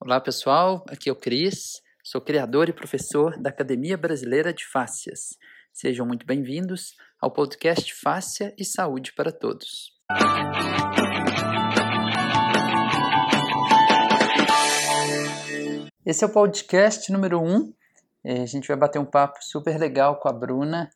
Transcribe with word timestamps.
Olá 0.00 0.20
pessoal, 0.20 0.84
aqui 0.88 1.08
é 1.08 1.12
o 1.12 1.16
Cris, 1.16 1.82
sou 2.04 2.20
criador 2.20 2.68
e 2.68 2.72
professor 2.72 3.36
da 3.36 3.50
Academia 3.50 3.98
Brasileira 3.98 4.54
de 4.54 4.64
Fáscias. 4.64 5.36
Sejam 5.72 6.06
muito 6.06 6.24
bem-vindos 6.24 6.94
ao 7.20 7.32
podcast 7.32 7.92
Fáscia 7.96 8.54
e 8.56 8.64
Saúde 8.64 9.12
para 9.12 9.32
Todos. 9.32 9.92
Esse 16.06 16.22
é 16.22 16.28
o 16.28 16.32
podcast 16.32 17.10
número 17.10 17.40
1. 17.40 17.44
Um. 17.44 17.74
É, 18.22 18.42
a 18.42 18.46
gente 18.46 18.68
vai 18.68 18.76
bater 18.76 19.00
um 19.00 19.04
papo 19.04 19.38
super 19.42 19.76
legal 19.76 20.20
com 20.20 20.28
a 20.28 20.32
Bruna. 20.32 20.88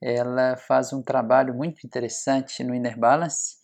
Ela 0.00 0.56
faz 0.56 0.94
um 0.94 1.02
trabalho 1.02 1.52
muito 1.52 1.86
interessante 1.86 2.64
no 2.64 2.74
Inner 2.74 2.98
Balance, 2.98 3.56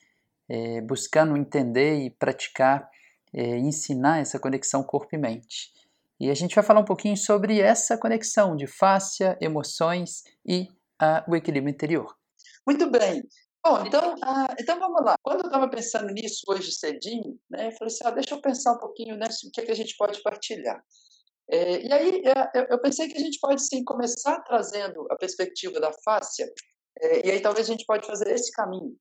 é, 0.50 0.82
buscando 0.82 1.34
entender 1.34 2.04
e 2.04 2.10
praticar 2.10 2.86
é, 3.34 3.58
ensinar 3.58 4.18
essa 4.18 4.38
conexão 4.38 4.82
corpo 4.82 5.14
e 5.14 5.18
mente. 5.18 5.72
E 6.20 6.30
a 6.30 6.34
gente 6.34 6.54
vai 6.54 6.62
falar 6.62 6.80
um 6.80 6.84
pouquinho 6.84 7.16
sobre 7.16 7.60
essa 7.60 7.98
conexão 7.98 8.54
de 8.54 8.66
fáscia, 8.66 9.36
emoções 9.40 10.22
e 10.46 10.68
uh, 11.02 11.28
o 11.28 11.34
equilíbrio 11.34 11.72
interior. 11.72 12.14
Muito 12.66 12.88
bem. 12.90 13.22
Bom, 13.64 13.84
então, 13.84 14.14
uh, 14.14 14.54
então 14.58 14.78
vamos 14.78 15.04
lá. 15.04 15.16
Quando 15.22 15.40
eu 15.40 15.46
estava 15.46 15.68
pensando 15.68 16.12
nisso 16.12 16.42
hoje 16.48 16.72
cedinho, 16.72 17.38
né, 17.50 17.68
eu 17.68 17.72
falei 17.72 17.92
assim, 17.92 18.04
ah, 18.04 18.10
deixa 18.10 18.34
eu 18.34 18.40
pensar 18.40 18.72
um 18.72 18.78
pouquinho 18.78 19.16
né, 19.16 19.26
o 19.26 19.50
que, 19.50 19.60
é 19.60 19.64
que 19.64 19.72
a 19.72 19.76
gente 19.76 19.96
pode 19.96 20.22
partilhar. 20.22 20.80
É, 21.50 21.82
e 21.86 21.92
aí 21.92 22.22
é, 22.24 22.72
eu 22.72 22.80
pensei 22.80 23.08
que 23.08 23.16
a 23.16 23.20
gente 23.20 23.38
pode 23.40 23.62
sim 23.66 23.82
começar 23.84 24.40
trazendo 24.42 25.06
a 25.10 25.16
perspectiva 25.16 25.80
da 25.80 25.92
fáscia, 26.04 26.50
é, 27.00 27.26
e 27.26 27.30
aí 27.30 27.40
talvez 27.40 27.68
a 27.68 27.72
gente 27.72 27.84
pode 27.84 28.06
fazer 28.06 28.32
esse 28.32 28.50
caminho, 28.52 28.96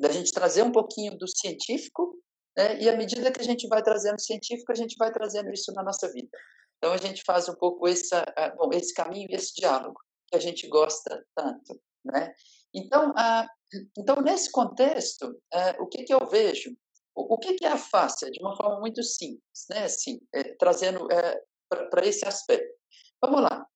da 0.00 0.10
gente 0.10 0.32
trazer 0.32 0.62
um 0.62 0.72
pouquinho 0.72 1.16
do 1.16 1.26
científico 1.28 2.18
né? 2.58 2.76
E 2.80 2.90
à 2.90 2.96
medida 2.96 3.30
que 3.30 3.40
a 3.40 3.44
gente 3.44 3.68
vai 3.68 3.80
trazendo 3.80 4.20
científico, 4.20 4.72
a 4.72 4.74
gente 4.74 4.96
vai 4.98 5.12
trazendo 5.12 5.52
isso 5.52 5.72
na 5.72 5.82
nossa 5.84 6.12
vida. 6.12 6.28
Então 6.76 6.92
a 6.92 6.96
gente 6.96 7.22
faz 7.24 7.48
um 7.48 7.54
pouco 7.54 7.86
essa, 7.86 8.24
bom, 8.56 8.70
esse 8.72 8.92
caminho, 8.92 9.28
esse 9.30 9.54
diálogo 9.54 10.00
que 10.26 10.36
a 10.36 10.40
gente 10.40 10.66
gosta 10.66 11.24
tanto, 11.36 11.80
né? 12.04 12.34
Então, 12.74 13.14
ah, 13.16 13.48
então 13.96 14.20
nesse 14.20 14.50
contexto, 14.50 15.40
o 15.78 15.86
que 15.86 16.02
que 16.02 16.12
eu 16.12 16.26
vejo? 16.26 16.76
O, 17.14 17.34
o 17.34 17.38
que 17.38 17.54
que 17.54 17.64
é 17.64 17.68
a 17.68 17.78
face? 17.78 18.28
De 18.30 18.40
uma 18.40 18.56
forma 18.56 18.80
muito 18.80 19.02
simples, 19.04 19.66
né? 19.70 19.84
Assim, 19.84 20.20
é, 20.34 20.54
trazendo 20.54 21.10
é, 21.12 21.40
para 21.68 22.06
esse 22.06 22.26
aspecto. 22.26 22.76
Vamos 23.22 23.42
lá. 23.42 23.66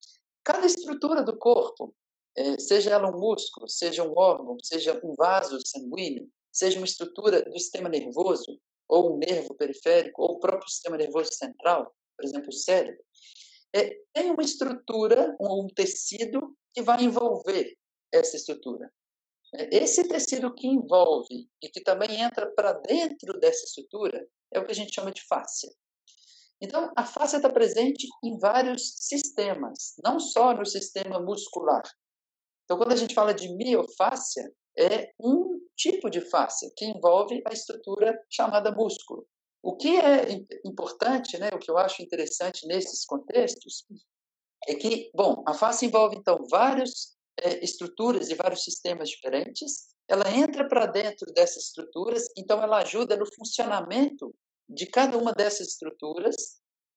Cada 0.44 0.66
estrutura 0.66 1.22
do 1.22 1.38
corpo, 1.38 1.94
é, 2.36 2.58
seja 2.58 2.90
ela 2.90 3.08
um 3.08 3.18
músculo, 3.18 3.68
seja 3.68 4.02
um 4.02 4.12
órgão, 4.16 4.56
seja 4.62 5.00
um 5.04 5.14
vaso 5.16 5.58
sanguíneo, 5.66 6.28
seja 6.52 6.78
uma 6.78 6.86
estrutura 6.86 7.42
do 7.42 7.58
sistema 7.58 7.88
nervoso, 7.88 8.60
ou 8.88 9.14
um 9.14 9.18
nervo 9.18 9.54
periférico, 9.54 10.22
ou 10.22 10.36
o 10.36 10.40
próprio 10.40 10.68
sistema 10.68 10.96
nervoso 10.96 11.32
central, 11.32 11.94
por 12.16 12.24
exemplo, 12.24 12.48
o 12.48 12.52
cérebro, 12.52 13.02
é, 13.74 13.96
tem 14.12 14.30
uma 14.30 14.42
estrutura, 14.42 15.34
um, 15.40 15.64
um 15.64 15.66
tecido 15.68 16.56
que 16.74 16.82
vai 16.82 17.02
envolver 17.02 17.74
essa 18.12 18.36
estrutura. 18.36 18.92
É, 19.54 19.76
esse 19.82 20.06
tecido 20.08 20.54
que 20.54 20.66
envolve 20.66 21.48
e 21.62 21.68
que 21.68 21.80
também 21.82 22.20
entra 22.20 22.50
para 22.54 22.72
dentro 22.72 23.38
dessa 23.38 23.64
estrutura 23.64 24.26
é 24.52 24.60
o 24.60 24.64
que 24.64 24.72
a 24.72 24.74
gente 24.74 24.94
chama 24.94 25.12
de 25.12 25.22
fáscia. 25.26 25.70
Então, 26.60 26.92
a 26.96 27.04
fáscia 27.04 27.38
está 27.38 27.50
presente 27.50 28.06
em 28.22 28.38
vários 28.38 28.94
sistemas, 28.96 29.94
não 30.04 30.20
só 30.20 30.54
no 30.54 30.64
sistema 30.64 31.20
muscular. 31.20 31.82
Então, 32.64 32.78
quando 32.78 32.92
a 32.92 32.96
gente 32.96 33.14
fala 33.14 33.34
de 33.34 33.52
miofáscia, 33.56 34.48
é 34.78 35.12
um 35.20 35.60
tipo 35.76 36.08
de 36.08 36.20
fáscia 36.20 36.70
que 36.76 36.84
envolve 36.84 37.42
a 37.46 37.52
estrutura 37.52 38.18
chamada 38.30 38.72
músculo. 38.72 39.26
O 39.62 39.76
que 39.76 39.96
é 39.96 40.32
importante, 40.64 41.38
né, 41.38 41.50
o 41.52 41.58
que 41.58 41.70
eu 41.70 41.78
acho 41.78 42.02
interessante 42.02 42.66
nesses 42.66 43.04
contextos, 43.04 43.84
é 44.66 44.74
que, 44.74 45.10
bom, 45.14 45.42
a 45.46 45.54
face 45.54 45.86
envolve, 45.86 46.16
então, 46.16 46.38
várias 46.50 47.16
é, 47.40 47.64
estruturas 47.64 48.28
e 48.28 48.34
vários 48.34 48.64
sistemas 48.64 49.08
diferentes, 49.08 49.92
ela 50.08 50.30
entra 50.30 50.68
para 50.68 50.86
dentro 50.86 51.32
dessas 51.32 51.64
estruturas, 51.64 52.24
então 52.36 52.62
ela 52.62 52.78
ajuda 52.78 53.16
no 53.16 53.26
funcionamento 53.34 54.34
de 54.68 54.86
cada 54.86 55.16
uma 55.16 55.32
dessas 55.32 55.68
estruturas 55.68 56.34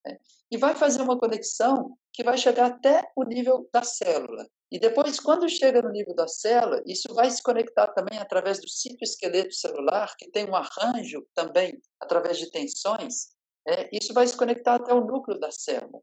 né, 0.05 0.17
e 0.51 0.57
vai 0.57 0.75
fazer 0.75 1.01
uma 1.01 1.19
conexão 1.19 1.97
que 2.13 2.23
vai 2.23 2.37
chegar 2.37 2.67
até 2.67 3.03
o 3.15 3.23
nível 3.23 3.69
da 3.71 3.83
célula. 3.83 4.47
E 4.71 4.79
depois, 4.79 5.19
quando 5.19 5.47
chega 5.47 5.81
no 5.81 5.91
nível 5.91 6.15
da 6.15 6.27
célula, 6.27 6.81
isso 6.85 7.13
vai 7.13 7.29
se 7.29 7.41
conectar 7.41 7.87
também 7.93 8.17
através 8.17 8.59
do 8.59 8.67
citoesqueleto 8.67 9.53
celular, 9.53 10.15
que 10.17 10.29
tem 10.31 10.49
um 10.49 10.55
arranjo 10.55 11.25
também 11.35 11.79
através 11.99 12.37
de 12.39 12.49
tensões, 12.49 13.35
é, 13.67 13.89
isso 13.95 14.13
vai 14.13 14.27
se 14.27 14.35
conectar 14.35 14.75
até 14.75 14.93
o 14.93 15.05
núcleo 15.05 15.39
da 15.39 15.51
célula. 15.51 16.01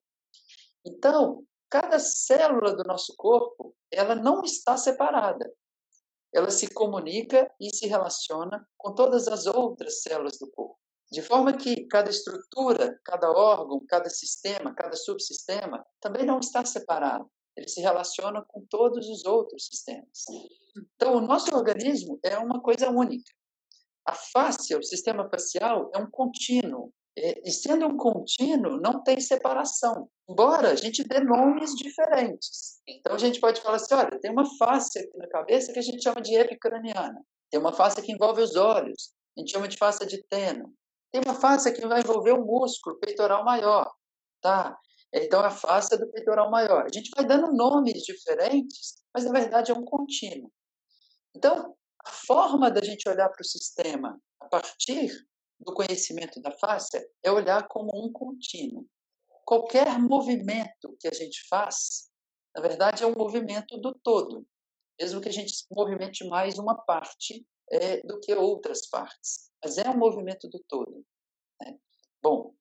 Então, 0.85 1.45
cada 1.69 1.99
célula 1.99 2.75
do 2.75 2.85
nosso 2.85 3.15
corpo, 3.17 3.75
ela 3.91 4.15
não 4.15 4.43
está 4.43 4.77
separada. 4.77 5.53
Ela 6.33 6.51
se 6.51 6.69
comunica 6.69 7.51
e 7.61 7.75
se 7.75 7.87
relaciona 7.87 8.67
com 8.79 8.95
todas 8.95 9.29
as 9.29 9.47
outras 9.47 10.03
células 10.03 10.39
do 10.39 10.51
corpo. 10.51 10.79
De 11.11 11.21
forma 11.21 11.53
que 11.53 11.87
cada 11.89 12.09
estrutura, 12.09 12.99
cada 13.05 13.31
órgão, 13.31 13.85
cada 13.87 14.09
sistema, 14.09 14.75
cada 14.75 14.97
subsistema 14.97 15.85
também 16.01 16.25
não 16.25 16.39
está 16.39 16.65
separado 16.65 17.31
ele 17.57 17.69
se 17.69 17.81
relaciona 17.81 18.45
com 18.49 18.65
todos 18.69 19.09
os 19.09 19.25
outros 19.25 19.67
sistemas. 19.67 20.25
Então, 20.97 21.17
o 21.17 21.21
nosso 21.21 21.55
organismo 21.55 22.19
é 22.25 22.39
uma 22.39 22.61
coisa 22.61 22.91
única. 22.91 23.31
A 24.07 24.15
face, 24.15 24.75
o 24.75 24.83
sistema 24.83 25.29
facial, 25.29 25.91
é 25.95 25.99
um 25.99 26.11
contínuo. 26.11 26.93
E 27.15 27.51
sendo 27.51 27.87
um 27.87 27.97
contínuo, 27.97 28.81
não 28.81 29.03
tem 29.03 29.21
separação, 29.21 30.09
embora 30.29 30.71
a 30.71 30.75
gente 30.75 31.05
dê 31.05 31.21
nomes 31.21 31.75
diferentes. 31.75 32.81
Então, 32.89 33.15
a 33.15 33.19
gente 33.19 33.39
pode 33.39 33.61
falar 33.61 33.77
assim: 33.77 33.95
olha, 33.95 34.19
tem 34.19 34.31
uma 34.31 34.47
face 34.57 34.99
aqui 34.99 35.19
na 35.19 35.29
cabeça 35.29 35.73
que 35.75 35.79
a 35.79 35.83
gente 35.83 36.03
chama 36.03 36.23
de 36.23 36.35
epicraniana. 36.35 37.23
Tem 37.51 37.61
uma 37.61 37.73
face 37.73 38.01
que 38.01 38.11
envolve 38.11 38.41
os 38.41 38.57
olhos, 38.57 39.13
a 39.37 39.41
gente 39.41 39.53
chama 39.53 39.69
de 39.69 39.77
face 39.77 40.07
de 40.07 40.23
teno. 40.27 40.73
Tem 41.13 41.21
uma 41.23 41.35
face 41.35 41.71
que 41.73 41.87
vai 41.87 42.01
envolver 42.01 42.33
o 42.33 42.47
músculo 42.47 42.99
peitoral 42.99 43.45
maior. 43.45 43.93
Tá? 44.41 44.75
Então, 45.13 45.41
a 45.41 45.51
face 45.51 45.95
é 45.95 45.99
do 45.99 46.11
peitoral 46.11 46.51
maior. 46.51 46.87
A 46.87 46.93
gente 46.93 47.11
vai 47.15 47.27
dando 47.27 47.53
nomes 47.53 48.03
diferentes, 48.03 48.95
mas 49.15 49.25
na 49.25 49.33
verdade 49.33 49.71
é 49.71 49.75
um 49.75 49.85
contínuo. 49.85 50.51
Então, 51.35 51.77
a 52.05 52.11
forma 52.11 52.71
da 52.71 52.83
gente 52.83 53.09
olhar 53.09 53.29
para 53.29 53.43
o 53.43 53.45
sistema 53.45 54.21
a 54.41 54.49
partir 54.49 55.11
do 55.61 55.75
conhecimento 55.75 56.41
da 56.41 56.51
face 56.53 56.99
é 57.23 57.31
olhar 57.31 57.69
como 57.69 57.91
um 57.95 58.11
contínuo. 58.11 58.87
Qualquer 59.45 59.99
movimento 59.99 60.97
que 60.99 61.09
a 61.09 61.13
gente 61.13 61.47
faz, 61.49 62.11
na 62.55 62.63
verdade, 62.63 63.03
é 63.03 63.07
um 63.07 63.15
movimento 63.15 63.79
do 63.79 63.95
todo, 64.03 64.47
mesmo 65.01 65.21
que 65.21 65.29
a 65.29 65.33
gente 65.33 65.53
movimente 65.71 66.27
mais 66.27 66.59
uma 66.59 66.75
parte 66.75 67.47
é, 67.71 68.01
do 68.07 68.19
que 68.21 68.35
outras 68.35 68.89
partes, 68.89 69.51
mas 69.63 69.79
é 69.79 69.89
um 69.89 69.97
movimento 69.97 70.49
do 70.49 70.63
todo. 70.69 71.05
Né? 71.61 71.79
Bom, 72.23 72.55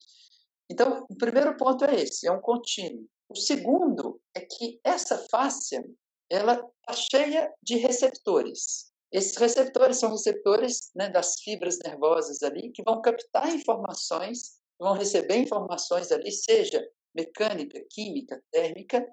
então, 0.72 1.06
o 1.10 1.16
primeiro 1.18 1.58
ponto 1.58 1.84
é 1.84 1.96
esse, 1.96 2.26
é 2.26 2.32
um 2.32 2.40
contínuo. 2.40 3.06
O 3.28 3.36
segundo 3.36 4.22
é 4.34 4.40
que 4.40 4.80
essa 4.86 5.18
fáscia 5.30 5.84
ela 6.30 6.54
está 6.54 6.94
cheia 6.94 7.54
de 7.62 7.76
receptores. 7.76 8.90
Esses 9.12 9.36
receptores 9.36 9.98
são 9.98 10.12
receptores 10.12 10.90
né, 10.96 11.10
das 11.10 11.42
fibras 11.42 11.78
nervosas 11.80 12.42
ali 12.42 12.72
que 12.72 12.82
vão 12.84 13.02
captar 13.02 13.54
informações, 13.54 14.62
vão 14.80 14.94
receber 14.94 15.40
informações 15.40 16.10
ali, 16.10 16.32
seja 16.32 16.82
mecânica, 17.14 17.84
química, 17.90 18.42
térmica, 18.50 19.06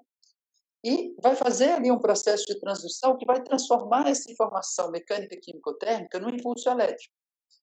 e 0.81 1.13
vai 1.21 1.35
fazer 1.35 1.71
ali 1.71 1.91
um 1.91 1.99
processo 1.99 2.45
de 2.45 2.57
transdução 2.57 3.17
que 3.17 3.25
vai 3.25 3.43
transformar 3.43 4.07
essa 4.07 4.31
informação 4.31 4.89
mecânica, 4.91 5.37
química 5.41 5.71
ou 5.71 5.77
térmica 5.77 6.21
num 6.21 6.29
impulso 6.29 6.69
elétrico 6.69 7.13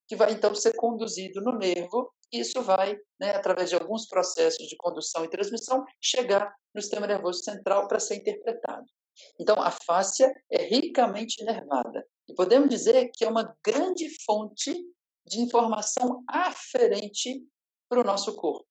que 0.06 0.16
vai 0.16 0.32
então 0.32 0.54
ser 0.54 0.74
conduzido 0.76 1.40
no 1.40 1.58
nervo, 1.58 2.12
isso 2.32 2.62
vai, 2.62 2.96
né, 3.20 3.34
através 3.34 3.70
de 3.70 3.76
alguns 3.76 4.06
processos 4.06 4.66
de 4.66 4.76
condução 4.76 5.24
e 5.24 5.30
transmissão, 5.30 5.84
chegar 6.00 6.52
no 6.74 6.80
sistema 6.80 7.06
nervoso 7.06 7.42
central 7.42 7.88
para 7.88 8.00
ser 8.00 8.16
interpretado. 8.16 8.86
Então, 9.40 9.60
a 9.60 9.70
fáscia 9.70 10.32
é 10.50 10.62
ricamente 10.62 11.42
nervada. 11.44 12.06
E 12.28 12.34
podemos 12.34 12.68
dizer 12.68 13.10
que 13.14 13.24
é 13.24 13.28
uma 13.28 13.56
grande 13.64 14.08
fonte 14.24 14.74
de 15.26 15.40
informação 15.40 16.22
aferente 16.28 17.42
para 17.88 18.00
o 18.00 18.04
nosso 18.04 18.34
corpo. 18.34 18.66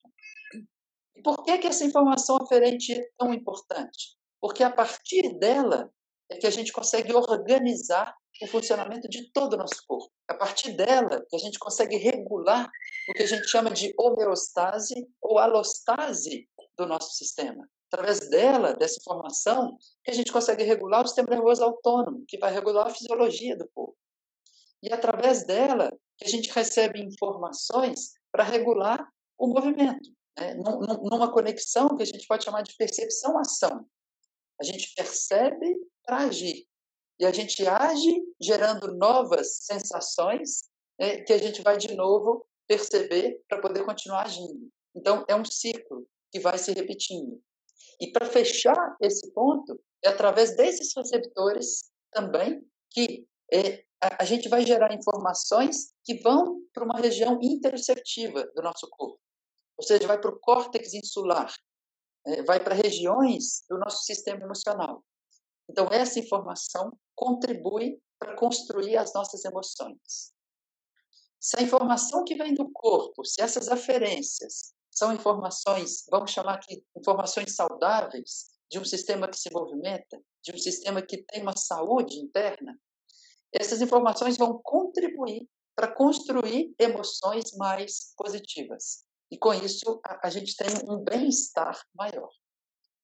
E 1.16 1.22
por 1.22 1.44
que, 1.44 1.58
que 1.58 1.68
essa 1.68 1.86
informação 1.86 2.38
aferente 2.38 2.94
é 2.94 3.10
tão 3.18 3.34
importante? 3.34 4.16
Porque 4.40 4.64
a 4.64 4.72
partir 4.72 5.38
dela 5.40 5.90
é 6.30 6.38
que 6.38 6.48
a 6.48 6.52
gente 6.52 6.72
consegue 6.72 7.14
organizar 7.14 8.16
o 8.42 8.48
funcionamento 8.48 9.08
de 9.08 9.32
todo 9.32 9.54
o 9.54 9.58
nosso 9.58 9.82
corpo. 9.88 10.12
A 10.28 10.34
partir 10.34 10.74
dela, 10.74 11.24
que 11.30 11.36
a 11.36 11.40
gente 11.40 11.58
consegue 11.58 11.98
regular 11.98 12.70
o 13.10 13.14
que 13.14 13.24
a 13.24 13.28
gente 13.28 13.48
chama 13.48 13.72
de 13.72 13.94
homeostase 13.98 15.08
ou 15.22 15.38
alostase 15.38 16.48
do 16.78 16.86
nosso 16.86 17.12
sistema. 17.12 17.68
Através 17.92 18.30
dela, 18.30 18.74
dessa 18.74 19.00
informação, 19.00 19.78
que 20.04 20.12
a 20.12 20.14
gente 20.14 20.32
consegue 20.32 20.64
regular 20.64 21.04
o 21.04 21.08
sistema 21.08 21.30
nervoso 21.30 21.64
autônomo, 21.64 22.26
que 22.28 22.38
vai 22.38 22.52
regular 22.52 22.88
a 22.88 22.90
fisiologia 22.90 23.56
do 23.56 23.70
corpo. 23.74 23.96
E 24.84 24.92
através 24.92 25.46
dela, 25.46 25.92
que 26.18 26.26
a 26.26 26.30
gente 26.30 26.52
recebe 26.52 27.02
informações 27.02 28.14
para 28.32 28.44
regular 28.44 29.08
o 29.38 29.48
movimento. 29.48 30.10
né, 30.38 30.54
numa 30.56 31.32
conexão 31.32 31.96
que 31.96 32.04
a 32.04 32.06
gente 32.06 32.28
pode 32.28 32.44
chamar 32.44 32.62
de 32.62 32.76
percepção-ação. 32.76 33.88
A 34.60 34.64
gente 34.64 34.94
percebe 34.94 35.78
para 36.06 36.18
agir. 36.18 36.68
E 37.20 37.26
a 37.26 37.32
gente 37.32 37.66
age 37.66 38.24
gerando 38.42 38.94
novas 38.96 39.60
sensações 39.62 40.70
né, 41.00 41.22
que 41.22 41.34
a 41.34 41.38
gente 41.38 41.62
vai 41.62 41.78
de 41.78 41.96
novo 41.96 42.46
perceber 42.68 43.42
para 43.48 43.62
poder 43.62 43.86
continuar 43.86 44.24
agindo. 44.24 44.70
Então, 44.96 45.26
é 45.28 45.36
um 45.36 45.46
ciclo 45.46 46.08
que 46.32 46.40
vai 46.40 46.58
se 46.58 46.72
repetindo. 46.74 47.42
E 48.00 48.12
para 48.12 48.26
fechar 48.26 48.96
esse 49.02 49.32
ponto, 49.32 49.80
é 50.04 50.10
através 50.10 50.56
desses 50.56 50.94
receptores 50.96 51.92
também 52.12 52.62
que 52.92 53.28
é, 53.52 53.84
a, 54.02 54.26
gente 54.26 54.50
vai 54.50 54.66
gerar 54.66 54.94
informações 54.94 55.94
que 56.04 56.16
vão 56.22 56.62
para 56.74 56.84
uma 56.84 57.00
região 57.00 57.40
interoceptiva 57.42 58.46
do 58.56 58.62
nosso 58.62 58.90
corpo. 58.90 59.20
Ou 59.78 59.84
seja, 59.84 60.08
vai 60.08 60.20
para 60.20 60.32
o 60.32 60.40
córtex 60.40 60.94
insular, 60.94 61.54
é, 62.26 62.44
vai 62.44 62.64
para 62.64 62.74
regiões 62.74 63.64
do 63.70 63.78
nosso 63.78 64.04
sistema 64.04 64.44
emocional. 64.44 65.04
Então, 65.70 65.88
essa 65.92 66.20
informação 66.20 66.92
contribui 67.16 68.00
para 68.20 68.36
construir 68.36 68.98
as 68.98 69.14
nossas 69.14 69.44
emoções. 69.46 70.34
Se 71.40 71.60
a 71.60 71.62
informação 71.62 72.24
que 72.24 72.36
vem 72.36 72.54
do 72.54 72.70
corpo, 72.72 73.24
se 73.24 73.42
essas 73.42 73.70
aferências 73.70 74.74
são 74.92 75.14
informações, 75.14 76.06
vamos 76.10 76.32
chamar 76.32 76.56
aqui 76.56 76.84
informações 76.96 77.56
saudáveis, 77.56 78.56
de 78.70 78.80
um 78.80 78.86
sistema 78.86 79.28
que 79.28 79.38
se 79.38 79.52
movimenta, 79.52 80.20
de 80.44 80.54
um 80.54 80.58
sistema 80.58 81.02
que 81.02 81.24
tem 81.24 81.42
uma 81.42 81.56
saúde 81.56 82.18
interna, 82.18 82.78
essas 83.54 83.82
informações 83.82 84.38
vão 84.38 84.60
contribuir 84.64 85.48
para 85.76 85.94
construir 85.94 86.74
emoções 86.80 87.52
mais 87.58 88.14
positivas. 88.18 89.06
E 89.32 89.38
com 89.38 89.54
isso, 89.54 90.00
a, 90.06 90.28
a 90.28 90.30
gente 90.30 90.56
tem 90.56 90.68
um 90.90 91.04
bem-estar 91.04 91.80
maior. 91.94 92.30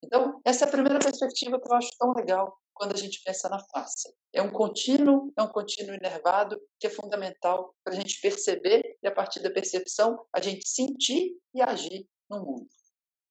Então, 0.04 0.42
essa 0.44 0.66
é 0.66 0.68
a 0.68 0.72
primeira 0.72 1.00
perspectiva 1.00 1.60
que 1.60 1.72
eu 1.72 1.75
acho 1.75 1.92
tão 1.98 2.12
legal 2.13 2.58
quando 2.81 2.95
a 2.95 2.98
gente 2.98 3.22
pensa 3.24 3.48
na 3.48 3.60
face. 3.60 4.12
É 4.33 4.42
um 4.42 4.51
contínuo, 4.51 5.31
é 5.38 5.44
um 5.44 5.48
contínuo 5.48 5.94
inervado 5.94 6.60
que 6.80 6.88
é 6.88 6.89
fundamental 6.89 7.75
para 7.83 7.94
a 7.94 7.95
gente 7.95 8.19
perceber 8.19 8.98
e, 9.04 9.07
a 9.07 9.12
partir 9.12 9.39
da 9.39 9.51
percepção, 9.51 10.25
a 10.33 10.42
gente 10.42 10.68
sentir 10.68 11.38
e 11.54 11.62
agir 11.62 12.07
no 12.28 12.44
mundo. 12.44 12.68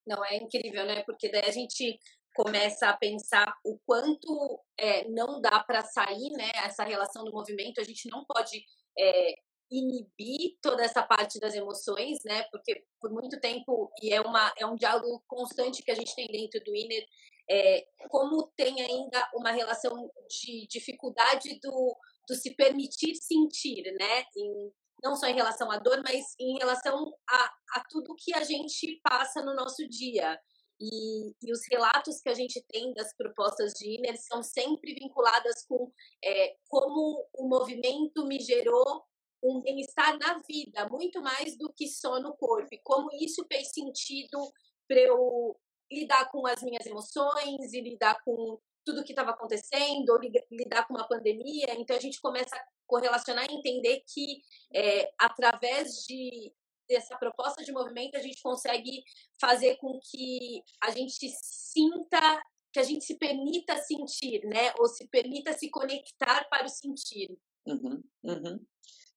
Não, 0.06 0.24
é 0.24 0.36
incrível, 0.36 0.86
né? 0.86 1.02
Porque 1.02 1.28
daí 1.32 1.42
a 1.48 1.50
gente 1.50 1.98
começa 2.32 2.90
a 2.90 2.96
pensar 2.96 3.52
o 3.64 3.76
quanto 3.84 4.62
é, 4.78 5.08
não 5.08 5.40
dá 5.40 5.58
para 5.64 5.82
sair, 5.82 6.30
né? 6.30 6.52
Essa 6.64 6.84
relação 6.84 7.24
do 7.24 7.32
movimento, 7.32 7.80
a 7.80 7.84
gente 7.84 8.08
não 8.08 8.24
pode 8.24 8.64
é, 8.96 9.34
inibir 9.68 10.58
toda 10.62 10.84
essa 10.84 11.02
parte 11.02 11.40
das 11.40 11.56
emoções, 11.56 12.20
né? 12.24 12.44
Porque 12.52 12.84
por 13.00 13.10
muito 13.10 13.40
tempo 13.40 13.90
e 14.00 14.14
é 14.14 14.20
uma 14.20 14.54
é 14.56 14.64
um 14.64 14.76
diálogo 14.76 15.24
constante 15.26 15.82
que 15.82 15.90
a 15.90 15.96
gente 15.96 16.14
tem 16.14 16.28
dentro 16.28 16.62
do 16.62 16.76
Inner, 16.76 17.04
é, 17.50 17.84
como 18.08 18.46
tem 18.56 18.80
ainda 18.80 19.28
uma 19.34 19.50
relação 19.50 20.08
de 20.28 20.68
dificuldade 20.68 21.58
do, 21.60 21.96
do 22.28 22.34
se 22.36 22.54
permitir 22.54 23.16
sentir, 23.16 23.82
né? 23.98 24.24
Em, 24.36 24.72
não 25.02 25.16
só 25.16 25.26
em 25.26 25.34
relação 25.34 25.70
à 25.70 25.78
dor, 25.78 26.00
mas 26.04 26.24
em 26.38 26.58
relação 26.58 27.12
a, 27.28 27.44
a 27.74 27.84
tudo 27.90 28.14
que 28.16 28.32
a 28.34 28.44
gente 28.44 29.00
passa 29.02 29.42
no 29.42 29.54
nosso 29.54 29.88
dia. 29.88 30.38
E, 30.78 31.34
e, 31.42 31.52
os 31.52 31.60
relatos 31.70 32.20
que 32.22 32.28
a 32.28 32.34
gente 32.34 32.64
tem 32.68 32.94
das 32.94 33.14
propostas 33.14 33.72
de 33.72 33.96
Inner 33.96 34.16
são 34.16 34.42
sempre 34.42 34.94
vinculadas 34.94 35.66
com 35.66 35.92
é, 36.24 36.56
como 36.68 37.26
o 37.34 37.48
movimento 37.48 38.24
me 38.26 38.38
gerou 38.38 39.04
um 39.42 39.60
bem-estar 39.60 40.18
na 40.18 40.38
vida, 40.48 40.88
muito 40.88 41.20
mais 41.20 41.56
do 41.58 41.72
que 41.72 41.88
só 41.88 42.20
no 42.20 42.34
corpo. 42.36 42.68
E 42.72 42.80
como 42.82 43.10
isso 43.12 43.44
fez 43.50 43.72
sentido 43.72 44.38
para 44.86 45.00
eu 45.00 45.56
lidar 45.90 46.30
com 46.30 46.46
as 46.46 46.62
minhas 46.62 46.86
emoções 46.86 47.72
e 47.72 47.80
lidar 47.80 48.22
com 48.24 48.58
tudo 48.84 49.04
que 49.04 49.12
estava 49.12 49.30
acontecendo, 49.30 50.08
ou 50.10 50.18
lidar 50.50 50.86
com 50.86 50.94
uma 50.94 51.06
pandemia. 51.06 51.74
Então 51.78 51.96
a 51.96 52.00
gente 52.00 52.20
começa 52.20 52.54
a 52.56 52.64
correlacionar 52.86 53.46
e 53.50 53.54
entender 53.54 54.02
que 54.06 54.40
é, 54.74 55.12
através 55.18 56.04
de 56.06 56.52
dessa 56.88 57.16
proposta 57.16 57.62
de 57.62 57.70
movimento 57.70 58.16
a 58.16 58.20
gente 58.20 58.42
consegue 58.42 59.04
fazer 59.40 59.76
com 59.76 60.00
que 60.02 60.60
a 60.82 60.90
gente 60.90 61.30
sinta, 61.40 62.42
que 62.72 62.80
a 62.80 62.82
gente 62.82 63.04
se 63.04 63.16
permita 63.16 63.76
sentir, 63.76 64.44
né? 64.44 64.74
Ou 64.76 64.88
se 64.88 65.06
permita 65.06 65.52
se 65.52 65.70
conectar 65.70 66.48
para 66.48 66.66
o 66.66 66.68
sentir. 66.68 67.38
Uhum, 67.64 68.02
uhum. 68.24 68.66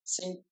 Sim. 0.03 0.43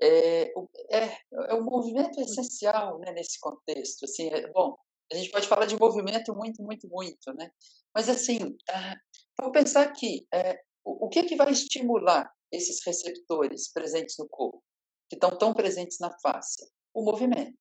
É, 0.00 0.44
é, 0.90 1.18
é 1.50 1.54
um 1.54 1.64
movimento 1.64 2.18
essencial 2.20 2.98
né, 3.00 3.12
nesse 3.12 3.38
contexto. 3.38 4.04
Assim, 4.06 4.28
é, 4.28 4.48
bom, 4.50 4.76
a 5.12 5.14
gente 5.14 5.30
pode 5.30 5.46
falar 5.46 5.66
de 5.66 5.78
movimento 5.78 6.34
muito, 6.34 6.62
muito, 6.62 6.88
muito, 6.88 7.32
né? 7.34 7.50
Mas, 7.94 8.08
assim, 8.08 8.56
ah, 8.70 8.96
vamos 9.38 9.52
pensar 9.52 9.82
aqui, 9.82 10.26
é, 10.32 10.58
o, 10.84 11.08
que, 11.08 11.24
que 11.24 11.36
vai 11.36 11.50
estimular 11.50 12.32
esses 12.50 12.84
receptores 12.84 13.70
presentes 13.72 14.16
no 14.18 14.28
corpo, 14.28 14.62
que 15.08 15.16
estão 15.16 15.30
tão 15.36 15.52
presentes 15.52 15.98
na 16.00 16.10
face? 16.20 16.66
O 16.94 17.02
movimento. 17.02 17.58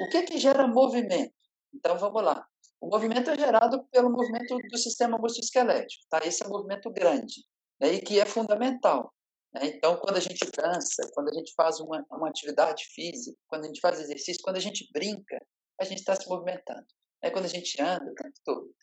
O 0.00 0.08
que, 0.10 0.22
que 0.22 0.38
gera 0.38 0.66
movimento? 0.66 1.34
Então, 1.72 1.96
vamos 1.98 2.22
lá. 2.22 2.46
O 2.80 2.88
movimento 2.88 3.30
é 3.30 3.38
gerado 3.38 3.84
pelo 3.90 4.10
movimento 4.10 4.56
do 4.56 4.78
sistema 4.78 5.16
musculoesquelético, 5.18 6.04
tá? 6.10 6.20
Esse 6.24 6.42
é 6.42 6.46
um 6.46 6.50
movimento 6.50 6.90
grande, 6.90 7.44
né? 7.80 7.94
e 7.94 8.00
que 8.00 8.20
é 8.20 8.26
fundamental. 8.26 9.12
Né? 9.54 9.68
Então, 9.68 9.96
quando 9.96 10.16
a 10.16 10.20
gente 10.20 10.44
dança, 10.56 11.10
quando 11.14 11.30
a 11.30 11.34
gente 11.34 11.52
faz 11.54 11.80
uma, 11.80 12.04
uma 12.10 12.28
atividade 12.28 12.84
física, 12.94 13.36
quando 13.48 13.64
a 13.64 13.66
gente 13.68 13.80
faz 13.80 13.98
exercício, 13.98 14.42
quando 14.42 14.56
a 14.56 14.60
gente 14.60 14.88
brinca, 14.92 15.40
a 15.80 15.84
gente 15.84 15.98
está 15.98 16.14
se 16.14 16.28
movimentando. 16.28 16.86
É 17.22 17.30
quando 17.30 17.46
a 17.46 17.48
gente 17.48 17.80
anda 17.80 18.10
o 18.10 18.14
tempo 18.14 18.34
todo. 18.44 18.74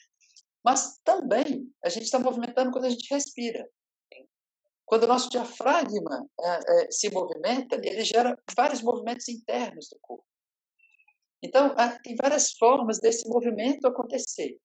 Mas 0.64 1.00
também 1.04 1.72
a 1.84 1.90
gente 1.90 2.04
está 2.04 2.20
movimentando 2.20 2.72
quando 2.72 2.86
a 2.86 2.90
gente 2.90 3.14
respira. 3.14 3.68
Quando 4.86 5.04
o 5.04 5.08
nosso 5.08 5.30
diafragma 5.30 6.28
é, 6.40 6.84
é, 6.84 6.92
se 6.92 7.10
movimenta, 7.10 7.76
ele 7.76 8.04
gera 8.04 8.38
vários 8.56 8.82
movimentos 8.82 9.28
internos 9.28 9.90
do 9.90 9.98
corpo. 10.02 10.26
Então, 11.42 11.76
tem 12.04 12.16
várias 12.16 12.54
formas 12.54 13.00
desse 13.00 13.28
movimento 13.28 13.86
acontecer. 13.86 14.58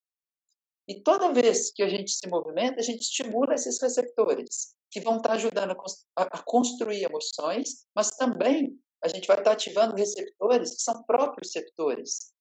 E 0.86 1.02
toda 1.02 1.32
vez 1.32 1.72
que 1.72 1.82
a 1.82 1.88
gente 1.88 2.10
se 2.10 2.28
movimenta, 2.28 2.80
a 2.80 2.82
gente 2.82 3.02
estimula 3.02 3.54
esses 3.54 3.80
receptores 3.80 4.74
que 4.90 5.00
vão 5.00 5.16
estar 5.16 5.32
ajudando 5.32 5.76
a, 6.16 6.22
a 6.22 6.42
construir 6.44 7.04
emoções, 7.04 7.86
mas 7.94 8.10
também 8.10 8.78
a 9.02 9.08
gente 9.08 9.26
vai 9.26 9.38
estar 9.38 9.52
ativando 9.52 9.94
receptores 9.94 10.76
que 10.76 10.82
são 10.82 11.02
próprios 11.04 11.54
receptores. 11.54 12.32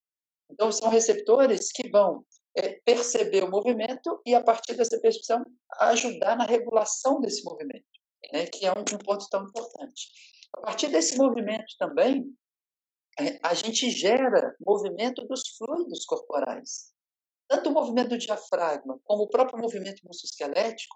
Então, 0.49 0.71
são 0.71 0.89
receptores 0.89 1.71
que 1.71 1.89
vão 1.89 2.25
é, 2.55 2.79
perceber 2.85 3.43
o 3.43 3.51
movimento 3.51 4.21
e, 4.25 4.33
a 4.33 4.43
partir 4.43 4.75
dessa 4.75 4.99
percepção, 4.99 5.43
ajudar 5.79 6.35
na 6.35 6.45
regulação 6.45 7.19
desse 7.19 7.43
movimento, 7.43 7.85
né, 8.33 8.47
que 8.47 8.65
é 8.65 8.71
um, 8.71 8.81
um 8.81 8.97
ponto 8.97 9.27
tão 9.29 9.43
importante. 9.43 10.09
A 10.53 10.61
partir 10.61 10.87
desse 10.87 11.17
movimento 11.17 11.75
também, 11.77 12.25
é, 13.19 13.39
a 13.43 13.53
gente 13.53 13.89
gera 13.89 14.55
movimento 14.65 15.25
dos 15.27 15.55
fluidos 15.57 16.05
corporais. 16.05 16.93
Tanto 17.47 17.69
o 17.69 17.73
movimento 17.73 18.09
do 18.09 18.17
diafragma, 18.17 18.99
como 19.03 19.23
o 19.23 19.29
próprio 19.29 19.59
movimento 19.59 20.01
musculoesquelético, 20.05 20.95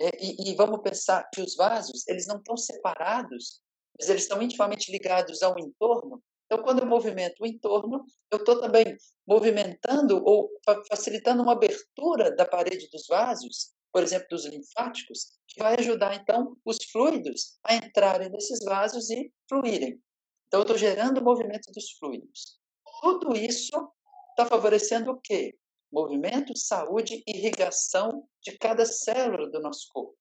é, 0.00 0.10
e, 0.20 0.50
e, 0.50 0.54
vamos 0.54 0.80
pensar 0.82 1.28
que 1.32 1.40
os 1.40 1.54
vasos 1.54 2.06
eles 2.08 2.26
não 2.26 2.38
estão 2.38 2.56
separados, 2.56 3.60
mas 3.98 4.08
eles 4.08 4.22
estão 4.22 4.40
intimamente 4.42 4.90
ligados 4.90 5.42
ao 5.42 5.58
entorno. 5.58 6.22
Então, 6.46 6.62
quando 6.62 6.80
eu 6.80 6.86
movimento 6.86 7.40
o 7.40 7.46
entorno, 7.46 8.04
eu 8.30 8.38
estou 8.38 8.60
também 8.60 8.96
movimentando 9.26 10.22
ou 10.24 10.50
facilitando 10.88 11.42
uma 11.42 11.52
abertura 11.52 12.34
da 12.34 12.44
parede 12.44 12.88
dos 12.90 13.06
vasos, 13.06 13.72
por 13.92 14.02
exemplo, 14.02 14.26
dos 14.30 14.44
linfáticos, 14.44 15.38
que 15.48 15.62
vai 15.62 15.76
ajudar, 15.78 16.14
então, 16.14 16.56
os 16.64 16.78
fluidos 16.90 17.58
a 17.64 17.74
entrarem 17.74 18.30
nesses 18.30 18.64
vasos 18.64 19.08
e 19.10 19.32
fluírem. 19.48 20.00
Então, 20.46 20.60
eu 20.60 20.62
estou 20.62 20.76
gerando 20.76 21.18
o 21.18 21.24
movimento 21.24 21.70
dos 21.72 21.92
fluidos. 21.98 22.58
Tudo 23.00 23.34
isso 23.34 23.90
está 24.30 24.46
favorecendo 24.46 25.10
o 25.10 25.20
quê? 25.20 25.54
movimento, 25.92 26.56
saúde, 26.56 27.22
irrigação 27.26 28.26
de 28.42 28.56
cada 28.56 28.86
célula 28.86 29.50
do 29.50 29.60
nosso 29.60 29.86
corpo. 29.92 30.16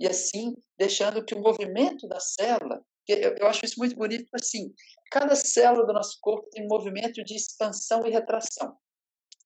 E 0.00 0.06
assim, 0.06 0.54
deixando 0.76 1.24
que 1.24 1.34
o 1.34 1.40
movimento 1.40 2.08
da 2.08 2.18
célula, 2.18 2.84
eu, 3.08 3.36
eu 3.38 3.46
acho 3.46 3.64
isso 3.64 3.78
muito 3.78 3.96
bonito, 3.96 4.28
assim, 4.34 4.72
cada 5.10 5.34
célula 5.36 5.86
do 5.86 5.92
nosso 5.92 6.18
corpo 6.20 6.48
tem 6.50 6.64
um 6.64 6.68
movimento 6.68 7.22
de 7.24 7.34
expansão 7.34 8.06
e 8.06 8.10
retração. 8.10 8.76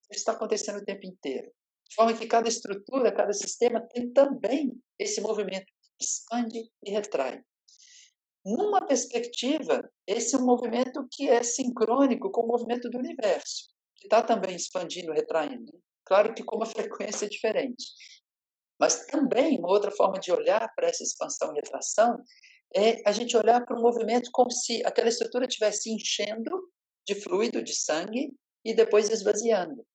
Isso 0.09 0.19
está 0.19 0.33
acontecendo 0.33 0.79
o 0.79 0.85
tempo 0.85 1.05
inteiro. 1.05 1.51
De 1.89 1.95
forma 1.95 2.17
que 2.17 2.25
cada 2.25 2.47
estrutura, 2.47 3.11
cada 3.11 3.33
sistema 3.33 3.81
tem 3.81 4.11
também 4.11 4.71
esse 4.97 5.21
movimento, 5.21 5.71
expande 5.99 6.69
e 6.83 6.91
retrai. 6.91 7.41
Numa 8.45 8.85
perspectiva, 8.85 9.87
esse 10.07 10.35
é 10.35 10.37
um 10.37 10.45
movimento 10.45 11.07
que 11.11 11.29
é 11.29 11.43
sincrônico 11.43 12.31
com 12.31 12.41
o 12.41 12.47
movimento 12.47 12.89
do 12.89 12.97
universo 12.97 13.71
que 14.01 14.07
está 14.07 14.21
também 14.23 14.55
expandindo, 14.55 15.13
retraindo. 15.13 15.71
Claro 16.03 16.33
que 16.33 16.43
com 16.43 16.55
uma 16.57 16.65
frequência 16.65 17.29
diferente. 17.29 17.85
Mas 18.79 19.05
também 19.05 19.59
uma 19.59 19.69
outra 19.69 19.91
forma 19.91 20.19
de 20.19 20.31
olhar 20.31 20.67
para 20.75 20.87
essa 20.87 21.03
expansão 21.03 21.51
e 21.51 21.55
retração 21.55 22.17
é 22.75 23.01
a 23.07 23.11
gente 23.11 23.35
olhar 23.35 23.65
para 23.65 23.77
o 23.77 23.81
movimento 23.81 24.29
como 24.31 24.51
se 24.51 24.85
aquela 24.85 25.09
estrutura 25.09 25.45
estivesse 25.45 25.91
enchendo 25.91 26.69
de 27.07 27.15
fluido, 27.15 27.63
de 27.63 27.75
sangue, 27.75 28.33
e 28.63 28.73
depois 28.73 29.09
esvaziando. 29.09 29.85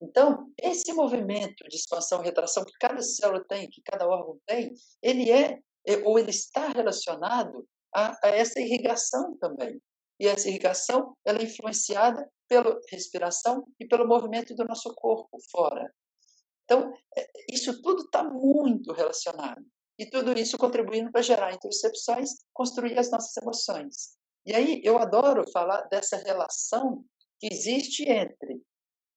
Então, 0.00 0.50
esse 0.60 0.92
movimento 0.92 1.64
de 1.68 1.76
expansão 1.76 2.22
e 2.22 2.24
retração 2.24 2.64
que 2.64 2.72
cada 2.80 3.02
célula 3.02 3.44
tem, 3.48 3.68
que 3.68 3.82
cada 3.82 4.06
órgão 4.06 4.38
tem, 4.46 4.72
ele 5.02 5.30
é, 5.30 5.58
é 5.86 5.96
ou 6.04 6.18
ele 6.18 6.30
está 6.30 6.68
relacionado 6.68 7.66
a, 7.94 8.16
a 8.26 8.30
essa 8.30 8.60
irrigação 8.60 9.36
também. 9.38 9.80
E 10.20 10.26
essa 10.26 10.48
irrigação 10.48 11.16
ela 11.24 11.40
é 11.40 11.44
influenciada 11.44 12.28
pela 12.48 12.80
respiração 12.90 13.66
e 13.78 13.86
pelo 13.86 14.06
movimento 14.06 14.54
do 14.54 14.64
nosso 14.64 14.92
corpo 14.94 15.38
fora. 15.50 15.92
Então, 16.64 16.92
é, 17.16 17.26
isso 17.50 17.80
tudo 17.82 18.02
está 18.02 18.22
muito 18.22 18.92
relacionado. 18.92 19.64
E 19.98 20.06
tudo 20.06 20.32
isso 20.38 20.56
contribuindo 20.56 21.10
para 21.10 21.22
gerar 21.22 21.52
intercepções, 21.52 22.30
construir 22.52 22.98
as 22.98 23.10
nossas 23.10 23.36
emoções. 23.36 24.16
E 24.46 24.54
aí 24.54 24.80
eu 24.84 24.98
adoro 24.98 25.44
falar 25.50 25.82
dessa 25.88 26.16
relação 26.16 27.04
que 27.40 27.48
existe 27.52 28.04
entre 28.04 28.62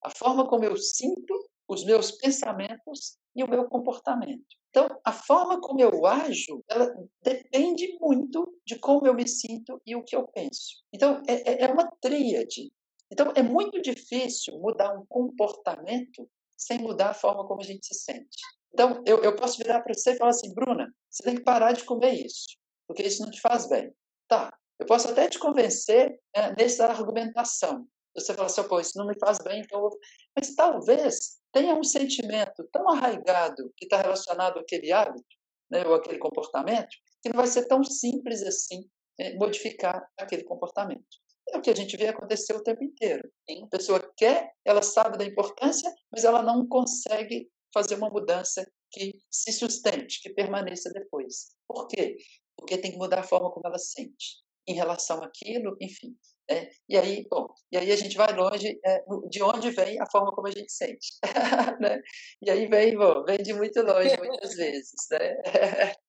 a 0.04 0.10
forma 0.10 0.48
como 0.48 0.66
eu 0.66 0.76
sinto, 0.76 1.50
os 1.68 1.86
meus 1.86 2.12
pensamentos 2.12 3.18
e 3.36 3.44
o 3.44 3.48
meu 3.48 3.70
comportamento. 3.70 4.44
Então, 4.70 4.90
a 5.06 5.12
forma 5.12 5.60
como 5.62 5.80
eu 5.80 6.06
ajo, 6.06 6.64
ela 6.68 6.94
depende 7.22 7.98
muito 8.00 8.58
de 8.66 8.80
como 8.80 9.06
eu 9.06 9.14
me 9.14 9.28
sinto 9.28 9.82
e 9.86 9.96
o 9.96 10.04
que 10.04 10.16
eu 10.16 10.28
penso. 10.28 10.84
Então, 10.94 11.22
é, 11.28 11.52
é, 11.52 11.64
é 11.64 11.68
uma 11.72 11.90
tríade. 12.02 12.72
Então, 13.12 13.32
é 13.36 13.44
muito 13.44 13.82
difícil 13.82 14.60
mudar 14.60 14.98
um 14.98 15.06
comportamento 15.06 16.30
sem 16.58 16.80
mudar 16.80 17.10
a 17.10 17.14
forma 17.14 17.46
como 17.48 17.62
a 17.62 17.66
gente 17.66 17.86
se 17.86 17.94
sente. 17.94 18.42
Então, 18.74 19.04
eu, 19.06 19.22
eu 19.24 19.36
posso 19.36 19.58
virar 19.58 19.82
para 19.82 19.94
você 19.94 20.12
e 20.12 20.18
falar 20.18 20.32
assim, 20.32 20.54
Bruna, 20.54 20.94
você 21.10 21.24
tem 21.24 21.36
que 21.36 21.44
parar 21.44 21.74
de 21.74 21.84
comer 21.84 22.14
isso, 22.14 22.58
porque 22.88 23.04
isso 23.04 23.22
não 23.22 23.30
te 23.30 23.42
faz 23.42 23.68
bem. 23.68 23.94
Tá, 24.28 24.54
eu 24.80 24.86
posso 24.86 25.10
até 25.10 25.28
te 25.28 25.38
convencer 25.38 26.20
é, 26.34 26.56
nessa 26.56 26.86
argumentação. 26.86 27.86
Você 28.16 28.34
fala 28.34 28.48
assim, 28.48 28.64
pô, 28.64 28.80
isso 28.80 28.98
não 28.98 29.08
me 29.08 29.18
faz 29.20 29.38
bem, 29.40 29.62
então... 29.62 29.90
Mas 30.36 30.56
talvez 30.56 31.40
tenha 31.52 31.76
um 31.76 31.84
sentimento 31.84 32.68
tão 32.72 32.90
arraigado 32.90 33.72
que 33.78 33.86
está 33.86 34.02
relacionado 34.02 34.60
àquele 34.60 34.92
hábito, 34.92 35.24
né, 35.70 35.86
ou 35.86 35.94
aquele 35.94 36.18
comportamento, 36.18 36.90
que 37.22 37.30
não 37.30 37.38
vai 37.38 37.48
ser 37.48 37.66
tão 37.68 37.84
simples 37.84 38.42
assim 38.42 38.90
é, 39.20 39.36
modificar 39.36 40.06
aquele 40.18 40.44
comportamento. 40.44 41.06
É 41.50 41.58
o 41.58 41.62
que 41.62 41.70
a 41.70 41.76
gente 41.76 41.96
vê 41.98 42.08
acontecer 42.08 42.54
o 42.54 42.64
tempo 42.64 42.84
inteiro. 42.84 43.30
A 43.64 43.68
pessoa 43.68 44.00
quer, 44.16 44.52
ela 44.64 44.82
sabe 44.82 45.18
da 45.18 45.26
importância, 45.26 45.94
mas 46.12 46.24
ela 46.24 46.42
não 46.42 46.68
consegue 46.68 47.50
fazer 47.74 47.96
uma 47.96 48.10
mudança 48.10 48.66
que 48.92 49.14
se 49.30 49.52
sustente, 49.54 50.22
que 50.22 50.30
permaneça 50.30 50.92
depois. 50.92 51.56
Por 51.68 51.88
quê? 51.88 52.18
Porque 52.58 52.78
tem 52.78 52.92
que 52.92 52.98
mudar 52.98 53.20
a 53.20 53.24
forma 53.24 53.52
como 53.52 53.66
ela 53.66 53.78
sente 53.78 54.42
em 54.68 54.74
relação 54.74 55.24
àquilo, 55.24 55.76
enfim. 55.80 56.16
É, 56.50 56.70
e 56.90 56.98
aí, 56.98 57.26
bom, 57.30 57.48
e 57.72 57.78
aí 57.78 57.92
a 57.92 57.96
gente 57.96 58.18
vai 58.18 58.36
longe 58.36 58.80
é, 58.86 59.04
de 59.30 59.42
onde 59.42 59.72
vem 59.72 60.00
a 60.02 60.06
forma 60.12 60.32
como 60.34 60.48
a 60.48 60.52
gente 60.52 60.72
sente, 60.72 61.14
né? 61.80 62.02
E 62.42 62.50
aí 62.52 62.68
vem, 62.68 62.98
bom, 62.98 63.24
vem 63.24 63.38
de 63.38 63.54
muito 63.54 63.82
longe 63.82 64.18
muitas 64.18 64.56
vezes, 64.56 65.08
né? 65.12 65.38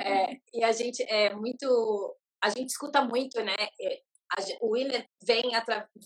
É, 0.00 0.36
e 0.54 0.64
a 0.64 0.70
gente 0.70 1.02
é 1.02 1.34
muito 1.34 2.16
a 2.40 2.50
gente 2.50 2.70
escuta 2.70 3.04
muito, 3.04 3.42
né? 3.42 3.56
É, 3.80 4.00
o 4.60 4.72
Willer 4.72 5.06
vem, 5.22 5.42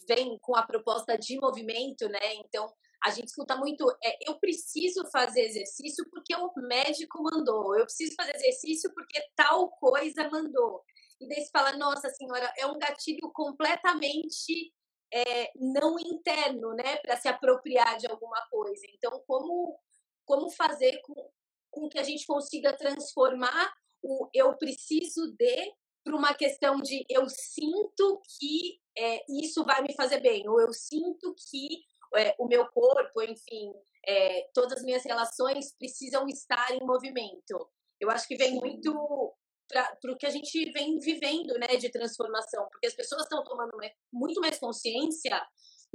vem 0.09 0.39
com 0.41 0.57
a 0.57 0.67
proposta 0.67 1.17
de 1.17 1.39
movimento, 1.39 2.09
né? 2.09 2.35
Então, 2.37 2.73
a 3.03 3.11
gente 3.11 3.29
escuta 3.29 3.57
muito, 3.57 3.89
é, 4.03 4.29
eu 4.29 4.39
preciso 4.39 5.07
fazer 5.11 5.41
exercício 5.43 6.05
porque 6.11 6.35
o 6.35 6.53
médico 6.57 7.23
mandou, 7.23 7.77
eu 7.77 7.85
preciso 7.85 8.15
fazer 8.15 8.35
exercício 8.37 8.93
porque 8.95 9.21
tal 9.35 9.71
coisa 9.71 10.29
mandou. 10.29 10.83
E 11.21 11.29
daí 11.29 11.43
você 11.43 11.51
fala, 11.51 11.77
nossa 11.77 12.09
senhora, 12.11 12.53
é 12.59 12.67
um 12.67 12.79
gatilho 12.79 13.31
completamente 13.33 14.73
é, 15.13 15.51
não 15.57 15.99
interno, 15.99 16.75
né, 16.75 16.97
para 16.99 17.17
se 17.17 17.29
apropriar 17.29 17.99
de 17.99 18.07
alguma 18.07 18.41
coisa. 18.51 18.83
Então, 18.95 19.23
como, 19.27 19.79
como 20.25 20.51
fazer 20.51 21.01
com, 21.03 21.31
com 21.71 21.89
que 21.89 21.99
a 21.99 22.03
gente 22.03 22.27
consiga 22.27 22.77
transformar 22.77 23.73
o 24.03 24.29
eu 24.33 24.57
preciso 24.57 25.33
de 25.37 25.75
para 26.03 26.17
uma 26.17 26.33
questão 26.33 26.81
de 26.81 27.05
eu 27.11 27.29
sinto 27.29 28.23
que 28.39 28.81
é, 28.97 29.23
isso 29.29 29.63
vai 29.65 29.83
me 29.83 29.95
fazer 29.95 30.21
bem, 30.21 30.49
ou 30.49 30.59
eu 30.61 30.73
sinto 30.73 31.35
que 31.35 31.85
é, 32.17 32.35
o 32.39 32.47
meu 32.47 32.67
corpo, 32.69 33.23
enfim, 33.23 33.73
é, 34.07 34.49
todas 34.55 34.79
as 34.79 34.85
minhas 34.85 35.05
relações 35.05 35.75
precisam 35.77 36.27
estar 36.29 36.71
em 36.73 36.85
movimento. 36.85 37.69
Eu 38.01 38.11
acho 38.11 38.27
que 38.27 38.37
vem 38.37 38.55
muito 38.55 39.35
para 39.69 40.13
o 40.13 40.17
que 40.17 40.27
a 40.27 40.31
gente 40.31 40.73
vem 40.73 40.99
vivendo 40.99 41.55
né, 41.59 41.77
de 41.77 41.91
transformação, 41.91 42.67
porque 42.71 42.89
as 42.89 42.95
pessoas 42.95 43.23
estão 43.23 43.45
tomando 43.45 43.77
muito 44.13 44.41
mais 44.41 44.59
consciência, 44.59 45.41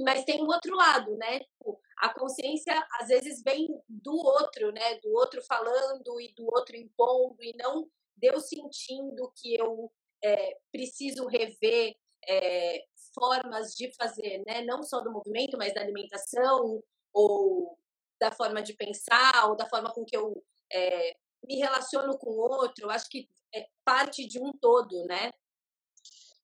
mas 0.00 0.24
tem 0.24 0.42
o 0.42 0.46
outro 0.46 0.74
lado, 0.74 1.16
né? 1.16 1.40
Tipo, 1.40 1.80
a 1.98 2.12
consciência 2.12 2.74
às 3.00 3.08
vezes 3.08 3.42
vem 3.42 3.66
do 3.88 4.14
outro, 4.14 4.72
né? 4.72 4.94
Do 5.00 5.10
outro 5.12 5.42
falando 5.42 6.20
e 6.20 6.32
do 6.34 6.46
outro 6.46 6.76
impondo, 6.76 7.42
e 7.42 7.54
não 7.56 7.88
deu 8.16 8.40
sentindo 8.40 9.32
que 9.36 9.54
eu 9.54 9.90
é, 10.22 10.58
preciso 10.72 11.26
rever 11.26 11.96
é, 12.28 12.84
formas 13.18 13.74
de 13.74 13.92
fazer, 13.94 14.42
né? 14.46 14.62
Não 14.62 14.82
só 14.82 15.00
do 15.00 15.10
movimento, 15.10 15.56
mas 15.56 15.72
da 15.72 15.80
alimentação 15.80 16.82
ou 17.12 17.78
da 18.20 18.30
forma 18.30 18.62
de 18.62 18.74
pensar 18.74 19.48
ou 19.48 19.56
da 19.56 19.66
forma 19.68 19.92
com 19.92 20.04
que 20.04 20.16
eu 20.16 20.42
é, 20.72 21.16
me 21.44 21.56
relaciono 21.56 22.18
com 22.18 22.30
o 22.30 22.38
outro. 22.38 22.90
Acho 22.90 23.08
que 23.08 23.28
é 23.54 23.66
parte 23.84 24.26
de 24.26 24.38
um 24.38 24.52
todo, 24.52 25.04
né? 25.06 25.30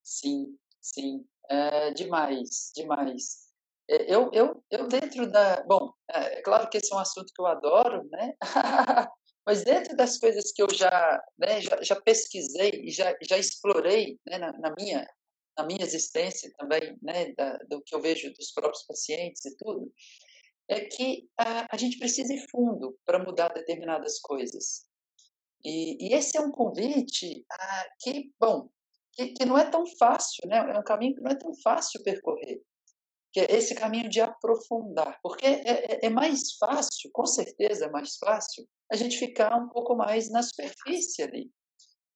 Sim, 0.02 0.59
sim, 0.81 1.26
é, 1.49 1.91
demais, 1.93 2.73
demais. 2.75 3.52
É, 3.88 4.14
eu, 4.14 4.31
eu, 4.33 4.64
eu 4.71 4.88
dentro 4.88 5.31
da, 5.31 5.62
bom, 5.64 5.93
é, 6.11 6.38
é 6.38 6.43
claro 6.43 6.69
que 6.71 6.79
esse 6.79 6.93
é 6.93 6.97
um 6.97 7.00
assunto 7.00 7.33
que 7.35 7.41
eu 7.41 7.47
adoro, 7.47 8.09
né? 8.11 8.35
Mas 9.45 9.64
dentro 9.64 9.97
das 9.97 10.19
coisas 10.19 10.52
que 10.52 10.62
eu 10.62 10.73
já, 10.73 11.21
né, 11.37 11.61
já, 11.61 11.83
já, 11.83 12.00
pesquisei 12.00 12.71
e 12.85 12.91
já, 12.91 13.14
já 13.23 13.37
explorei 13.37 14.19
né, 14.25 14.38
na, 14.38 14.52
na, 14.52 14.73
minha, 14.79 15.05
na 15.56 15.64
minha 15.64 15.82
existência 15.82 16.50
também, 16.56 16.97
né, 17.02 17.32
da, 17.32 17.56
do 17.68 17.82
que 17.82 17.94
eu 17.94 18.00
vejo 18.00 18.32
dos 18.32 18.52
próprios 18.52 18.85
pacientes 18.85 19.44
e 19.44 19.56
tudo, 19.56 19.92
é 20.68 20.80
que 20.80 21.28
a, 21.37 21.66
a 21.75 21.76
gente 21.76 21.99
precisa 21.99 22.32
ir 22.32 22.47
fundo 22.50 22.99
para 23.04 23.23
mudar 23.23 23.49
determinadas 23.49 24.18
coisas. 24.21 24.87
E, 25.64 26.09
e, 26.09 26.14
esse 26.14 26.37
é 26.37 26.40
um 26.40 26.50
convite 26.50 27.44
a, 27.50 27.87
que, 28.00 28.32
bom, 28.38 28.68
que, 29.12 29.28
que 29.28 29.44
não 29.44 29.56
é 29.59 29.68
tão 29.71 29.87
fácil, 29.99 30.49
né? 30.49 30.59
é 30.59 30.78
um 30.78 30.82
caminho 30.85 31.14
que 31.14 31.21
não 31.21 31.30
é 31.30 31.37
tão 31.37 31.54
fácil 31.62 32.02
percorrer, 32.02 32.62
que 33.32 33.40
é 33.40 33.52
esse 33.52 33.75
caminho 33.75 34.09
de 34.09 34.21
aprofundar, 34.21 35.18
porque 35.23 35.47
é, 35.47 35.94
é, 35.94 36.06
é 36.06 36.11
mais 36.11 36.52
fácil, 36.59 37.11
com 37.12 37.26
certeza 37.26 37.87
é 37.87 37.90
mais 37.90 38.16
fácil, 38.16 38.66
a 38.90 38.97
gente 38.97 39.18
ficar 39.18 39.56
um 39.56 39.68
pouco 39.68 39.94
mais 39.94 40.30
na 40.30 40.42
superfície 40.42 41.23
ali. 41.23 41.50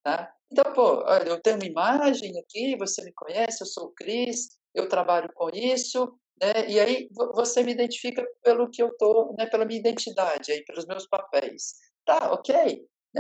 Tá? 0.03 0.33
Então, 0.51 0.73
pô, 0.73 1.03
olha, 1.05 1.29
eu 1.29 1.41
tenho 1.41 1.57
uma 1.57 1.67
imagem 1.67 2.39
aqui, 2.39 2.77
você 2.77 3.03
me 3.05 3.13
conhece, 3.13 3.63
eu 3.63 3.67
sou 3.67 3.87
o 3.87 3.93
Cris, 3.93 4.49
eu 4.75 4.89
trabalho 4.89 5.29
com 5.35 5.49
isso, 5.53 6.19
né? 6.41 6.69
E 6.69 6.79
aí 6.79 7.09
você 7.35 7.63
me 7.63 7.73
identifica 7.73 8.25
pelo 8.43 8.71
que 8.71 8.83
eu 8.83 8.95
tô, 8.97 9.35
né? 9.37 9.47
Pela 9.47 9.65
minha 9.65 9.81
identidade, 9.81 10.53
aí, 10.53 10.65
pelos 10.65 10.87
meus 10.87 11.07
papéis. 11.09 11.75
Tá, 12.05 12.33
ok. 12.33 12.55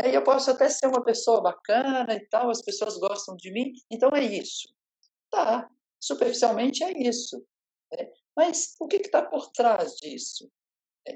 E 0.04 0.14
eu 0.14 0.22
posso 0.22 0.50
até 0.50 0.68
ser 0.68 0.86
uma 0.86 1.02
pessoa 1.02 1.40
bacana 1.40 2.14
e 2.14 2.20
tal, 2.28 2.50
as 2.50 2.62
pessoas 2.62 2.98
gostam 2.98 3.34
de 3.36 3.50
mim, 3.50 3.72
então 3.90 4.10
é 4.14 4.22
isso. 4.22 4.68
Tá, 5.30 5.68
superficialmente 6.00 6.84
é 6.84 6.92
isso. 6.92 7.42
Né? 7.92 8.06
Mas 8.36 8.74
o 8.78 8.86
que 8.86 8.96
está 8.96 9.22
por 9.22 9.50
trás 9.52 9.94
disso? 9.96 10.48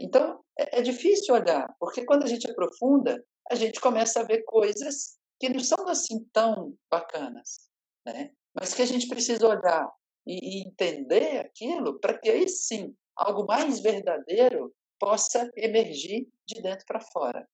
Então, 0.01 0.43
é, 0.59 0.79
é 0.79 0.83
difícil 0.83 1.35
olhar, 1.35 1.69
porque 1.79 2.05
quando 2.05 2.25
a 2.25 2.27
gente 2.27 2.51
aprofunda, 2.51 3.23
a 3.51 3.55
gente 3.55 3.81
começa 3.81 4.21
a 4.21 4.25
ver 4.25 4.43
coisas 4.45 5.20
que 5.41 5.49
não 5.49 5.61
são 5.61 5.89
assim 5.89 6.23
tão 6.33 6.77
bacanas, 6.91 7.71
né? 8.07 8.31
mas 8.55 8.75
que 8.75 8.83
a 8.83 8.87
gente 8.87 9.09
precisa 9.09 9.49
olhar 9.49 9.91
e, 10.27 10.59
e 10.59 10.69
entender 10.69 11.39
aquilo 11.39 11.99
para 11.99 12.19
que 12.19 12.29
aí 12.29 12.49
sim 12.49 12.95
algo 13.17 13.47
mais 13.47 13.81
verdadeiro 13.81 14.73
possa 14.99 15.51
emergir 15.57 16.29
de 16.47 16.61
dentro 16.61 16.85
para 16.87 17.01
fora. 17.01 17.49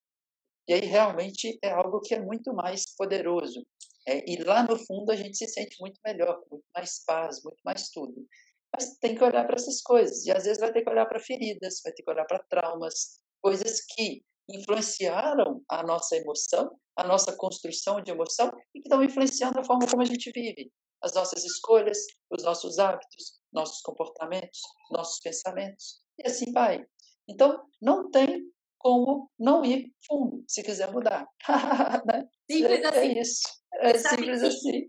E 0.68 0.74
aí 0.74 0.80
realmente 0.80 1.58
é 1.62 1.70
algo 1.70 2.00
que 2.00 2.14
é 2.14 2.20
muito 2.20 2.52
mais 2.52 2.84
poderoso. 2.96 3.64
É, 4.08 4.28
e 4.28 4.42
lá 4.42 4.64
no 4.64 4.76
fundo 4.76 5.12
a 5.12 5.16
gente 5.16 5.36
se 5.36 5.46
sente 5.46 5.76
muito 5.80 6.00
melhor, 6.04 6.40
muito 6.50 6.64
mais 6.74 7.04
paz, 7.04 7.40
muito 7.44 7.60
mais 7.64 7.88
tudo. 7.90 8.26
Mas 8.74 8.96
tem 8.98 9.14
que 9.14 9.22
olhar 9.22 9.44
para 9.46 9.56
essas 9.56 9.80
coisas. 9.80 10.26
E 10.26 10.32
às 10.32 10.44
vezes 10.44 10.58
vai 10.58 10.72
ter 10.72 10.82
que 10.82 10.90
olhar 10.90 11.06
para 11.06 11.20
feridas, 11.20 11.80
vai 11.84 11.92
ter 11.92 12.02
que 12.02 12.10
olhar 12.10 12.24
para 12.24 12.42
traumas, 12.50 13.20
coisas 13.40 13.80
que 13.94 14.24
influenciaram 14.48 15.62
a 15.68 15.82
nossa 15.82 16.16
emoção, 16.16 16.70
a 16.96 17.04
nossa 17.04 17.36
construção 17.36 18.00
de 18.00 18.10
emoção 18.10 18.50
e 18.74 18.80
que 18.80 18.88
estão 18.88 19.02
influenciando 19.02 19.58
a 19.58 19.64
forma 19.64 19.86
como 19.88 20.02
a 20.02 20.06
gente 20.06 20.30
vive, 20.34 20.70
as 21.02 21.14
nossas 21.14 21.44
escolhas, 21.44 21.98
os 22.30 22.42
nossos 22.42 22.78
hábitos, 22.78 23.40
nossos 23.52 23.80
comportamentos, 23.82 24.60
nossos 24.90 25.20
pensamentos 25.20 26.00
e 26.18 26.26
assim 26.26 26.52
vai. 26.52 26.84
Então, 27.28 27.62
não 27.80 28.10
tem 28.10 28.44
como 28.78 29.30
não 29.38 29.64
ir 29.64 29.92
fundo 30.06 30.44
se 30.46 30.62
quiser 30.62 30.92
mudar. 30.92 31.26
né? 32.06 32.28
Simples 32.50 32.80
é, 32.80 32.86
assim. 32.86 32.98
É 32.98 33.20
isso. 33.20 33.42
É 33.80 33.98
simples 33.98 34.42
assim. 34.42 34.86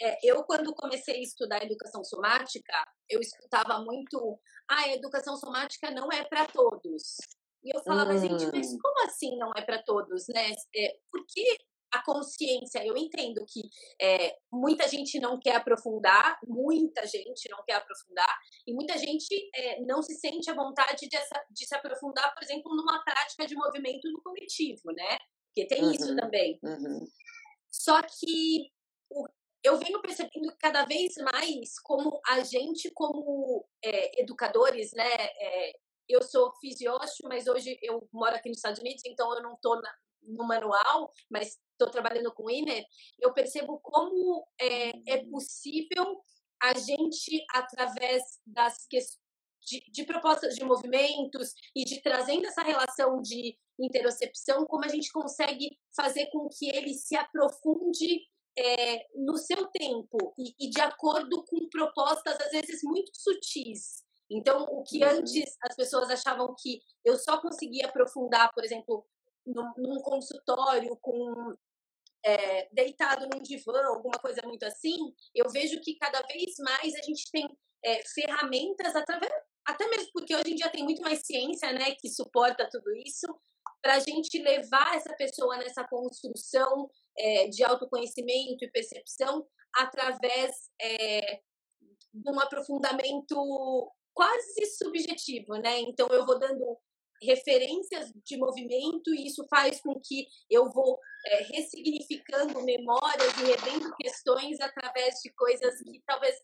É, 0.00 0.18
eu, 0.22 0.44
quando 0.44 0.74
comecei 0.74 1.16
a 1.16 1.22
estudar 1.22 1.64
educação 1.64 2.04
somática, 2.04 2.72
eu 3.08 3.20
escutava 3.20 3.80
muito: 3.84 4.38
ah, 4.68 4.80
a 4.80 4.94
educação 4.94 5.36
somática 5.36 5.90
não 5.90 6.10
é 6.12 6.24
para 6.24 6.46
todos. 6.46 7.16
E 7.66 7.76
eu 7.76 7.82
falava, 7.82 8.12
hum. 8.12 8.18
gente, 8.18 8.46
mas 8.52 8.72
hum. 8.72 8.78
como 8.80 9.04
assim 9.04 9.36
não 9.36 9.50
é 9.56 9.60
para 9.60 9.82
todos, 9.82 10.28
né? 10.28 10.52
É, 10.74 10.96
porque 11.10 11.58
a 11.90 12.02
consciência, 12.04 12.84
eu 12.86 12.96
entendo 12.96 13.44
que 13.44 13.62
é, 14.00 14.36
muita 14.52 14.86
gente 14.86 15.18
não 15.18 15.38
quer 15.38 15.56
aprofundar, 15.56 16.38
muita 16.46 17.04
gente 17.06 17.48
não 17.48 17.64
quer 17.64 17.74
aprofundar, 17.74 18.38
e 18.66 18.72
muita 18.72 18.96
gente 18.98 19.50
é, 19.52 19.80
não 19.80 20.00
se 20.00 20.14
sente 20.14 20.48
à 20.48 20.54
vontade 20.54 21.08
de, 21.08 21.16
essa, 21.16 21.44
de, 21.50 21.66
se 21.66 21.74
aprofundar, 21.74 22.32
por 22.34 22.44
exemplo, 22.44 22.74
numa 22.76 23.02
prática 23.02 23.46
de 23.46 23.56
movimento 23.56 24.08
no 24.12 24.22
coletivo, 24.22 24.92
né? 24.92 25.18
Porque 25.48 25.66
tem 25.66 25.84
uhum, 25.84 25.90
isso 25.90 26.14
também. 26.14 26.60
Uhum. 26.62 27.04
Só 27.70 28.00
que 28.02 28.70
o, 29.10 29.26
eu 29.64 29.76
venho 29.78 30.00
percebendo 30.00 30.54
cada 30.58 30.84
vez 30.84 31.16
mais 31.16 31.78
como 31.80 32.20
a 32.28 32.40
gente, 32.44 32.90
como 32.92 33.66
é, 33.82 34.22
educadores, 34.22 34.92
né? 34.92 35.10
Eu 36.08 36.22
sou 36.22 36.52
fisiólogo, 36.60 37.06
mas 37.24 37.46
hoje 37.46 37.78
eu 37.82 38.08
moro 38.12 38.34
aqui 38.34 38.48
nos 38.48 38.58
Estados 38.58 38.80
Unidos, 38.80 39.02
então 39.04 39.32
eu 39.34 39.42
não 39.42 39.54
estou 39.54 39.80
no 40.22 40.46
manual, 40.46 41.12
mas 41.30 41.58
estou 41.72 41.90
trabalhando 41.90 42.32
com 42.32 42.50
INER, 42.50 42.84
eu 43.20 43.32
percebo 43.32 43.78
como 43.80 44.46
é, 44.60 45.12
é 45.12 45.24
possível 45.26 46.22
a 46.62 46.72
gente, 46.74 47.44
através 47.52 48.22
das 48.46 48.86
questões 48.86 49.26
de, 49.66 49.80
de, 49.90 50.04
propostas 50.04 50.54
de 50.54 50.64
movimentos 50.64 51.52
e 51.74 51.84
de 51.84 52.00
trazendo 52.00 52.46
essa 52.46 52.62
relação 52.62 53.20
de 53.20 53.58
interocepção, 53.78 54.64
como 54.64 54.84
a 54.84 54.88
gente 54.88 55.10
consegue 55.10 55.76
fazer 55.94 56.26
com 56.26 56.48
que 56.48 56.70
ele 56.70 56.94
se 56.94 57.16
aprofunde 57.16 58.20
é, 58.56 59.06
no 59.16 59.36
seu 59.36 59.66
tempo 59.66 60.32
e, 60.38 60.54
e, 60.66 60.70
de 60.70 60.80
acordo 60.80 61.44
com 61.44 61.68
propostas, 61.68 62.40
às 62.40 62.52
vezes, 62.52 62.80
muito 62.82 63.10
sutis. 63.12 64.05
Então, 64.30 64.64
o 64.64 64.82
que 64.82 65.04
uhum. 65.04 65.10
antes 65.10 65.56
as 65.62 65.76
pessoas 65.76 66.10
achavam 66.10 66.54
que 66.58 66.80
eu 67.04 67.16
só 67.16 67.40
conseguia 67.40 67.86
aprofundar, 67.86 68.52
por 68.52 68.64
exemplo, 68.64 69.06
num, 69.46 69.72
num 69.76 70.00
consultório 70.00 70.96
com 71.00 71.54
é, 72.24 72.68
deitado 72.72 73.28
num 73.32 73.40
divã, 73.40 73.80
alguma 73.86 74.18
coisa 74.18 74.42
muito 74.44 74.64
assim, 74.64 75.14
eu 75.32 75.48
vejo 75.48 75.80
que 75.80 75.96
cada 75.96 76.20
vez 76.22 76.56
mais 76.58 76.94
a 76.96 77.02
gente 77.02 77.30
tem 77.30 77.46
é, 77.84 78.02
ferramentas 78.04 78.96
através, 78.96 79.32
até 79.64 79.86
mesmo 79.88 80.10
porque 80.12 80.34
hoje 80.34 80.52
em 80.52 80.56
dia 80.56 80.70
tem 80.70 80.82
muito 80.82 81.02
mais 81.02 81.24
ciência, 81.24 81.72
né, 81.72 81.94
que 81.94 82.08
suporta 82.08 82.68
tudo 82.68 82.92
isso, 82.96 83.26
para 83.80 83.94
a 83.94 84.00
gente 84.00 84.42
levar 84.42 84.96
essa 84.96 85.14
pessoa 85.14 85.56
nessa 85.58 85.86
construção 85.86 86.90
é, 87.16 87.48
de 87.48 87.62
autoconhecimento 87.62 88.64
e 88.64 88.70
percepção 88.70 89.46
através 89.72 90.70
é, 90.80 91.40
de 92.12 92.30
um 92.30 92.40
aprofundamento 92.40 93.92
quase 94.16 94.64
subjetivo, 94.78 95.56
né? 95.56 95.78
Então 95.80 96.08
eu 96.08 96.24
vou 96.24 96.38
dando 96.38 96.78
referências 97.22 98.10
de 98.24 98.36
movimento 98.38 99.14
e 99.14 99.26
isso 99.26 99.46
faz 99.48 99.80
com 99.80 100.00
que 100.00 100.26
eu 100.50 100.70
vou 100.70 100.98
é, 101.26 101.42
ressignificando 101.44 102.62
memórias 102.62 103.32
e 103.38 103.44
revendo 103.44 103.94
questões 103.96 104.58
através 104.60 105.20
de 105.22 105.32
coisas 105.34 105.80
que 105.82 106.02
talvez 106.06 106.34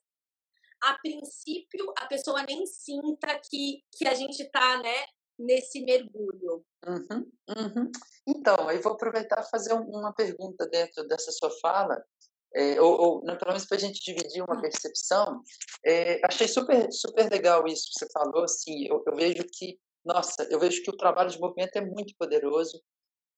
a 0.82 0.94
princípio 0.98 1.92
a 1.98 2.06
pessoa 2.06 2.42
nem 2.42 2.66
sinta 2.66 3.40
que, 3.48 3.82
que 3.96 4.06
a 4.06 4.14
gente 4.14 4.42
está 4.42 4.82
né, 4.82 5.04
nesse 5.38 5.82
mergulho. 5.82 6.64
Uhum, 6.86 7.30
uhum. 7.56 7.92
Então, 8.26 8.70
eu 8.70 8.82
vou 8.82 8.92
aproveitar 8.92 9.42
e 9.42 9.50
fazer 9.50 9.72
uma 9.72 10.12
pergunta 10.12 10.66
dentro 10.66 11.06
dessa 11.06 11.30
sua 11.30 11.50
fala, 11.60 12.04
é, 12.54 12.80
ou, 12.80 13.00
ou 13.00 13.24
não, 13.24 13.36
pelo 13.36 13.50
menos 13.50 13.66
para 13.66 13.76
a 13.76 13.80
gente 13.80 14.00
dividir 14.04 14.42
uma 14.42 14.56
hum. 14.56 14.60
percepção. 14.60 15.42
É, 15.84 16.20
achei 16.24 16.46
super, 16.46 16.90
super 16.92 17.30
legal 17.30 17.66
isso 17.66 17.88
que 17.92 17.98
você 17.98 18.12
falou. 18.12 18.44
Assim, 18.44 18.86
eu, 18.86 19.02
eu, 19.06 19.16
vejo 19.16 19.44
que, 19.52 19.78
nossa, 20.04 20.46
eu 20.50 20.58
vejo 20.58 20.82
que 20.82 20.90
o 20.90 20.96
trabalho 20.96 21.30
de 21.30 21.40
movimento 21.40 21.76
é 21.76 21.80
muito 21.80 22.14
poderoso. 22.18 22.82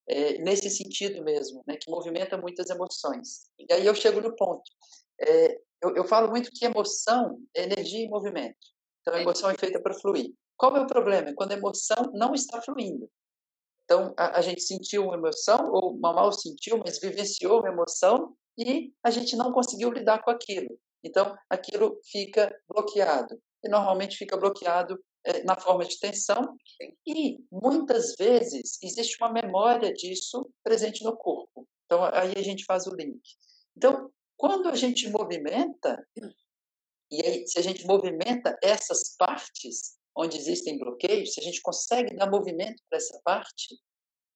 É, 0.06 0.36
nesse 0.36 0.68
sentido 0.68 1.24
mesmo, 1.24 1.64
né, 1.66 1.78
que 1.78 1.90
movimenta 1.90 2.36
muitas 2.36 2.68
emoções. 2.68 3.48
E 3.58 3.72
aí 3.72 3.86
eu 3.86 3.94
chego 3.94 4.20
no 4.20 4.36
ponto. 4.36 4.70
É, 5.18 5.58
eu, 5.82 5.96
eu, 5.96 6.04
falo 6.04 6.28
muito 6.28 6.50
que 6.52 6.66
emoção 6.66 7.38
é 7.56 7.62
energia 7.62 8.04
e 8.04 8.08
movimento. 8.08 8.56
Então, 9.00 9.14
a 9.14 9.22
emoção 9.22 9.48
é 9.48 9.54
feita 9.54 9.80
para 9.80 9.94
fluir. 9.94 10.30
Qual 10.58 10.76
é 10.76 10.80
o 10.80 10.86
problema? 10.86 11.32
Quando 11.34 11.52
a 11.52 11.56
emoção 11.56 12.10
não 12.12 12.34
está 12.34 12.60
fluindo. 12.60 13.10
Então, 13.84 14.14
a, 14.16 14.38
a 14.38 14.40
gente 14.40 14.62
sentiu 14.62 15.04
uma 15.04 15.16
emoção, 15.16 15.70
ou 15.70 15.96
mal 15.98 16.32
sentiu, 16.32 16.78
mas 16.78 16.98
vivenciou 16.98 17.60
uma 17.60 17.68
emoção, 17.68 18.34
e 18.58 18.92
a 19.02 19.10
gente 19.10 19.36
não 19.36 19.52
conseguiu 19.52 19.90
lidar 19.90 20.22
com 20.22 20.30
aquilo. 20.30 20.78
Então, 21.02 21.36
aquilo 21.50 22.00
fica 22.10 22.54
bloqueado. 22.68 23.38
E 23.62 23.68
normalmente 23.68 24.16
fica 24.16 24.36
bloqueado 24.36 24.98
é, 25.24 25.42
na 25.44 25.58
forma 25.58 25.84
de 25.84 25.98
tensão, 25.98 26.56
e 27.06 27.38
muitas 27.50 28.14
vezes 28.18 28.78
existe 28.82 29.16
uma 29.20 29.32
memória 29.32 29.92
disso 29.92 30.48
presente 30.62 31.02
no 31.02 31.16
corpo. 31.16 31.66
Então, 31.86 32.04
aí 32.04 32.32
a 32.36 32.42
gente 32.42 32.64
faz 32.64 32.86
o 32.86 32.94
link. 32.94 33.20
Então, 33.76 34.10
quando 34.36 34.68
a 34.68 34.74
gente 34.74 35.08
movimenta, 35.10 36.06
e 37.10 37.24
aí, 37.24 37.46
se 37.46 37.58
a 37.58 37.62
gente 37.62 37.86
movimenta 37.86 38.58
essas 38.62 39.14
partes, 39.16 39.96
onde 40.16 40.36
existem 40.36 40.78
bloqueios, 40.78 41.34
se 41.34 41.40
a 41.40 41.42
gente 41.42 41.60
consegue 41.60 42.14
dar 42.14 42.30
movimento 42.30 42.82
para 42.88 42.98
essa 42.98 43.20
parte, 43.24 43.74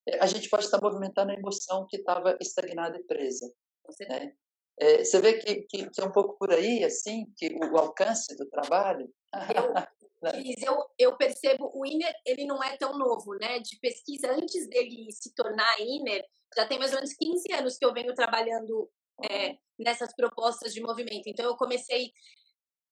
é, 0.08 0.18
a 0.20 0.26
gente 0.26 0.48
pode 0.48 0.64
estar 0.64 0.80
movimentando 0.82 1.30
a 1.30 1.34
emoção 1.34 1.86
que 1.88 1.98
estava 1.98 2.36
estagnada 2.40 2.98
e 2.98 3.04
presa. 3.04 3.52
Né? 4.00 4.32
É, 4.80 5.04
você 5.04 5.20
vê 5.20 5.34
que, 5.34 5.62
que, 5.62 5.90
que, 5.90 6.00
é 6.00 6.04
um 6.04 6.12
pouco 6.12 6.36
por 6.38 6.52
aí, 6.52 6.84
assim, 6.84 7.26
que 7.36 7.48
o, 7.48 7.72
o 7.72 7.78
alcance 7.78 8.36
do 8.36 8.46
trabalho. 8.46 9.12
Eu, 9.54 9.72
né? 10.22 10.42
eu, 10.60 10.84
eu 10.98 11.16
percebo, 11.16 11.70
o 11.74 11.86
INER, 11.86 12.14
ele 12.24 12.44
não 12.44 12.62
é 12.62 12.76
tão 12.76 12.96
novo, 12.96 13.34
né? 13.34 13.58
De 13.60 13.78
pesquisa, 13.78 14.32
antes 14.32 14.68
dele 14.68 15.10
se 15.12 15.34
tornar 15.34 15.80
INER, 15.80 16.24
já 16.56 16.66
tem 16.66 16.78
mais 16.78 16.92
ou 16.92 16.96
menos 16.96 17.14
15 17.14 17.52
anos 17.52 17.76
que 17.76 17.84
eu 17.84 17.92
venho 17.92 18.14
trabalhando 18.14 18.90
é, 19.30 19.56
nessas 19.78 20.14
propostas 20.14 20.72
de 20.72 20.80
movimento. 20.80 21.26
Então, 21.26 21.44
eu 21.44 21.56
comecei 21.56 22.12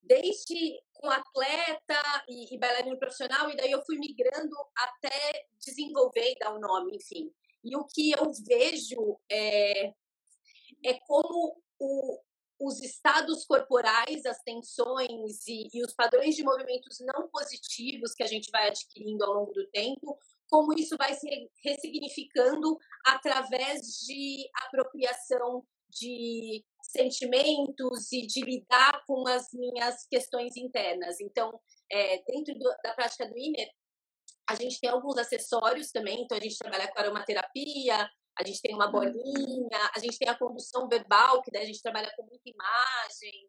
desde 0.07 0.81
com 0.95 1.11
atleta 1.11 2.25
e, 2.29 2.55
e 2.55 2.59
bailarino 2.59 2.99
profissional, 2.99 3.51
e 3.51 3.57
daí 3.57 3.71
eu 3.71 3.85
fui 3.85 3.99
migrando 3.99 4.57
até 4.77 5.47
desenvolver 5.59 6.33
e 6.33 6.38
dar 6.38 6.53
o 6.53 6.57
um 6.57 6.61
nome, 6.61 6.97
enfim. 6.97 7.31
E 7.62 7.77
o 7.77 7.85
que 7.85 8.12
eu 8.12 8.33
vejo 8.47 9.19
é, 9.31 9.92
é 10.85 10.95
como 11.07 11.61
o, 11.79 12.21
os 12.59 12.81
estados 12.81 13.45
corporais, 13.45 14.25
as 14.25 14.40
tensões 14.42 15.47
e, 15.47 15.69
e, 15.73 15.83
os 15.83 15.92
padrões 15.92 16.35
de 16.35 16.42
movimentos 16.42 16.99
não 17.01 17.29
positivos 17.29 18.14
que 18.14 18.23
a 18.23 18.27
gente 18.27 18.51
vai 18.51 18.69
adquirindo 18.69 19.25
ao 19.25 19.35
longo 19.35 19.53
do 19.53 19.66
tempo, 19.69 20.19
como 20.49 20.73
isso 20.73 20.97
vai 20.97 21.14
se 21.14 21.29
ressignificando 21.62 22.79
através 23.05 23.83
de 24.07 24.49
apropriação 24.66 25.66
de 25.88 26.64
sentimentos 26.90 28.12
e 28.12 28.27
de 28.27 28.40
lidar 28.42 29.05
com 29.07 29.27
as 29.27 29.46
minhas 29.53 30.07
questões 30.09 30.57
internas. 30.57 31.20
Então, 31.20 31.59
é, 31.90 32.22
dentro 32.22 32.55
do, 32.55 32.75
da 32.83 32.94
prática 32.94 33.27
do 33.27 33.37
INER, 33.37 33.70
a 34.49 34.55
gente 34.55 34.81
tem 34.81 34.90
alguns 34.90 35.18
acessórios 35.18 35.90
também, 35.90 36.22
então 36.22 36.38
a 36.38 36.40
gente 36.40 36.59
trabalha 36.59 36.88
com 36.88 37.01
aromaterapia, 37.01 38.09
a 38.38 38.46
gente 38.46 38.61
tem 38.61 38.75
uma 38.75 38.90
bolinha, 38.90 39.90
a 39.94 39.99
gente 39.99 40.18
tem 40.18 40.29
a 40.29 40.38
condução 40.38 40.88
verbal, 40.88 41.42
que 41.42 41.51
daí 41.51 41.62
a 41.62 41.66
gente 41.66 41.83
trabalha 41.83 42.12
com 42.16 42.22
muita 42.22 42.49
imagem, 42.49 43.49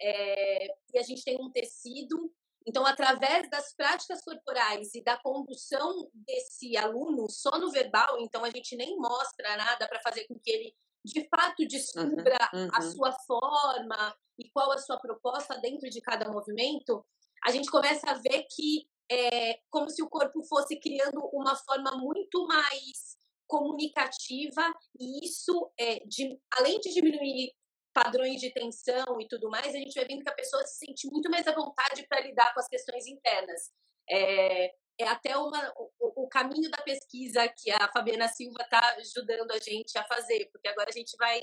é, 0.00 0.66
e 0.94 0.98
a 0.98 1.02
gente 1.02 1.24
tem 1.24 1.36
um 1.40 1.50
tecido. 1.50 2.32
Então, 2.66 2.86
através 2.86 3.48
das 3.50 3.74
práticas 3.74 4.22
corporais 4.22 4.94
e 4.94 5.02
da 5.02 5.16
condução 5.18 6.08
desse 6.14 6.76
aluno 6.76 7.28
só 7.28 7.58
no 7.58 7.70
verbal, 7.70 8.20
então 8.20 8.44
a 8.44 8.50
gente 8.50 8.76
nem 8.76 8.96
mostra 8.96 9.56
nada 9.56 9.88
para 9.88 10.00
fazer 10.00 10.26
com 10.26 10.38
que 10.38 10.50
ele 10.50 10.74
de 11.08 11.28
fato 11.28 11.66
descubra 11.66 12.38
uhum, 12.52 12.64
uhum. 12.64 12.68
a 12.72 12.82
sua 12.82 13.12
forma 13.26 14.16
e 14.38 14.48
qual 14.50 14.70
a 14.72 14.78
sua 14.78 14.98
proposta 14.98 15.58
dentro 15.58 15.88
de 15.88 16.00
cada 16.00 16.30
movimento, 16.30 17.04
a 17.44 17.50
gente 17.50 17.70
começa 17.70 18.10
a 18.10 18.14
ver 18.14 18.46
que 18.50 18.88
é 19.10 19.60
como 19.70 19.88
se 19.88 20.02
o 20.02 20.08
corpo 20.08 20.42
fosse 20.44 20.78
criando 20.78 21.20
uma 21.32 21.56
forma 21.56 21.92
muito 21.96 22.46
mais 22.46 23.16
comunicativa 23.46 24.72
e 25.00 25.24
isso, 25.24 25.72
é, 25.78 26.00
de, 26.00 26.38
além 26.52 26.78
de 26.80 26.92
diminuir 26.92 27.52
padrões 27.94 28.40
de 28.40 28.52
tensão 28.52 29.20
e 29.20 29.26
tudo 29.26 29.48
mais, 29.48 29.74
a 29.74 29.78
gente 29.78 29.94
vai 29.94 30.04
vendo 30.04 30.22
que 30.22 30.30
a 30.30 30.34
pessoa 30.34 30.64
se 30.66 30.84
sente 30.84 31.08
muito 31.10 31.30
mais 31.30 31.46
à 31.46 31.54
vontade 31.54 32.06
para 32.06 32.20
lidar 32.20 32.52
com 32.52 32.60
as 32.60 32.68
questões 32.68 33.06
internas. 33.06 33.72
É, 34.08 34.72
é 34.98 35.06
até 35.08 35.36
uma, 35.36 35.72
o, 35.76 36.24
o, 36.24 36.28
caminho 36.28 36.70
da 36.70 36.82
pesquisa 36.82 37.48
que 37.48 37.70
a 37.70 37.90
Fabiana 37.92 38.28
Silva 38.28 38.62
está 38.62 38.96
ajudando 38.96 39.52
a 39.52 39.58
gente 39.58 39.96
a 39.96 40.04
fazer, 40.04 40.48
porque 40.52 40.68
agora 40.68 40.90
a 40.90 40.92
gente 40.92 41.16
vai, 41.16 41.40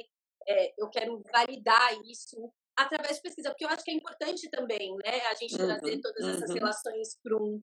é, 0.47 0.73
eu 0.77 0.89
quero 0.89 1.21
validar 1.31 1.93
isso 2.05 2.51
através 2.75 3.15
de 3.15 3.21
pesquisa, 3.21 3.49
porque 3.49 3.63
eu 3.63 3.69
acho 3.69 3.83
que 3.83 3.91
é 3.91 3.93
importante 3.93 4.49
também, 4.49 4.95
né, 4.97 5.21
a 5.27 5.35
gente 5.35 5.55
uhum, 5.55 5.67
trazer 5.67 6.01
todas 6.01 6.27
essas 6.27 6.49
uhum. 6.49 6.55
relações 6.55 7.17
para 7.23 7.37
um 7.37 7.61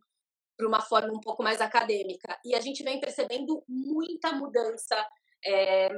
uma 0.61 0.81
forma 0.81 1.13
um 1.13 1.21
pouco 1.21 1.43
mais 1.43 1.61
acadêmica. 1.61 2.39
E 2.45 2.55
a 2.55 2.61
gente 2.61 2.83
vem 2.83 3.01
percebendo 3.01 3.65
muita 3.69 4.33
mudança 4.33 4.95
é, 5.45 5.89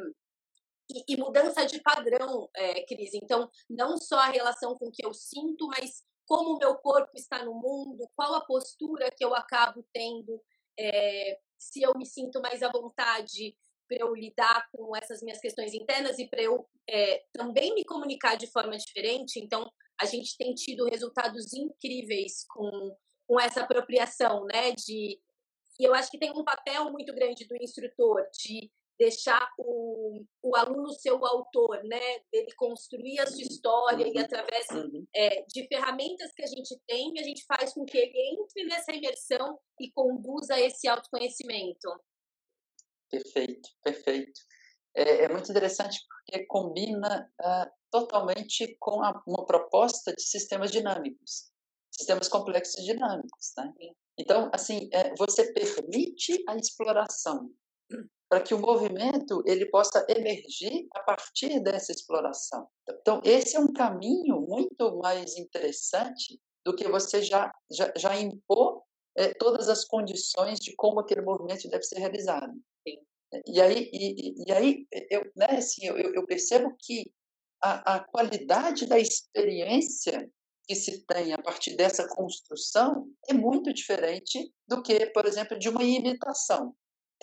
e, 0.91 1.15
e, 1.15 1.17
mudança 1.17 1.67
de 1.67 1.81
padrão, 1.81 2.49
é, 2.55 2.83
Cris. 2.87 3.15
Então, 3.15 3.51
não 3.69 3.97
só 3.99 4.19
a 4.19 4.31
relação 4.31 4.75
com 4.77 4.87
o 4.87 4.91
que 4.91 5.05
eu 5.05 5.13
sinto, 5.13 5.67
mas 5.67 6.03
como 6.27 6.55
o 6.55 6.59
meu 6.59 6.75
corpo 6.77 7.13
está 7.15 7.45
no 7.45 7.55
mundo, 7.55 8.09
qual 8.15 8.35
a 8.35 8.45
postura 8.45 9.11
que 9.11 9.25
eu 9.25 9.35
acabo 9.35 9.85
tendo, 9.93 10.41
é, 10.79 11.39
se 11.59 11.83
eu 11.83 11.93
me 11.97 12.07
sinto 12.07 12.41
mais 12.41 12.63
à 12.63 12.71
vontade 12.71 13.57
para 13.87 13.99
eu 13.99 14.15
lidar 14.15 14.69
com 14.73 14.97
essas 14.97 15.23
minhas 15.23 15.39
questões 15.39 15.75
internas 15.75 16.19
e 16.19 16.27
para 16.29 16.43
eu 16.43 16.67
é, 16.89 17.25
também 17.33 17.75
me 17.75 17.85
comunicar 17.85 18.37
de 18.37 18.47
forma 18.47 18.77
diferente. 18.77 19.39
Então, 19.39 19.71
a 20.01 20.07
gente 20.07 20.37
tem 20.37 20.55
tido 20.55 20.87
resultados 20.87 21.53
incríveis 21.53 22.45
com, 22.49 22.97
com 23.27 23.39
essa 23.39 23.63
apropriação, 23.63 24.45
né? 24.47 24.73
De, 24.73 25.21
e 25.79 25.85
eu 25.85 25.95
acho 25.95 26.11
que 26.11 26.19
tem 26.19 26.31
um 26.31 26.45
papel 26.45 26.91
muito 26.91 27.15
grande 27.15 27.47
do 27.47 27.57
instrutor 27.57 28.27
de 28.33 28.71
deixar 28.99 29.49
o, 29.59 30.25
o 30.43 30.57
aluno 30.57 30.93
ser 30.93 31.13
o 31.13 31.25
autor, 31.25 31.83
né? 31.85 32.19
Dele 32.33 32.53
construir 32.57 33.21
a 33.21 33.27
sua 33.27 33.43
história 33.43 34.07
e 34.07 34.13
uhum. 34.13 34.21
através 34.21 34.67
uhum. 34.71 35.07
é, 35.15 35.45
de 35.49 35.67
ferramentas 35.67 36.33
que 36.33 36.43
a 36.43 36.47
gente 36.47 36.79
tem, 36.87 37.13
a 37.19 37.23
gente 37.23 37.45
faz 37.45 37.75
com 37.75 37.85
que 37.85 37.99
ele 37.99 38.17
entre 38.17 38.65
nessa 38.65 38.93
imersão 38.93 39.59
e 39.81 39.91
conduza 39.93 40.59
esse 40.61 40.87
autoconhecimento. 40.89 41.89
Perfeito, 43.11 43.69
perfeito. 43.83 44.41
É, 44.97 45.25
é 45.25 45.29
muito 45.29 45.51
interessante 45.51 45.99
porque 46.09 46.47
combina 46.47 47.31
uh, 47.41 47.71
totalmente 47.91 48.77
com 48.79 49.03
a, 49.03 49.23
uma 49.27 49.45
proposta 49.45 50.15
de 50.15 50.23
sistemas 50.23 50.71
dinâmicos, 50.71 51.51
sistemas 51.91 52.29
complexos 52.29 52.85
dinâmicos, 52.85 53.53
né? 53.57 53.73
Então, 54.17 54.49
assim, 54.53 54.89
é, 54.93 55.13
você 55.17 55.53
permite 55.53 56.45
a 56.49 56.57
exploração 56.57 57.51
para 58.29 58.41
que 58.41 58.55
o 58.55 58.59
movimento 58.59 59.43
ele 59.47 59.67
possa 59.67 60.05
emergir 60.09 60.87
a 60.93 61.01
partir 61.01 61.61
dessa 61.61 61.93
exploração. 61.93 62.67
Então, 62.89 63.21
esse 63.25 63.57
é 63.57 63.61
um 63.61 63.73
caminho 63.73 64.41
muito 64.41 64.97
mais 64.99 65.37
interessante 65.37 66.41
do 66.65 66.75
que 66.75 66.89
você 66.89 67.23
já, 67.23 67.53
já, 67.71 67.93
já 67.97 68.17
impor 68.17 68.83
é, 69.17 69.33
todas 69.35 69.69
as 69.69 69.85
condições 69.85 70.59
de 70.59 70.75
como 70.75 71.01
aquele 71.01 71.21
movimento 71.21 71.69
deve 71.69 71.85
ser 71.85 71.99
realizado. 71.99 72.53
E 73.47 73.61
aí, 73.61 73.91
e, 73.93 74.45
e 74.47 74.53
aí 74.53 74.87
eu, 75.11 75.23
né, 75.37 75.57
assim, 75.59 75.87
eu, 75.87 75.97
eu 75.97 76.27
percebo 76.27 76.75
que 76.79 77.13
a, 77.63 77.97
a 77.97 78.05
qualidade 78.05 78.87
da 78.87 78.99
experiência 78.99 80.31
que 80.67 80.75
se 80.75 81.05
tem 81.07 81.33
a 81.33 81.39
partir 81.39 81.77
dessa 81.77 82.09
construção 82.09 83.09
é 83.29 83.35
muito 83.35 83.73
diferente 83.73 84.53
do 84.67 84.83
que, 84.83 85.07
por 85.07 85.27
exemplo, 85.27 85.59
de 85.59 85.69
uma 85.69 85.83
imitação. 85.83 86.75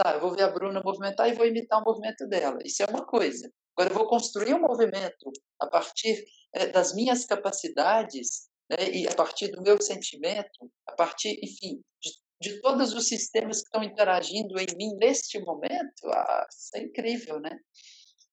Tá, 0.03 0.13
eu 0.13 0.19
vou 0.19 0.31
ver 0.31 0.43
a 0.43 0.49
Bruna 0.49 0.81
movimentar 0.83 1.29
e 1.29 1.33
vou 1.33 1.45
imitar 1.45 1.79
o 1.79 1.83
movimento 1.83 2.27
dela. 2.27 2.57
Isso 2.65 2.81
é 2.81 2.87
uma 2.87 3.05
coisa. 3.05 3.51
Agora, 3.77 3.93
eu 3.93 3.97
vou 3.97 4.07
construir 4.07 4.55
um 4.55 4.61
movimento 4.61 5.31
a 5.59 5.67
partir 5.67 6.25
é, 6.53 6.67
das 6.67 6.95
minhas 6.95 7.23
capacidades 7.25 8.49
né, 8.69 8.89
e 8.91 9.07
a 9.07 9.13
partir 9.13 9.49
do 9.49 9.61
meu 9.61 9.79
sentimento, 9.79 10.71
a 10.87 10.93
partir, 10.93 11.39
enfim, 11.43 11.83
de, 12.01 12.11
de 12.41 12.61
todos 12.61 12.93
os 12.93 13.07
sistemas 13.07 13.57
que 13.57 13.65
estão 13.65 13.83
interagindo 13.83 14.59
em 14.59 14.75
mim 14.75 14.95
neste 14.97 15.39
momento. 15.39 16.07
Ah, 16.07 16.47
isso 16.49 16.69
é 16.75 16.79
incrível, 16.81 17.39
né? 17.39 17.59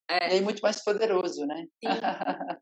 É. 0.09 0.29
E 0.29 0.33
aí 0.33 0.41
muito 0.41 0.61
mais 0.61 0.83
poderoso, 0.83 1.45
né? 1.45 1.67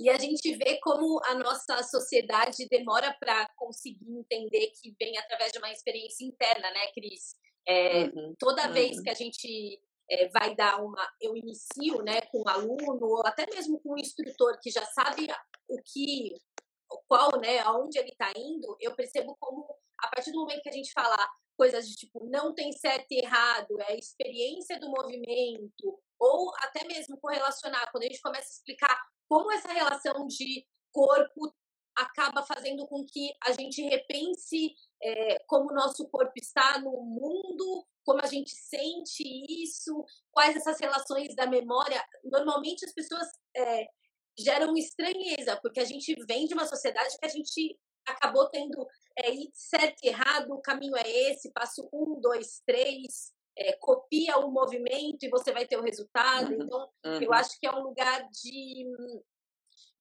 E 0.01 0.09
a 0.09 0.17
gente 0.17 0.53
vê 0.57 0.79
como 0.81 1.21
a 1.23 1.35
nossa 1.35 1.81
sociedade 1.83 2.67
demora 2.69 3.15
para 3.17 3.47
conseguir 3.55 4.11
entender 4.11 4.67
que 4.81 4.93
vem 4.99 5.17
através 5.17 5.53
de 5.53 5.59
uma 5.59 5.71
experiência 5.71 6.25
interna, 6.25 6.69
né, 6.71 6.91
Cris? 6.93 7.35
É, 7.67 8.05
uhum, 8.05 8.33
toda 8.39 8.69
vez 8.69 8.97
uhum. 8.97 9.03
que 9.03 9.09
a 9.09 9.13
gente 9.13 9.81
é, 10.09 10.29
vai 10.29 10.55
dar 10.55 10.81
uma. 10.81 11.05
Eu 11.19 11.35
inicio 11.35 12.01
né, 12.03 12.21
com 12.31 12.41
o 12.41 12.49
aluno, 12.49 13.05
ou 13.05 13.25
até 13.25 13.45
mesmo 13.53 13.79
com 13.81 13.93
o 13.93 13.99
instrutor 13.99 14.57
que 14.61 14.71
já 14.71 14.85
sabe 14.85 15.27
o 15.67 15.77
que, 15.83 16.35
qual, 17.07 17.39
né, 17.39 17.59
aonde 17.59 17.99
ele 17.99 18.11
está 18.11 18.31
indo, 18.35 18.77
eu 18.79 18.95
percebo 18.95 19.35
como, 19.39 19.67
a 19.99 20.07
partir 20.07 20.31
do 20.31 20.39
momento 20.39 20.61
que 20.61 20.69
a 20.69 20.73
gente 20.73 20.91
fala 20.93 21.17
coisas 21.57 21.87
de 21.87 21.95
tipo, 21.95 22.23
não 22.29 22.53
tem 22.53 22.71
certo 22.71 23.07
e 23.11 23.19
errado, 23.19 23.81
é 23.81 23.93
a 23.93 23.97
experiência 23.97 24.79
do 24.79 24.89
movimento, 24.89 25.99
ou 26.19 26.53
até 26.59 26.85
mesmo 26.85 27.19
correlacionar, 27.19 27.91
quando 27.91 28.03
a 28.03 28.07
gente 28.07 28.21
começa 28.21 28.47
a 28.47 28.55
explicar 28.57 29.01
como 29.27 29.51
essa 29.51 29.73
relação 29.73 30.25
de 30.27 30.65
corpo 30.93 31.53
acaba 31.95 32.43
fazendo 32.43 32.87
com 32.87 33.03
que 33.05 33.33
a 33.43 33.51
gente 33.53 33.81
repense 33.81 34.73
é, 35.01 35.39
como 35.47 35.71
o 35.71 35.75
nosso 35.75 36.07
corpo 36.09 36.33
está 36.35 36.79
no 36.79 36.91
mundo, 36.91 37.85
como 38.05 38.21
a 38.21 38.27
gente 38.27 38.51
sente 38.51 39.23
isso, 39.63 40.03
quais 40.31 40.55
essas 40.55 40.79
relações 40.79 41.35
da 41.35 41.45
memória. 41.45 42.03
Normalmente 42.23 42.85
as 42.85 42.93
pessoas 42.93 43.27
é, 43.55 43.87
geram 44.37 44.75
estranheza, 44.75 45.57
porque 45.61 45.79
a 45.79 45.85
gente 45.85 46.15
vem 46.25 46.47
de 46.47 46.53
uma 46.53 46.65
sociedade 46.65 47.17
que 47.17 47.25
a 47.25 47.29
gente 47.29 47.77
acabou 48.05 48.47
tendo 48.49 48.87
é, 49.17 49.31
certo 49.53 50.03
e 50.03 50.07
errado, 50.07 50.53
o 50.53 50.61
caminho 50.61 50.95
é 50.95 51.09
esse, 51.09 51.51
passo 51.51 51.89
um, 51.91 52.19
dois, 52.21 52.61
três, 52.65 53.33
é, 53.57 53.73
copia 53.73 54.37
o 54.37 54.51
movimento 54.51 55.23
e 55.23 55.29
você 55.29 55.51
vai 55.51 55.67
ter 55.67 55.77
o 55.77 55.83
resultado. 55.83 56.53
Uhum, 56.53 56.63
então, 56.63 56.89
uhum. 57.05 57.21
eu 57.21 57.33
acho 57.33 57.59
que 57.59 57.67
é 57.67 57.71
um 57.71 57.83
lugar 57.83 58.29
de, 58.29 58.85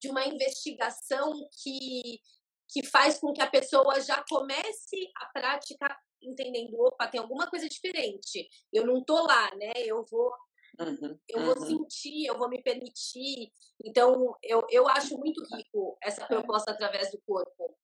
de 0.00 0.08
uma 0.08 0.24
investigação 0.26 1.32
que 1.62 2.20
que 2.68 2.84
faz 2.86 3.18
com 3.18 3.32
que 3.32 3.42
a 3.42 3.50
pessoa 3.50 4.00
já 4.00 4.24
comece 4.28 5.10
a 5.16 5.26
prática 5.26 5.96
entendendo, 6.22 6.74
opa, 6.80 7.06
tem 7.06 7.20
alguma 7.20 7.48
coisa 7.48 7.68
diferente. 7.68 8.48
Eu 8.72 8.86
não 8.86 9.04
tô 9.04 9.22
lá, 9.24 9.54
né? 9.56 9.72
Eu 9.76 10.04
vou 10.10 10.32
Uhum, 10.78 11.18
eu 11.28 11.40
vou 11.42 11.58
uhum. 11.58 11.66
sentir, 11.66 12.26
eu 12.26 12.36
vou 12.36 12.50
me 12.50 12.62
permitir. 12.62 13.50
Então, 13.82 14.34
eu, 14.42 14.62
eu 14.70 14.86
acho 14.88 15.16
muito 15.16 15.42
rico 15.54 15.96
essa 16.02 16.24
é. 16.24 16.26
proposta 16.26 16.70
através 16.70 17.10
do 17.10 17.20
corpo. 17.26 17.74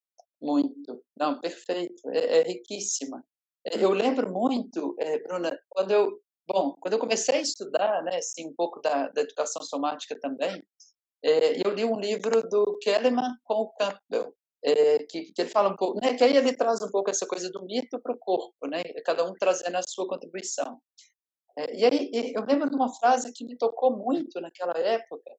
Muito. 0.40 1.02
Não, 1.16 1.40
perfeito. 1.40 2.02
É, 2.10 2.40
é 2.40 2.42
riquíssima. 2.42 3.24
É, 3.64 3.82
eu 3.82 3.90
lembro 3.92 4.30
muito, 4.30 4.94
é, 4.98 5.18
Bruna, 5.20 5.58
quando 5.68 5.90
eu, 5.92 6.20
bom, 6.46 6.74
quando 6.80 6.94
eu 6.94 6.98
comecei 6.98 7.36
a 7.36 7.40
estudar, 7.40 8.02
né, 8.02 8.16
assim, 8.16 8.48
um 8.48 8.54
pouco 8.54 8.80
da, 8.80 9.08
da 9.08 9.22
educação 9.22 9.62
somática 9.62 10.18
também, 10.20 10.62
é, 11.24 11.66
eu 11.66 11.72
li 11.72 11.84
um 11.84 11.98
livro 11.98 12.42
do 12.48 12.76
Kellerman 12.78 13.36
com 13.44 13.54
o 13.54 13.72
Campbell, 13.74 14.34
é, 14.64 14.98
que, 15.04 15.32
que, 15.32 15.42
ele 15.42 15.50
fala 15.50 15.68
um 15.70 15.76
pouco, 15.76 16.00
né, 16.00 16.14
que 16.14 16.22
aí 16.22 16.36
ele 16.36 16.56
traz 16.56 16.80
um 16.82 16.90
pouco 16.90 17.10
essa 17.10 17.26
coisa 17.26 17.50
do 17.50 17.64
mito 17.64 18.00
para 18.00 18.12
o 18.12 18.18
corpo, 18.18 18.66
né, 18.66 18.82
cada 19.04 19.24
um 19.28 19.34
trazendo 19.34 19.76
a 19.76 19.82
sua 19.82 20.06
contribuição. 20.06 20.80
É, 21.58 21.76
e 21.76 21.84
aí 21.84 22.32
eu 22.34 22.44
lembro 22.44 22.70
de 22.70 22.76
uma 22.76 22.94
frase 22.94 23.32
que 23.32 23.44
me 23.44 23.56
tocou 23.56 23.96
muito 23.96 24.40
naquela 24.40 24.78
época, 24.78 25.30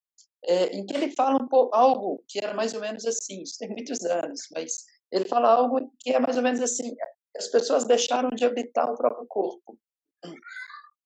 é, 0.45 0.65
em 0.75 0.85
que 0.85 0.93
ele 0.93 1.11
fala 1.11 1.41
um 1.41 1.47
pouco, 1.47 1.73
algo 1.75 2.23
que 2.27 2.39
era 2.39 2.53
mais 2.53 2.73
ou 2.73 2.81
menos 2.81 3.05
assim, 3.05 3.41
isso 3.41 3.57
tem 3.57 3.69
muitos 3.69 4.03
anos, 4.03 4.41
mas 4.51 4.83
ele 5.11 5.25
fala 5.25 5.49
algo 5.49 5.91
que 5.99 6.11
é 6.11 6.19
mais 6.19 6.37
ou 6.37 6.43
menos 6.43 6.61
assim, 6.61 6.93
as 7.35 7.47
pessoas 7.47 7.85
deixaram 7.85 8.29
de 8.29 8.45
habitar 8.45 8.91
o 8.91 8.97
próprio 8.97 9.25
corpo. 9.27 9.79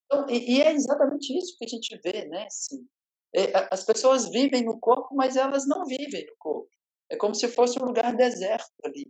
Então, 0.05 0.25
e, 0.29 0.55
e, 0.55 0.61
é 0.61 0.71
exatamente 0.71 1.37
isso 1.37 1.55
que 1.57 1.65
a 1.65 1.67
gente 1.67 1.99
vê, 2.03 2.25
né? 2.27 2.45
Assim, 2.45 2.87
as 3.69 3.83
pessoas 3.83 4.29
vivem 4.29 4.63
no 4.63 4.79
corpo, 4.79 5.13
mas 5.15 5.35
elas 5.35 5.67
não 5.67 5.85
vivem 5.85 6.25
no 6.25 6.35
corpo. 6.37 6.69
É 7.09 7.15
como 7.15 7.33
se 7.33 7.47
fosse 7.47 7.81
um 7.81 7.85
lugar 7.85 8.15
deserto 8.15 8.71
ali. 8.83 9.09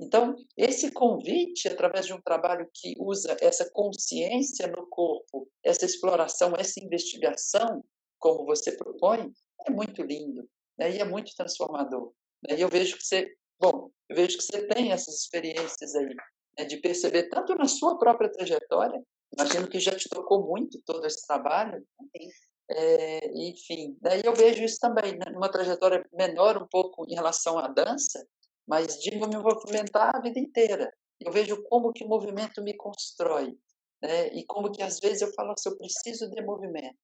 Então, 0.00 0.34
esse 0.56 0.90
convite, 0.90 1.68
através 1.68 2.06
de 2.06 2.12
um 2.12 2.20
trabalho 2.20 2.68
que 2.74 2.94
usa 2.98 3.36
essa 3.40 3.70
consciência 3.70 4.66
no 4.66 4.86
corpo, 4.88 5.48
essa 5.62 5.84
exploração, 5.84 6.54
essa 6.58 6.82
investigação, 6.82 7.84
como 8.18 8.44
você 8.44 8.72
propõe, 8.72 9.32
é 9.66 9.70
muito 9.70 10.02
lindo 10.02 10.48
né? 10.78 10.90
e 10.96 10.98
é 10.98 11.04
muito 11.04 11.34
transformador. 11.36 12.12
Né? 12.48 12.56
E 12.58 12.60
eu 12.60 12.68
vejo 12.68 12.96
que 12.96 13.04
você, 13.04 13.32
bom, 13.60 13.90
eu 14.08 14.16
vejo 14.16 14.38
que 14.38 14.44
você 14.44 14.66
tem 14.66 14.92
essas 14.92 15.14
experiências 15.22 15.94
aí, 15.94 16.14
né? 16.58 16.64
de 16.64 16.78
perceber 16.78 17.28
tanto 17.28 17.54
na 17.54 17.66
sua 17.66 17.98
própria 17.98 18.30
trajetória, 18.30 19.00
imagino 19.38 19.68
que 19.68 19.78
já 19.78 19.94
te 19.96 20.08
tocou 20.08 20.46
muito 20.46 20.80
todo 20.84 21.06
esse 21.06 21.26
trabalho, 21.26 21.78
né? 21.78 22.28
É, 22.70 23.48
enfim, 23.48 23.96
daí 24.00 24.22
eu 24.24 24.34
vejo 24.34 24.62
isso 24.62 24.78
também, 24.80 25.12
né, 25.12 25.26
numa 25.32 25.50
trajetória 25.50 26.04
menor 26.12 26.62
um 26.62 26.66
pouco 26.66 27.04
em 27.08 27.14
relação 27.14 27.58
à 27.58 27.68
dança, 27.68 28.26
mas 28.66 28.98
de 29.00 29.10
me 29.10 29.36
movimentar 29.36 30.14
a 30.16 30.20
vida 30.20 30.38
inteira. 30.38 30.90
Eu 31.20 31.32
vejo 31.32 31.62
como 31.64 31.92
que 31.92 32.04
o 32.04 32.08
movimento 32.08 32.62
me 32.62 32.74
constrói, 32.76 33.56
né, 34.02 34.28
e 34.28 34.44
como 34.46 34.70
que 34.72 34.82
às 34.82 34.98
vezes 35.00 35.22
eu 35.22 35.32
falo 35.34 35.52
assim, 35.52 35.68
eu 35.68 35.76
preciso 35.76 36.30
de 36.30 36.42
movimento, 36.42 36.96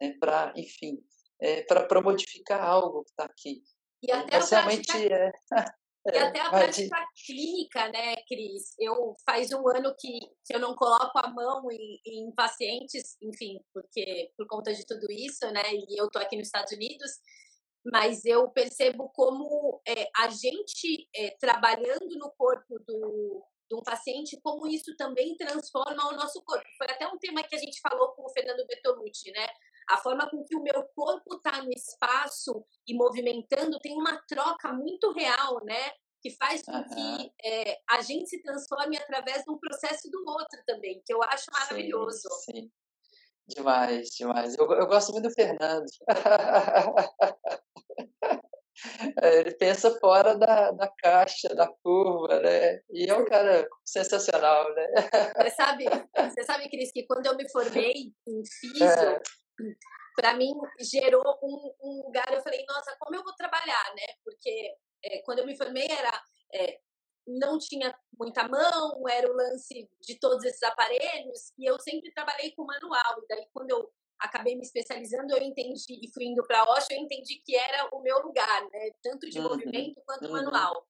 né, 0.00 0.14
para, 0.20 0.52
enfim, 0.56 1.02
é, 1.40 1.62
para 1.62 2.02
modificar 2.02 2.62
algo 2.62 3.02
que 3.04 3.10
está 3.10 3.24
aqui. 3.24 3.62
E 4.02 4.12
até 4.12 4.36
mas 4.36 4.50
realmente 4.50 5.12
é. 5.12 5.32
E 6.06 6.16
é, 6.16 6.22
até 6.22 6.40
a 6.40 6.50
prática 6.50 6.96
clínica, 7.26 7.88
né, 7.88 8.16
Cris? 8.26 8.74
Eu 8.78 9.14
faz 9.24 9.52
um 9.52 9.68
ano 9.68 9.94
que, 9.98 10.18
que 10.46 10.54
eu 10.54 10.58
não 10.58 10.74
coloco 10.74 11.18
a 11.18 11.28
mão 11.28 11.70
em, 11.70 12.00
em, 12.06 12.32
pacientes, 12.32 13.16
enfim, 13.22 13.60
porque 13.72 14.32
por 14.36 14.46
conta 14.46 14.72
de 14.72 14.86
tudo 14.86 15.06
isso, 15.10 15.50
né? 15.50 15.62
E 15.74 16.00
eu 16.00 16.10
tô 16.10 16.18
aqui 16.18 16.36
nos 16.36 16.46
Estados 16.46 16.72
Unidos, 16.72 17.10
mas 17.92 18.24
eu 18.24 18.48
percebo 18.50 19.10
como 19.10 19.80
é, 19.86 20.08
a 20.16 20.28
gente 20.28 21.08
é, 21.14 21.36
trabalhando 21.38 22.18
no 22.18 22.30
corpo 22.32 22.78
do, 22.86 23.44
de 23.70 23.76
um 23.76 23.82
paciente, 23.82 24.40
como 24.42 24.66
isso 24.66 24.96
também 24.96 25.36
transforma 25.36 26.08
o 26.08 26.16
nosso 26.16 26.42
corpo. 26.42 26.66
Foi 26.76 26.88
até 26.90 27.06
um 27.06 27.18
tema 27.18 27.42
que 27.44 27.54
a 27.54 27.58
gente 27.58 27.80
falou 27.80 28.08
com 28.08 28.24
o 28.24 28.30
Fernando 28.30 28.66
Bertolucci, 28.66 29.30
né? 29.30 29.46
a 29.90 29.96
forma 29.96 30.28
com 30.30 30.44
que 30.44 30.56
o 30.56 30.62
meu 30.62 30.84
corpo 30.94 31.36
está 31.36 31.62
no 31.62 31.72
espaço 31.72 32.64
e 32.86 32.94
movimentando 32.94 33.78
tem 33.80 33.96
uma 33.96 34.16
troca 34.28 34.72
muito 34.72 35.12
real, 35.12 35.62
né? 35.64 35.92
Que 36.22 36.30
faz 36.36 36.62
com 36.62 36.72
uhum. 36.72 36.84
que 36.84 37.32
é, 37.44 37.80
a 37.88 38.00
gente 38.02 38.28
se 38.28 38.40
transforme 38.42 38.96
através 38.96 39.42
de 39.42 39.50
um 39.50 39.58
processo 39.58 40.08
do 40.10 40.22
outro 40.26 40.62
também, 40.66 41.02
que 41.04 41.12
eu 41.12 41.22
acho 41.22 41.46
maravilhoso. 41.52 42.28
Sim, 42.44 42.52
sim. 42.52 42.70
Demais, 43.48 44.08
demais. 44.10 44.56
Eu, 44.56 44.70
eu 44.72 44.86
gosto 44.86 45.12
muito 45.12 45.28
do 45.28 45.34
Fernando. 45.34 45.86
É, 49.22 49.40
ele 49.40 49.54
pensa 49.56 49.90
fora 49.98 50.36
da, 50.36 50.70
da 50.70 50.88
caixa, 50.88 51.54
da 51.54 51.68
curva, 51.82 52.40
né? 52.40 52.80
E 52.90 53.08
é 53.08 53.14
um 53.14 53.24
cara 53.24 53.68
sensacional, 53.84 54.74
né? 54.74 54.86
Você 55.36 55.50
sabe, 55.50 55.84
você 55.84 56.44
sabe, 56.44 56.68
Cris, 56.70 56.92
que 56.92 57.06
quando 57.06 57.26
eu 57.26 57.36
me 57.36 57.48
formei 57.50 58.12
em 58.26 58.42
físico, 58.44 58.84
é. 58.84 59.20
para 60.16 60.34
mim 60.34 60.52
gerou 60.80 61.38
um, 61.42 61.74
um, 61.82 62.02
lugar, 62.06 62.32
eu 62.32 62.42
falei, 62.42 62.64
nossa, 62.66 62.96
como 62.98 63.16
eu 63.16 63.22
vou 63.22 63.34
trabalhar, 63.34 63.92
né? 63.94 64.14
Porque 64.24 64.74
é, 65.04 65.22
quando 65.22 65.40
eu 65.40 65.46
me 65.46 65.56
formei 65.56 65.86
era 65.90 66.22
é, 66.54 66.78
não 67.26 67.58
tinha 67.58 67.94
muita 68.18 68.48
mão, 68.48 69.08
era 69.08 69.30
o 69.30 69.36
lance 69.36 69.88
de 70.00 70.18
todos 70.18 70.44
esses 70.44 70.62
aparelhos, 70.62 71.52
e 71.58 71.68
eu 71.68 71.78
sempre 71.78 72.12
trabalhei 72.12 72.52
com 72.52 72.64
manual. 72.64 73.22
E 73.22 73.26
daí, 73.28 73.46
quando 73.52 73.70
eu 73.70 73.90
acabei 74.20 74.54
me 74.54 74.62
especializando, 74.62 75.34
eu 75.34 75.42
entendi, 75.42 76.00
e 76.02 76.12
fui 76.12 76.24
indo 76.24 76.46
para 76.46 76.60
a 76.60 76.72
Osho, 76.72 76.88
eu 76.90 76.98
entendi 76.98 77.40
que 77.44 77.56
era 77.56 77.88
o 77.92 78.02
meu 78.02 78.18
lugar, 78.20 78.62
né? 78.70 78.90
Tanto 79.02 79.28
de 79.28 79.38
uhum. 79.38 79.48
movimento 79.48 80.00
quanto 80.04 80.26
uhum. 80.26 80.32
manual. 80.32 80.86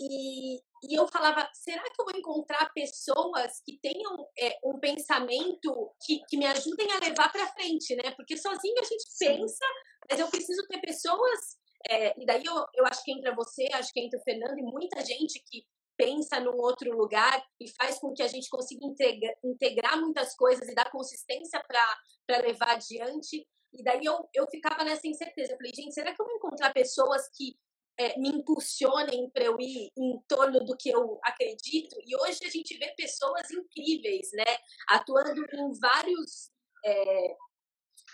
E, 0.00 0.56
e 0.56 0.98
eu 0.98 1.06
falava, 1.06 1.48
será 1.54 1.82
que 1.82 2.00
eu 2.00 2.04
vou 2.04 2.16
encontrar 2.16 2.72
pessoas 2.72 3.60
que 3.64 3.78
tenham 3.80 4.28
é, 4.38 4.58
um 4.64 4.78
pensamento 4.78 5.94
que, 6.04 6.20
que 6.28 6.36
me 6.36 6.46
ajudem 6.46 6.90
a 6.92 6.98
levar 6.98 7.30
para 7.30 7.52
frente, 7.52 7.94
né? 7.96 8.10
Porque 8.16 8.36
sozinho 8.36 8.80
a 8.80 8.84
gente 8.84 9.04
pensa, 9.18 9.64
mas 10.10 10.18
eu 10.18 10.28
preciso 10.28 10.66
ter 10.66 10.80
pessoas. 10.80 11.56
É, 11.88 12.20
e 12.20 12.26
daí 12.26 12.44
eu, 12.44 12.54
eu 12.74 12.86
acho 12.86 13.02
que 13.04 13.12
entra 13.12 13.34
você, 13.34 13.68
acho 13.72 13.92
que 13.92 14.00
entra 14.00 14.18
o 14.18 14.22
Fernando 14.22 14.58
e 14.58 14.62
muita 14.62 15.04
gente 15.04 15.42
que 15.48 15.64
pensa 15.96 16.40
num 16.40 16.56
outro 16.56 16.96
lugar 16.96 17.44
e 17.60 17.68
faz 17.70 17.98
com 17.98 18.12
que 18.12 18.22
a 18.22 18.28
gente 18.28 18.48
consiga 18.48 18.84
integra, 18.84 19.34
integrar 19.44 20.00
muitas 20.00 20.34
coisas 20.34 20.68
e 20.68 20.74
dar 20.74 20.90
consistência 20.90 21.62
para 21.66 22.38
levar 22.40 22.72
adiante. 22.72 23.46
E 23.72 23.82
daí 23.82 24.04
eu, 24.04 24.28
eu 24.34 24.46
ficava 24.48 24.84
nessa 24.84 25.06
incerteza. 25.06 25.52
Eu 25.52 25.56
falei, 25.56 25.72
gente, 25.74 25.94
será 25.94 26.14
que 26.14 26.20
eu 26.20 26.26
vou 26.26 26.36
encontrar 26.36 26.72
pessoas 26.72 27.28
que 27.34 27.56
é, 27.98 28.18
me 28.18 28.28
impulsionem 28.28 29.30
para 29.30 29.44
eu 29.44 29.56
ir 29.60 29.90
em 29.96 30.20
torno 30.28 30.64
do 30.64 30.76
que 30.76 30.90
eu 30.90 31.18
acredito? 31.22 31.96
E 32.04 32.16
hoje 32.16 32.40
a 32.44 32.50
gente 32.50 32.76
vê 32.78 32.92
pessoas 32.96 33.50
incríveis, 33.50 34.30
né? 34.32 34.56
Atuando 34.88 35.42
em 35.54 35.72
vários. 35.78 36.50
É, 36.84 37.36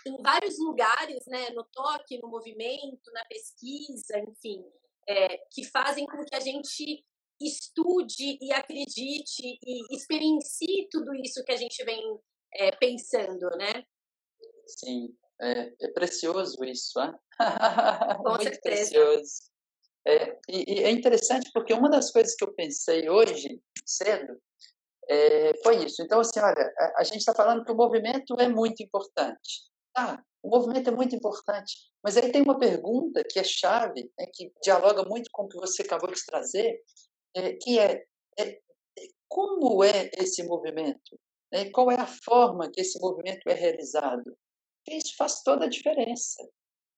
em 0.05 0.21
vários 0.21 0.57
lugares, 0.59 1.25
né, 1.27 1.49
no 1.49 1.63
toque, 1.73 2.19
no 2.21 2.29
movimento, 2.29 3.11
na 3.11 3.25
pesquisa, 3.25 4.17
enfim, 4.19 4.63
é, 5.07 5.37
que 5.51 5.65
fazem 5.65 6.05
com 6.05 6.23
que 6.23 6.35
a 6.35 6.39
gente 6.39 7.03
estude 7.41 8.37
e 8.41 8.51
acredite 8.51 9.41
e 9.63 9.95
experiencie 9.95 10.87
tudo 10.91 11.13
isso 11.15 11.43
que 11.43 11.51
a 11.51 11.57
gente 11.57 11.83
vem 11.83 12.01
é, 12.55 12.71
pensando, 12.71 13.49
né? 13.57 13.83
Sim, 14.67 15.15
é, 15.41 15.73
é 15.81 15.91
precioso 15.93 16.63
isso, 16.63 16.99
né? 16.99 17.13
Com 18.17 18.29
Muito 18.29 18.43
certeza. 18.43 18.91
precioso. 18.91 19.49
É, 20.07 20.37
e, 20.49 20.73
e, 20.73 20.83
é 20.83 20.89
interessante 20.89 21.49
porque 21.53 21.73
uma 21.73 21.89
das 21.89 22.11
coisas 22.11 22.35
que 22.35 22.43
eu 22.43 22.53
pensei 22.53 23.09
hoje, 23.09 23.61
cedo, 23.85 24.39
é, 25.09 25.53
foi 25.63 25.83
isso. 25.85 26.01
Então, 26.01 26.19
assim, 26.19 26.39
olha, 26.39 26.73
a, 26.77 27.01
a 27.01 27.03
gente 27.03 27.19
está 27.19 27.33
falando 27.33 27.63
que 27.63 27.71
o 27.71 27.75
movimento 27.75 28.35
é 28.39 28.47
muito 28.47 28.81
importante. 28.81 29.69
Tá, 29.93 30.23
o 30.41 30.49
movimento 30.49 30.89
é 30.89 30.91
muito 30.91 31.15
importante. 31.15 31.73
Mas 32.03 32.15
aí 32.15 32.31
tem 32.31 32.41
uma 32.41 32.57
pergunta 32.57 33.23
que 33.23 33.39
é 33.39 33.43
chave, 33.43 34.09
né, 34.17 34.25
que 34.33 34.51
dialoga 34.63 35.03
muito 35.03 35.29
com 35.31 35.43
o 35.43 35.49
que 35.49 35.57
você 35.57 35.81
acabou 35.81 36.11
de 36.11 36.25
trazer, 36.25 36.81
é, 37.35 37.53
que 37.53 37.79
é, 37.79 38.05
é, 38.37 38.49
é, 38.49 38.59
como 39.27 39.83
é 39.83 40.09
esse 40.17 40.43
movimento? 40.43 41.19
Né? 41.51 41.69
Qual 41.71 41.91
é 41.91 41.95
a 41.95 42.07
forma 42.07 42.69
que 42.71 42.81
esse 42.81 42.99
movimento 42.99 43.47
é 43.47 43.53
realizado? 43.53 44.37
Isso 44.87 45.15
faz 45.17 45.43
toda 45.43 45.65
a 45.65 45.69
diferença. 45.69 46.41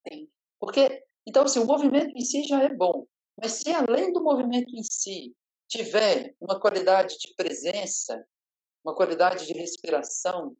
Né? 0.09 0.25
Porque, 0.59 1.03
então, 1.27 1.43
assim, 1.43 1.59
o 1.59 1.65
movimento 1.65 2.15
em 2.15 2.21
si 2.21 2.43
já 2.43 2.63
é 2.63 2.69
bom, 2.69 3.05
mas 3.41 3.53
se 3.53 3.71
além 3.71 4.13
do 4.13 4.23
movimento 4.23 4.75
em 4.75 4.83
si 4.83 5.35
tiver 5.67 6.35
uma 6.39 6.59
qualidade 6.59 7.17
de 7.17 7.33
presença, 7.35 8.25
uma 8.83 8.95
qualidade 8.95 9.45
de 9.45 9.53
respiração, 9.53 10.55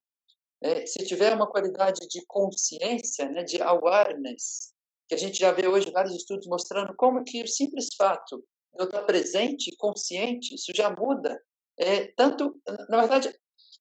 é, 0.62 0.86
se 0.86 1.06
tiver 1.06 1.34
uma 1.34 1.50
qualidade 1.50 2.08
de 2.08 2.24
consciência, 2.26 3.30
né, 3.30 3.44
de 3.44 3.62
awareness, 3.62 4.74
que 5.08 5.16
a 5.16 5.18
gente 5.18 5.40
já 5.40 5.52
vê 5.52 5.68
hoje 5.68 5.92
vários 5.92 6.16
estudos 6.16 6.48
mostrando 6.48 6.96
como 6.96 7.24
que 7.24 7.44
o 7.44 7.48
simples 7.48 7.90
fato 7.98 8.44
eu 8.78 8.86
estar 8.86 9.02
presente, 9.04 9.76
consciente, 9.78 10.56
isso 10.56 10.72
já 10.74 10.90
muda. 10.90 11.42
É, 11.78 12.08
tanto, 12.16 12.60
na 12.90 13.00
verdade, 13.00 13.34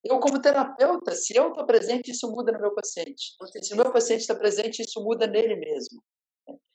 eu 0.03 0.19
como 0.19 0.41
terapeuta, 0.41 1.15
se 1.15 1.37
eu 1.37 1.49
estou 1.49 1.67
presente, 1.67 2.11
isso 2.11 2.31
muda 2.31 2.53
no 2.53 2.61
meu 2.61 2.75
paciente. 2.75 3.35
Se 3.63 3.75
o 3.75 3.77
meu 3.77 3.93
paciente 3.93 4.23
está 4.23 4.35
presente, 4.35 4.83
isso 4.83 5.03
muda 5.03 5.27
nele 5.27 5.57
mesmo. 5.57 6.03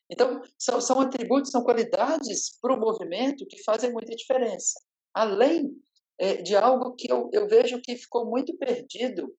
Então, 0.09 0.41
são, 0.57 0.79
são 0.79 0.99
atributos, 1.01 1.49
são 1.49 1.63
qualidades 1.63 2.59
para 2.61 2.73
o 2.73 2.79
movimento 2.79 3.45
que 3.47 3.63
fazem 3.63 3.91
muita 3.91 4.15
diferença. 4.15 4.79
Além 5.13 5.71
é, 6.19 6.35
de 6.41 6.55
algo 6.55 6.93
que 6.95 7.11
eu, 7.11 7.29
eu 7.33 7.47
vejo 7.47 7.81
que 7.81 7.97
ficou 7.97 8.25
muito 8.25 8.55
perdido, 8.57 9.35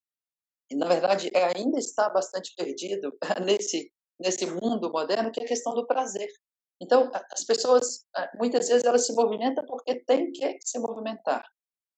e 0.68 0.74
na 0.74 0.88
verdade 0.88 1.30
ainda 1.34 1.78
está 1.78 2.08
bastante 2.10 2.52
perdido 2.56 3.16
nesse, 3.44 3.92
nesse 4.18 4.46
mundo 4.46 4.90
moderno, 4.90 5.30
que 5.30 5.40
é 5.40 5.44
a 5.44 5.48
questão 5.48 5.74
do 5.74 5.86
prazer. 5.86 6.28
Então, 6.80 7.10
as 7.32 7.44
pessoas, 7.44 8.04
muitas 8.38 8.68
vezes, 8.68 8.84
elas 8.84 9.06
se 9.06 9.14
movimentam 9.14 9.64
porque 9.66 10.04
têm 10.04 10.30
que 10.30 10.58
se 10.62 10.78
movimentar. 10.78 11.44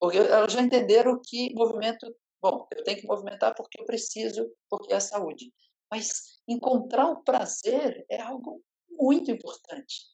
Porque 0.00 0.18
elas 0.18 0.52
já 0.52 0.62
entenderam 0.62 1.20
que 1.24 1.52
movimento, 1.54 2.06
bom, 2.40 2.66
eu 2.72 2.84
tenho 2.84 3.00
que 3.00 3.06
movimentar 3.06 3.54
porque 3.56 3.80
eu 3.80 3.86
preciso, 3.86 4.48
porque 4.70 4.92
é 4.92 4.96
a 4.96 5.00
saúde. 5.00 5.52
Mas 5.90 6.40
encontrar 6.46 7.10
o 7.10 7.22
prazer 7.24 8.04
é 8.08 8.20
algo 8.20 8.62
muito 8.90 9.30
importante. 9.30 10.06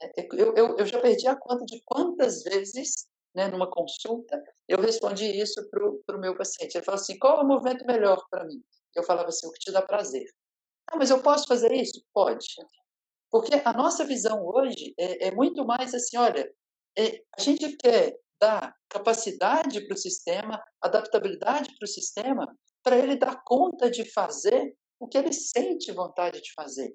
É, 0.00 0.12
eu, 0.32 0.54
eu, 0.54 0.76
eu 0.78 0.86
já 0.86 1.00
perdi 1.00 1.26
a 1.26 1.36
conta 1.36 1.64
de 1.64 1.80
quantas 1.84 2.42
vezes, 2.42 3.06
né, 3.34 3.48
numa 3.48 3.70
consulta, 3.70 4.42
eu 4.68 4.80
respondi 4.80 5.24
isso 5.40 5.68
para 5.70 6.16
o 6.16 6.20
meu 6.20 6.36
paciente. 6.36 6.76
Ele 6.76 6.84
falou 6.84 7.00
assim: 7.00 7.18
qual 7.18 7.40
é 7.40 7.44
o 7.44 7.46
movimento 7.46 7.84
melhor 7.86 8.22
para 8.30 8.44
mim? 8.44 8.62
Eu 8.94 9.02
falava 9.02 9.28
assim: 9.28 9.46
o 9.46 9.52
que 9.52 9.60
te 9.60 9.72
dá 9.72 9.82
prazer. 9.82 10.26
Ah, 10.88 10.96
mas 10.96 11.10
eu 11.10 11.22
posso 11.22 11.46
fazer 11.46 11.72
isso? 11.72 12.04
Pode. 12.12 12.46
Porque 13.32 13.54
a 13.64 13.72
nossa 13.72 14.04
visão 14.04 14.46
hoje 14.46 14.92
é, 14.98 15.28
é 15.28 15.34
muito 15.34 15.64
mais 15.64 15.94
assim, 15.94 16.18
olha, 16.18 16.52
é, 16.98 17.22
a 17.38 17.40
gente 17.40 17.74
quer 17.78 18.14
dar 18.38 18.76
capacidade 18.90 19.80
para 19.86 19.94
o 19.94 19.98
sistema, 19.98 20.62
adaptabilidade 20.82 21.74
para 21.78 21.86
o 21.86 21.88
sistema, 21.88 22.46
para 22.82 22.98
ele 22.98 23.16
dar 23.16 23.42
conta 23.42 23.90
de 23.90 24.04
fazer 24.12 24.76
o 25.00 25.08
que 25.08 25.16
ele 25.16 25.32
sente 25.32 25.90
vontade 25.92 26.42
de 26.42 26.52
fazer. 26.52 26.94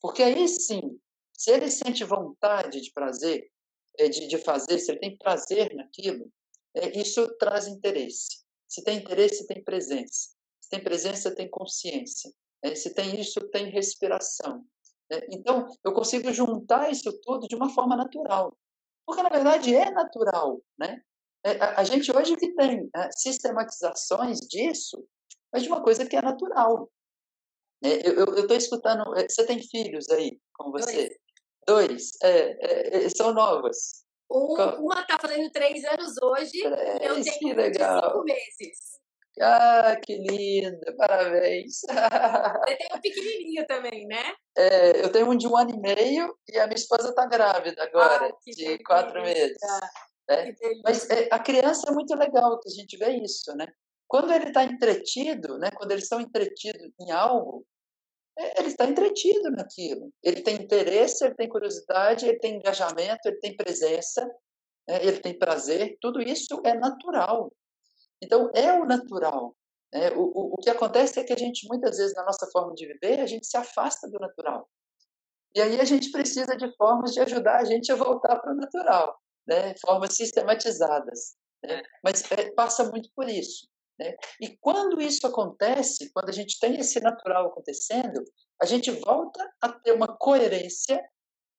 Porque 0.00 0.24
aí 0.24 0.48
sim, 0.48 0.98
se 1.32 1.52
ele 1.52 1.70
sente 1.70 2.02
vontade 2.02 2.80
de 2.80 2.90
prazer, 2.92 3.48
é, 3.96 4.08
de, 4.08 4.26
de 4.26 4.38
fazer, 4.38 4.80
se 4.80 4.90
ele 4.90 4.98
tem 4.98 5.16
prazer 5.16 5.72
naquilo, 5.76 6.28
é, 6.74 6.98
isso 6.98 7.28
traz 7.38 7.68
interesse. 7.68 8.42
Se 8.68 8.82
tem 8.82 8.98
interesse, 8.98 9.46
tem 9.46 9.62
presença. 9.62 10.30
Se 10.60 10.68
tem 10.68 10.82
presença, 10.82 11.32
tem 11.32 11.48
consciência. 11.48 12.32
É, 12.60 12.74
se 12.74 12.92
tem 12.92 13.20
isso, 13.20 13.40
tem 13.50 13.70
respiração. 13.70 14.66
É, 15.10 15.26
então, 15.30 15.68
eu 15.84 15.92
consigo 15.92 16.32
juntar 16.32 16.90
isso 16.90 17.12
tudo 17.22 17.46
de 17.46 17.54
uma 17.54 17.68
forma 17.70 17.96
natural. 17.96 18.56
Porque, 19.06 19.22
na 19.22 19.28
verdade, 19.28 19.74
é 19.74 19.90
natural. 19.90 20.60
Né? 20.78 21.00
É, 21.44 21.58
a 21.60 21.84
gente 21.84 22.10
hoje 22.14 22.36
que 22.36 22.54
tem 22.54 22.88
é, 22.96 23.10
sistematizações 23.12 24.40
disso, 24.40 25.06
mas 25.52 25.62
de 25.62 25.68
uma 25.68 25.82
coisa 25.82 26.06
que 26.06 26.16
é 26.16 26.22
natural. 26.22 26.90
Eu 27.82 28.34
estou 28.36 28.56
escutando. 28.56 29.04
Você 29.28 29.44
tem 29.44 29.62
filhos 29.62 30.08
aí 30.08 30.40
com 30.54 30.70
você? 30.70 31.14
Dois. 31.66 31.88
Dois. 31.88 32.10
É, 32.22 33.04
é, 33.04 33.08
são 33.10 33.34
novas. 33.34 34.04
Um, 34.30 34.54
uma 34.84 35.02
está 35.02 35.18
fazendo 35.18 35.50
três 35.52 35.84
anos 35.84 36.14
hoje 36.22 36.62
três, 36.62 37.06
eu 37.06 37.22
tenho 37.22 37.38
que 37.38 37.52
legal. 37.52 38.10
cinco 38.10 38.24
meses. 38.24 38.93
Ah, 39.40 39.96
que 40.00 40.16
linda, 40.16 40.94
parabéns. 40.96 41.80
Você 41.88 42.76
tem 42.76 42.88
um 42.94 43.00
pequenininho 43.00 43.66
também, 43.66 44.06
né? 44.06 44.34
É, 44.56 45.04
eu 45.04 45.10
tenho 45.10 45.28
um 45.28 45.36
de 45.36 45.48
um 45.48 45.56
ano 45.56 45.70
e 45.70 45.80
meio 45.80 46.36
e 46.48 46.58
a 46.58 46.66
minha 46.66 46.76
esposa 46.76 47.08
está 47.08 47.26
grávida 47.26 47.82
agora, 47.82 48.26
ah, 48.26 48.36
de 48.46 48.54
delícia. 48.54 48.84
quatro 48.84 49.20
meses. 49.22 49.56
É. 50.30 50.54
Mas 50.84 51.10
é, 51.10 51.28
a 51.30 51.38
criança 51.38 51.88
é 51.88 51.92
muito 51.92 52.14
legal 52.14 52.58
que 52.60 52.68
a 52.68 52.72
gente 52.72 52.96
vê 52.96 53.10
isso, 53.16 53.54
né? 53.56 53.66
Quando 54.06 54.32
ele 54.32 54.48
está 54.48 54.62
entretido, 54.62 55.58
né? 55.58 55.70
Quando 55.74 55.90
eles 55.90 56.04
estão 56.04 56.20
entretidos 56.20 56.92
em 57.00 57.10
algo, 57.10 57.66
é, 58.38 58.60
ele 58.60 58.68
está 58.68 58.84
entretido 58.84 59.50
naquilo. 59.50 60.12
Ele 60.22 60.42
tem 60.42 60.56
interesse, 60.56 61.24
ele 61.24 61.34
tem 61.34 61.48
curiosidade, 61.48 62.26
ele 62.26 62.38
tem 62.38 62.56
engajamento, 62.56 63.26
ele 63.26 63.38
tem 63.38 63.56
presença, 63.56 64.24
né? 64.88 65.04
ele 65.04 65.18
tem 65.18 65.36
prazer. 65.36 65.96
Tudo 66.00 66.22
isso 66.22 66.60
é 66.64 66.74
natural. 66.74 67.52
Então, 68.22 68.50
é 68.54 68.72
o 68.72 68.84
natural. 68.84 69.56
É, 69.92 70.10
o, 70.12 70.22
o, 70.22 70.54
o 70.54 70.56
que 70.56 70.70
acontece 70.70 71.20
é 71.20 71.24
que 71.24 71.32
a 71.32 71.36
gente, 71.36 71.68
muitas 71.68 71.98
vezes, 71.98 72.14
na 72.14 72.24
nossa 72.24 72.48
forma 72.50 72.74
de 72.74 72.86
viver, 72.86 73.20
a 73.20 73.26
gente 73.26 73.46
se 73.46 73.56
afasta 73.56 74.08
do 74.08 74.18
natural. 74.18 74.68
E 75.54 75.60
aí 75.60 75.80
a 75.80 75.84
gente 75.84 76.10
precisa 76.10 76.56
de 76.56 76.74
formas 76.76 77.12
de 77.12 77.20
ajudar 77.20 77.60
a 77.60 77.64
gente 77.64 77.92
a 77.92 77.94
voltar 77.94 78.40
para 78.40 78.52
o 78.52 78.56
natural, 78.56 79.16
né? 79.46 79.74
formas 79.80 80.14
sistematizadas. 80.14 81.36
Né? 81.62 81.80
Mas 82.02 82.24
é, 82.32 82.50
passa 82.52 82.90
muito 82.90 83.08
por 83.14 83.28
isso. 83.28 83.68
Né? 83.98 84.16
E 84.40 84.56
quando 84.56 85.00
isso 85.00 85.24
acontece, 85.26 86.10
quando 86.12 86.28
a 86.28 86.32
gente 86.32 86.58
tem 86.58 86.80
esse 86.80 86.98
natural 87.00 87.46
acontecendo, 87.46 88.24
a 88.60 88.66
gente 88.66 88.90
volta 88.90 89.48
a 89.60 89.72
ter 89.72 89.92
uma 89.92 90.08
coerência 90.08 91.00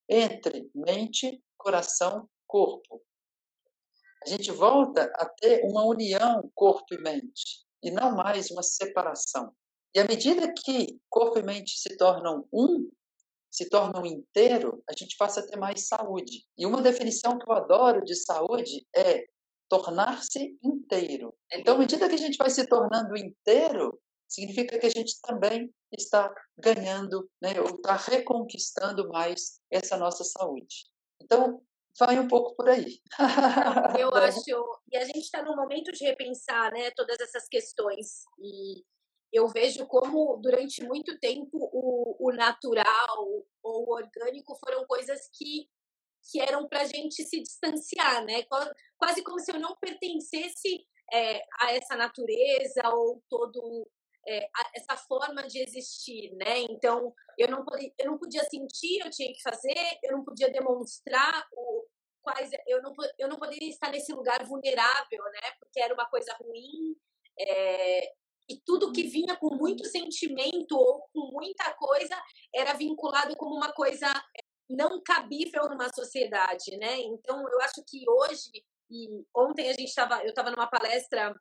entre 0.10 0.70
mente, 0.76 1.42
coração, 1.58 2.28
corpo. 2.46 3.02
A 4.26 4.30
gente 4.30 4.52
volta 4.52 5.04
a 5.18 5.26
ter 5.26 5.62
uma 5.66 5.84
união 5.84 6.50
corpo 6.56 6.96
e 6.96 6.98
mente, 6.98 7.64
e 7.84 7.92
não 7.92 8.16
mais 8.16 8.50
uma 8.50 8.64
separação. 8.64 9.54
E 9.94 10.00
à 10.00 10.04
medida 10.04 10.52
que 10.52 11.00
corpo 11.08 11.38
e 11.38 11.44
mente 11.44 11.78
se 11.80 11.96
tornam 11.96 12.44
um, 12.52 12.90
se 13.52 13.70
tornam 13.70 14.04
inteiro, 14.04 14.84
a 14.90 14.94
gente 14.98 15.16
passa 15.16 15.42
a 15.42 15.46
ter 15.46 15.58
mais 15.58 15.88
saúde. 15.88 16.44
E 16.58 16.66
uma 16.66 16.82
definição 16.82 17.38
que 17.38 17.48
eu 17.48 17.54
adoro 17.54 18.04
de 18.04 18.16
saúde 18.16 18.86
é 18.96 19.26
tornar-se 19.70 20.58
inteiro. 20.64 21.32
Então, 21.54 21.76
à 21.76 21.78
medida 21.78 22.10
que 22.10 22.16
a 22.16 22.18
gente 22.18 22.38
vai 22.38 22.50
se 22.50 22.66
tornando 22.66 23.16
inteiro, 23.16 24.02
significa 24.28 24.80
que 24.80 24.88
a 24.88 24.90
gente 24.90 25.22
também 25.22 25.72
está 25.92 26.34
ganhando, 26.58 27.30
né, 27.40 27.62
ou 27.62 27.76
está 27.76 27.96
reconquistando 27.96 29.08
mais 29.10 29.60
essa 29.70 29.96
nossa 29.98 30.24
saúde. 30.24 30.88
Então, 31.22 31.62
vai 31.98 32.20
um 32.20 32.28
pouco 32.28 32.56
por 32.56 32.70
aí. 32.70 33.00
Eu 34.00 34.10
acho, 34.16 34.82
e 34.92 34.98
a 34.98 35.06
gente 35.06 35.20
está 35.20 35.44
num 35.44 35.56
momento 35.56 35.92
de 35.92 36.04
repensar, 36.04 36.72
né, 36.72 36.92
todas 36.92 37.20
essas 37.20 37.48
questões 37.48 38.24
e 38.40 38.84
eu 39.34 39.48
vejo 39.50 39.86
como 39.88 40.38
durante 40.38 40.84
muito 40.84 41.20
tempo 41.20 41.50
o, 41.54 42.16
o 42.20 42.32
natural 42.32 43.18
ou 43.64 43.90
o 43.90 43.94
orgânico 43.94 44.58
foram 44.64 44.86
coisas 44.86 45.30
que 45.34 45.68
que 46.32 46.40
eram 46.40 46.68
para 46.68 46.82
a 46.82 46.86
gente 46.86 47.24
se 47.24 47.40
distanciar, 47.40 48.26
né? 48.26 48.44
Quase 48.98 49.24
como 49.24 49.40
se 49.40 49.52
eu 49.52 49.60
não 49.60 49.76
pertencesse 49.76 50.84
é, 51.14 51.40
a 51.60 51.72
essa 51.72 51.96
natureza 51.96 52.82
ou 52.94 53.22
todo 53.30 53.88
é, 54.28 54.50
essa 54.76 54.98
forma 54.98 55.44
de 55.48 55.60
existir, 55.60 56.34
né? 56.36 56.60
Então 56.70 57.14
eu 57.38 57.48
não 57.50 57.64
podia, 57.64 57.92
eu 58.00 58.12
não 58.12 58.18
podia 58.18 58.44
sentir, 58.46 59.00
eu 59.04 59.10
tinha 59.10 59.32
que 59.34 59.42
fazer, 59.42 60.00
eu 60.04 60.18
não 60.18 60.24
podia 60.24 60.52
demonstrar 60.52 61.46
o, 61.54 61.86
quais 62.22 62.50
eu 62.68 62.82
não 62.82 62.94
eu 63.20 63.28
não 63.28 63.38
poderia 63.38 63.70
estar 63.70 63.92
nesse 63.92 64.14
lugar 64.14 64.44
vulnerável, 64.46 65.24
né? 65.24 65.52
Porque 65.60 65.80
era 65.80 65.94
uma 65.94 66.06
coisa 66.08 66.36
ruim. 66.42 66.96
É, 67.40 68.14
e 68.48 68.58
tudo 68.64 68.92
que 68.92 69.04
vinha 69.04 69.36
com 69.38 69.56
muito 69.56 69.86
sentimento 69.86 70.78
ou 70.78 71.02
com 71.14 71.32
muita 71.32 71.74
coisa 71.74 72.16
era 72.54 72.74
vinculado 72.74 73.36
como 73.36 73.56
uma 73.56 73.74
coisa 73.74 74.08
não 74.70 75.02
cabível 75.02 75.70
numa 75.70 75.92
sociedade, 75.94 76.78
né? 76.78 77.00
Então, 77.00 77.48
eu 77.50 77.62
acho 77.62 77.84
que 77.88 78.04
hoje 78.08 78.52
e 78.90 79.26
ontem 79.36 79.70
a 79.70 79.74
gente 79.74 79.88
estava, 79.88 80.22
eu 80.24 80.30
estava 80.30 80.52
numa 80.52 80.68
palestra 80.68 81.36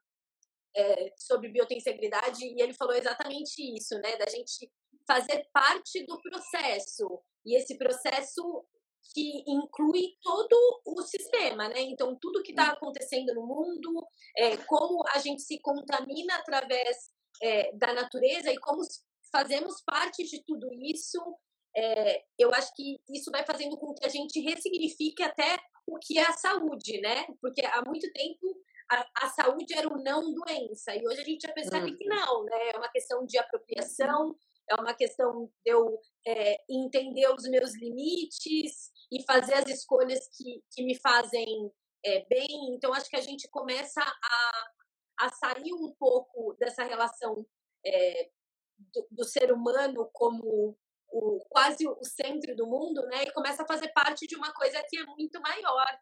é, 0.76 1.12
sobre 1.16 1.48
biotensegridade 1.48 2.44
e 2.44 2.60
ele 2.60 2.74
falou 2.74 2.94
exatamente 2.94 3.62
isso, 3.76 3.94
né? 3.98 4.16
Da 4.16 4.26
gente 4.26 4.70
fazer 5.06 5.46
parte 5.52 6.04
do 6.06 6.20
processo 6.20 7.22
e 7.44 7.56
esse 7.56 7.76
processo 7.76 8.64
que 9.12 9.44
inclui 9.46 10.14
todo 10.22 10.56
o 10.86 11.02
sistema, 11.02 11.68
né? 11.68 11.80
Então 11.82 12.16
tudo 12.20 12.42
que 12.42 12.52
está 12.52 12.68
acontecendo 12.68 13.34
no 13.34 13.46
mundo, 13.46 14.06
é, 14.36 14.56
como 14.58 15.04
a 15.08 15.18
gente 15.18 15.42
se 15.42 15.58
contamina 15.60 16.36
através 16.36 17.10
é, 17.42 17.72
da 17.76 17.92
natureza 17.92 18.50
e 18.50 18.58
como 18.58 18.82
fazemos 19.30 19.82
parte 19.82 20.24
de 20.24 20.42
tudo 20.44 20.68
isso 20.72 21.20
é, 21.76 22.22
eu 22.38 22.54
acho 22.54 22.72
que 22.74 23.00
isso 23.10 23.30
vai 23.30 23.44
fazendo 23.44 23.76
com 23.76 23.94
que 23.94 24.06
a 24.06 24.08
gente 24.08 24.40
ressignifique 24.40 25.22
até 25.22 25.58
o 25.86 25.98
que 25.98 26.18
é 26.18 26.22
a 26.22 26.32
saúde, 26.32 27.00
né? 27.00 27.26
Porque 27.40 27.62
há 27.62 27.82
muito 27.84 28.10
tempo 28.12 28.56
a, 28.90 29.06
a 29.22 29.28
saúde 29.28 29.74
era 29.74 29.88
o 29.88 30.02
não 30.02 30.32
doença, 30.32 30.94
e 30.94 31.06
hoje 31.06 31.20
a 31.20 31.24
gente 31.24 31.46
já 31.46 31.52
percebe 31.52 31.90
uhum. 31.90 31.96
que 31.96 32.04
não, 32.04 32.44
né? 32.44 32.70
É 32.74 32.76
uma 32.76 32.88
questão 32.88 33.24
de 33.24 33.38
apropriação, 33.38 34.36
é 34.68 34.74
uma 34.74 34.94
questão 34.94 35.50
de 35.64 35.72
eu 35.72 35.98
é, 36.26 36.56
entender 36.68 37.28
os 37.32 37.44
meus 37.48 37.74
limites 37.74 38.90
e 39.12 39.22
fazer 39.24 39.54
as 39.54 39.66
escolhas 39.68 40.28
que, 40.36 40.62
que 40.70 40.84
me 40.84 40.98
fazem 41.00 41.70
é, 42.04 42.24
bem. 42.26 42.74
Então, 42.74 42.92
acho 42.92 43.08
que 43.08 43.16
a 43.16 43.20
gente 43.20 43.48
começa 43.50 44.00
a, 44.00 44.70
a 45.20 45.28
sair 45.30 45.72
um 45.72 45.94
pouco 45.98 46.54
dessa 46.58 46.82
relação 46.82 47.46
é, 47.84 48.30
do, 48.92 49.06
do, 49.10 49.24
ser 49.24 49.52
humano 49.52 50.08
como 50.12 50.76
o, 51.08 51.44
quase 51.48 51.86
o 51.86 52.04
centro 52.04 52.56
do 52.56 52.66
mundo, 52.66 53.02
né? 53.06 53.24
E 53.24 53.32
começa 53.32 53.62
a 53.62 53.66
fazer 53.66 53.88
parte 53.88 54.26
de 54.26 54.36
uma 54.36 54.52
coisa 54.52 54.82
que 54.88 54.98
é 54.98 55.04
muito 55.04 55.40
maior. 55.40 55.98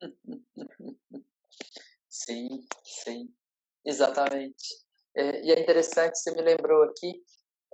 Sim, 2.24 2.60
sim, 2.84 3.32
exatamente. 3.84 4.64
É, 5.14 5.40
e 5.44 5.52
é 5.52 5.60
interessante, 5.60 6.18
você 6.18 6.32
me 6.34 6.42
lembrou 6.42 6.82
aqui, 6.84 7.22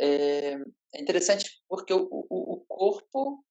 é, 0.00 0.54
é 0.94 1.00
interessante 1.00 1.62
porque 1.68 1.94
o, 1.94 2.08
o, 2.10 2.26
o 2.30 2.60
corpo 2.66 3.44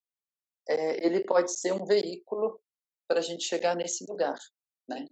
é, 0.68 1.06
ele 1.06 1.24
pode 1.24 1.52
ser 1.52 1.72
um 1.72 1.84
veículo 1.86 2.60
para 3.08 3.20
a 3.20 3.22
gente 3.22 3.44
chegar 3.44 3.76
nesse 3.76 4.04
lugar, 4.08 4.38
né? 4.88 5.06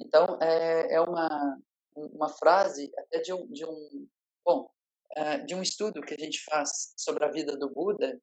Então 0.00 0.38
é, 0.42 0.94
é 0.94 1.00
uma 1.00 1.58
uma 1.96 2.28
frase 2.30 2.90
até 2.98 3.20
de 3.20 3.32
um 3.34 3.46
de 3.52 3.64
um 3.66 4.08
bom 4.44 4.70
eh, 5.16 5.38
de 5.40 5.54
um 5.54 5.62
estudo 5.62 6.02
que 6.02 6.14
a 6.14 6.18
gente 6.18 6.42
faz 6.44 6.94
sobre 6.96 7.24
a 7.24 7.30
vida 7.30 7.56
do 7.58 7.68
Buda, 7.70 8.20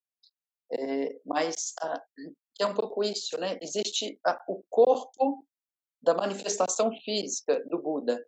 é, 0.72 1.20
mas 1.26 1.74
uh, 1.84 2.00
que 2.56 2.64
é 2.64 2.68
um 2.68 2.76
pouco 2.76 3.04
isso, 3.04 3.38
né? 3.40 3.58
Existe 3.62 4.20
uh, 4.28 4.38
o 4.54 4.64
corpo 4.70 5.46
da 6.02 6.14
manifestação 6.14 6.92
física 7.04 7.64
do 7.70 7.82
Buda. 7.82 8.24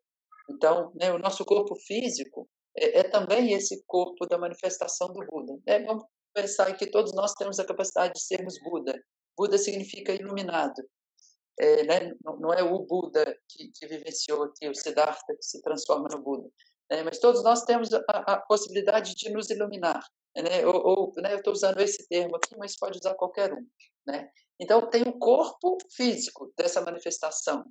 Então, 0.49 0.91
né, 0.95 1.11
o 1.11 1.19
nosso 1.19 1.45
corpo 1.45 1.75
físico 1.75 2.49
é, 2.77 2.99
é, 2.99 3.03
também 3.03 3.53
esse 3.53 3.83
corpo 3.85 4.25
da 4.25 4.37
manifestação 4.37 5.11
do 5.13 5.25
Buda. 5.25 5.57
É, 5.65 5.83
vamos 5.83 6.03
pensar 6.33 6.73
que 6.75 6.87
todos 6.87 7.13
nós 7.13 7.33
temos 7.33 7.59
a 7.59 7.65
capacidade 7.65 8.13
de 8.13 8.21
sermos 8.21 8.55
Buda. 8.63 8.99
Buda 9.37 9.57
significa 9.57 10.13
iluminado. 10.13 10.81
É, 11.59 11.83
né? 11.83 12.13
não, 12.23 12.53
é 12.53 12.63
o 12.63 12.79
Buda 12.85 13.37
que, 13.49 13.69
que 13.73 13.87
vivenciou 13.87 14.43
aqui, 14.43 14.69
o 14.69 14.75
Siddhartha, 14.75 15.35
que 15.35 15.43
se 15.43 15.61
transforma 15.61 16.07
no 16.09 16.21
Buda. 16.21 16.49
Né? 16.89 17.03
Mas 17.03 17.19
todos 17.19 17.43
nós 17.43 17.63
temos 17.63 17.93
a, 17.93 18.01
a 18.07 18.37
possibilidade 18.41 19.13
de 19.15 19.29
nos 19.29 19.49
iluminar. 19.49 20.01
Né? 20.35 20.65
Ou, 20.65 20.75
ou 20.75 21.13
né? 21.17 21.33
eu 21.33 21.37
estou 21.37 21.53
usando 21.53 21.79
esse 21.79 22.07
termo 22.07 22.35
aqui, 22.35 22.55
mas 22.57 22.77
pode 22.77 22.97
usar 22.97 23.15
qualquer 23.15 23.53
um. 23.53 23.65
Né? 24.05 24.29
Então, 24.59 24.89
tem 24.89 25.03
o 25.03 25.17
corpo 25.17 25.77
físico 25.95 26.51
dessa 26.57 26.81
manifestação. 26.81 27.65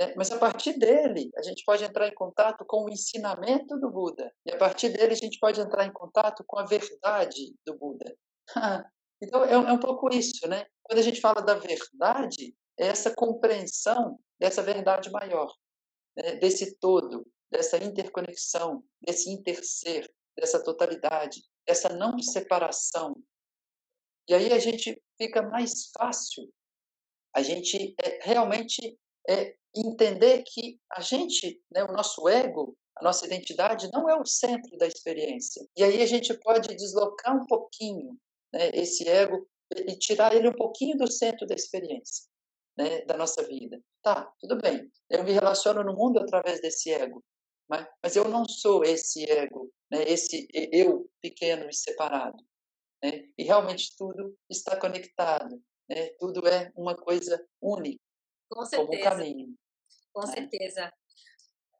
Né? 0.00 0.14
Mas 0.16 0.30
a 0.30 0.38
partir 0.38 0.78
dele, 0.78 1.30
a 1.36 1.42
gente 1.42 1.64
pode 1.64 1.84
entrar 1.84 2.08
em 2.08 2.14
contato 2.14 2.64
com 2.66 2.84
o 2.84 2.88
ensinamento 2.88 3.78
do 3.78 3.90
Buda. 3.90 4.32
E 4.46 4.52
a 4.52 4.56
partir 4.56 4.90
dele, 4.90 5.12
a 5.12 5.16
gente 5.16 5.38
pode 5.38 5.60
entrar 5.60 5.86
em 5.86 5.92
contato 5.92 6.44
com 6.46 6.58
a 6.58 6.64
verdade 6.64 7.54
do 7.66 7.76
Buda. 7.76 8.14
então, 9.22 9.44
é, 9.44 9.52
é 9.52 9.72
um 9.72 9.80
pouco 9.80 10.08
isso. 10.14 10.46
Né? 10.48 10.66
Quando 10.82 10.98
a 10.98 11.02
gente 11.02 11.20
fala 11.20 11.42
da 11.42 11.54
verdade, 11.54 12.54
é 12.78 12.86
essa 12.86 13.14
compreensão 13.14 14.18
dessa 14.40 14.62
verdade 14.62 15.10
maior, 15.10 15.52
né? 16.16 16.36
desse 16.36 16.78
todo, 16.78 17.26
dessa 17.50 17.76
interconexão, 17.76 18.82
desse 19.00 19.30
interser, 19.30 20.10
dessa 20.36 20.62
totalidade, 20.62 21.42
dessa 21.66 21.88
não 21.90 22.18
separação. 22.20 23.14
E 24.28 24.34
aí 24.34 24.52
a 24.52 24.58
gente 24.58 25.00
fica 25.18 25.42
mais 25.42 25.90
fácil, 25.96 26.48
a 27.34 27.42
gente 27.42 27.94
é, 28.02 28.18
realmente 28.22 28.98
é, 29.28 29.54
entender 29.74 30.42
que 30.46 30.78
a 30.90 31.00
gente, 31.00 31.60
né, 31.70 31.84
o 31.84 31.92
nosso 31.92 32.28
ego, 32.28 32.76
a 32.96 33.04
nossa 33.04 33.26
identidade 33.26 33.90
não 33.92 34.08
é 34.08 34.14
o 34.18 34.26
centro 34.26 34.76
da 34.76 34.86
experiência. 34.86 35.66
E 35.76 35.82
aí 35.82 36.02
a 36.02 36.06
gente 36.06 36.34
pode 36.40 36.74
deslocar 36.76 37.34
um 37.36 37.46
pouquinho 37.46 38.18
né, 38.52 38.70
esse 38.74 39.08
ego 39.08 39.48
e 39.74 39.96
tirar 39.96 40.34
ele 40.34 40.48
um 40.48 40.54
pouquinho 40.54 40.96
do 40.98 41.10
centro 41.10 41.46
da 41.46 41.54
experiência, 41.54 42.26
né, 42.76 43.02
da 43.06 43.16
nossa 43.16 43.42
vida. 43.42 43.80
Tá, 44.02 44.30
tudo 44.40 44.58
bem. 44.60 44.90
Eu 45.08 45.24
me 45.24 45.32
relaciono 45.32 45.82
no 45.82 45.94
mundo 45.94 46.18
através 46.18 46.60
desse 46.60 46.92
ego, 46.92 47.24
mas, 47.68 47.86
mas 48.02 48.16
eu 48.16 48.28
não 48.28 48.44
sou 48.44 48.84
esse 48.84 49.28
ego, 49.30 49.72
né? 49.92 50.04
esse 50.04 50.48
eu 50.52 51.08
pequeno 51.20 51.68
e 51.68 51.74
separado. 51.74 52.42
Né? 53.02 53.28
E 53.36 53.44
realmente 53.44 53.94
tudo 53.96 54.36
está 54.48 54.76
conectado. 54.76 55.62
Né? 55.88 56.08
Tudo 56.18 56.48
é 56.48 56.72
uma 56.74 56.96
coisa 56.96 57.46
única. 57.60 58.02
Com 58.50 58.64
certeza. 58.64 58.86
Como 58.86 58.98
um 58.98 59.02
caminho. 59.02 59.54
Com 60.14 60.26
né? 60.26 60.34
certeza. 60.34 60.92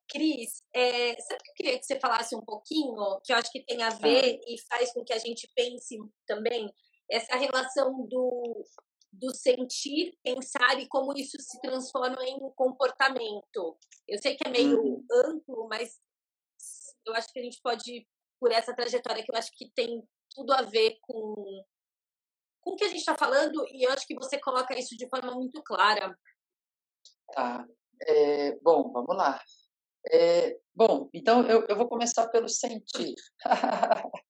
Cris, 0.09 0.63
é, 0.75 1.19
sabe 1.23 1.41
o 1.41 1.43
que 1.43 1.51
eu 1.51 1.55
queria 1.55 1.79
que 1.79 1.87
você 1.87 1.99
falasse 1.99 2.37
um 2.37 2.43
pouquinho, 2.43 2.95
que 3.25 3.33
eu 3.33 3.37
acho 3.37 3.51
que 3.51 3.65
tem 3.65 3.83
a 3.83 3.89
ver 3.89 4.35
ah. 4.35 4.45
e 4.47 4.61
faz 4.69 4.93
com 4.93 5.03
que 5.03 5.13
a 5.13 5.19
gente 5.19 5.51
pense 5.55 5.97
também, 6.27 6.71
essa 7.11 7.35
relação 7.37 8.07
do, 8.07 8.65
do 9.11 9.35
sentir, 9.35 10.15
pensar 10.23 10.79
e 10.79 10.87
como 10.87 11.17
isso 11.17 11.39
se 11.41 11.59
transforma 11.63 12.23
em 12.27 12.39
comportamento. 12.55 13.79
Eu 14.07 14.21
sei 14.21 14.37
que 14.37 14.47
é 14.47 14.51
meio 14.51 14.83
uhum. 14.83 15.07
amplo, 15.11 15.67
mas 15.69 15.99
eu 17.07 17.15
acho 17.15 17.33
que 17.33 17.39
a 17.39 17.43
gente 17.43 17.61
pode, 17.63 18.07
por 18.41 18.51
essa 18.53 18.75
trajetória 18.75 19.23
que 19.25 19.33
eu 19.33 19.37
acho 19.37 19.51
que 19.57 19.71
tem 19.75 20.03
tudo 20.31 20.53
a 20.53 20.63
ver 20.63 20.97
com, 21.03 21.65
com 22.61 22.71
o 22.73 22.77
que 22.77 22.85
a 22.85 22.89
gente 22.89 23.01
está 23.01 23.17
falando, 23.17 23.65
e 23.71 23.87
eu 23.87 23.93
acho 23.93 24.07
que 24.07 24.15
você 24.15 24.39
coloca 24.39 24.79
isso 24.79 24.97
de 24.97 25.09
forma 25.09 25.33
muito 25.33 25.63
clara. 25.63 26.17
Tá. 27.33 27.67
É, 28.07 28.57
bom, 28.61 28.91
vamos 28.93 29.17
lá. 29.17 29.41
É, 30.11 30.59
bom, 30.75 31.09
então 31.15 31.47
eu, 31.47 31.65
eu 31.69 31.77
vou 31.77 31.89
começar 31.89 32.29
pelo 32.29 32.49
sentir. 32.49 33.15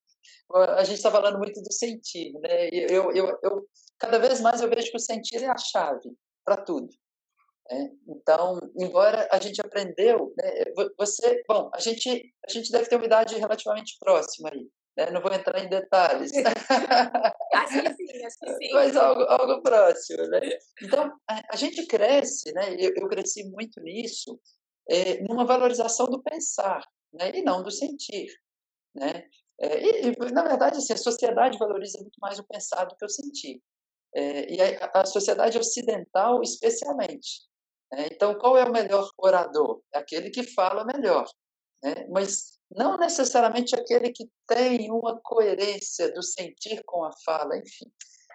a 0.77 0.85
gente 0.85 0.97
está 0.97 1.11
falando 1.11 1.39
muito 1.39 1.63
do 1.63 1.73
sentir, 1.73 2.33
né? 2.35 2.69
Eu, 2.69 3.11
eu, 3.13 3.39
eu, 3.43 3.69
cada 3.99 4.19
vez 4.19 4.41
mais 4.41 4.61
eu 4.61 4.69
vejo 4.69 4.91
que 4.91 4.97
o 4.97 5.01
sentir 5.01 5.43
é 5.43 5.49
a 5.49 5.57
chave 5.57 6.15
para 6.45 6.63
tudo. 6.63 6.89
Né? 7.71 7.91
Então, 8.09 8.59
embora 8.79 9.29
a 9.31 9.39
gente 9.39 9.61
aprendeu, 9.61 10.33
né? 10.37 10.65
você, 10.99 11.43
bom, 11.49 11.71
a 11.75 11.81
gente 11.81 12.33
a 12.49 12.53
gente 12.53 12.71
deve 12.71 12.89
ter 12.89 12.97
uma 12.97 13.05
idade 13.05 13.37
relativamente 13.37 13.97
próxima 13.99 14.51
aí. 14.53 14.69
Né? 14.97 15.11
Não 15.11 15.23
vou 15.23 15.33
entrar 15.33 15.65
em 15.65 15.69
detalhes. 15.69 16.33
acho 17.55 17.83
que 17.83 17.95
sim, 17.95 18.25
acho 18.27 18.39
que 18.39 18.55
sim. 18.55 18.73
Mas 18.73 18.97
algo, 18.97 19.23
algo 19.23 19.63
próximo, 19.63 20.27
né? 20.29 20.41
Então, 20.83 21.11
a, 21.29 21.41
a 21.53 21.57
gente 21.57 21.87
cresce, 21.87 22.53
né? 22.53 22.75
Eu, 22.79 22.93
eu 22.97 23.09
cresci 23.09 23.49
muito 23.51 23.81
nisso, 23.81 24.39
é, 24.91 25.23
numa 25.23 25.47
valorização 25.47 26.07
do 26.07 26.23
pensar, 26.23 26.85
né? 27.13 27.31
E 27.35 27.43
não 27.43 27.63
do 27.63 27.71
sentir, 27.71 28.27
né? 28.95 29.25
É, 29.61 29.81
e, 29.81 30.09
e, 30.09 30.33
na 30.33 30.43
verdade, 30.43 30.79
assim, 30.79 30.93
a 30.93 30.97
sociedade 30.97 31.59
valoriza 31.59 31.99
muito 32.01 32.19
mais 32.21 32.39
o 32.39 32.45
pensar 32.45 32.85
do 32.85 32.97
que 32.97 33.05
o 33.05 33.09
sentir. 33.09 33.63
É, 34.15 34.53
e 34.53 34.61
a, 34.61 34.91
a, 34.93 35.07
sociedade 35.07 35.57
ocidental, 35.57 36.43
especialmente. 36.43 37.47
Né? 37.93 38.09
Então, 38.11 38.35
qual 38.35 38.57
é 38.57 38.65
o 38.65 38.73
melhor 38.73 39.09
orador? 39.19 39.83
É 39.95 39.99
aquele 39.99 40.31
que 40.31 40.43
fala 40.43 40.85
melhor. 40.85 41.27
Né? 41.83 42.07
Mas 42.11 42.59
não 42.71 42.97
necessariamente 42.97 43.75
aquele 43.75 44.11
que 44.11 44.25
tem 44.47 44.91
uma 44.91 45.21
coerência 45.23 46.11
do 46.13 46.23
sentir 46.23 46.83
com 46.85 47.05
a 47.05 47.11
fala, 47.25 47.57
enfim. 47.57 47.91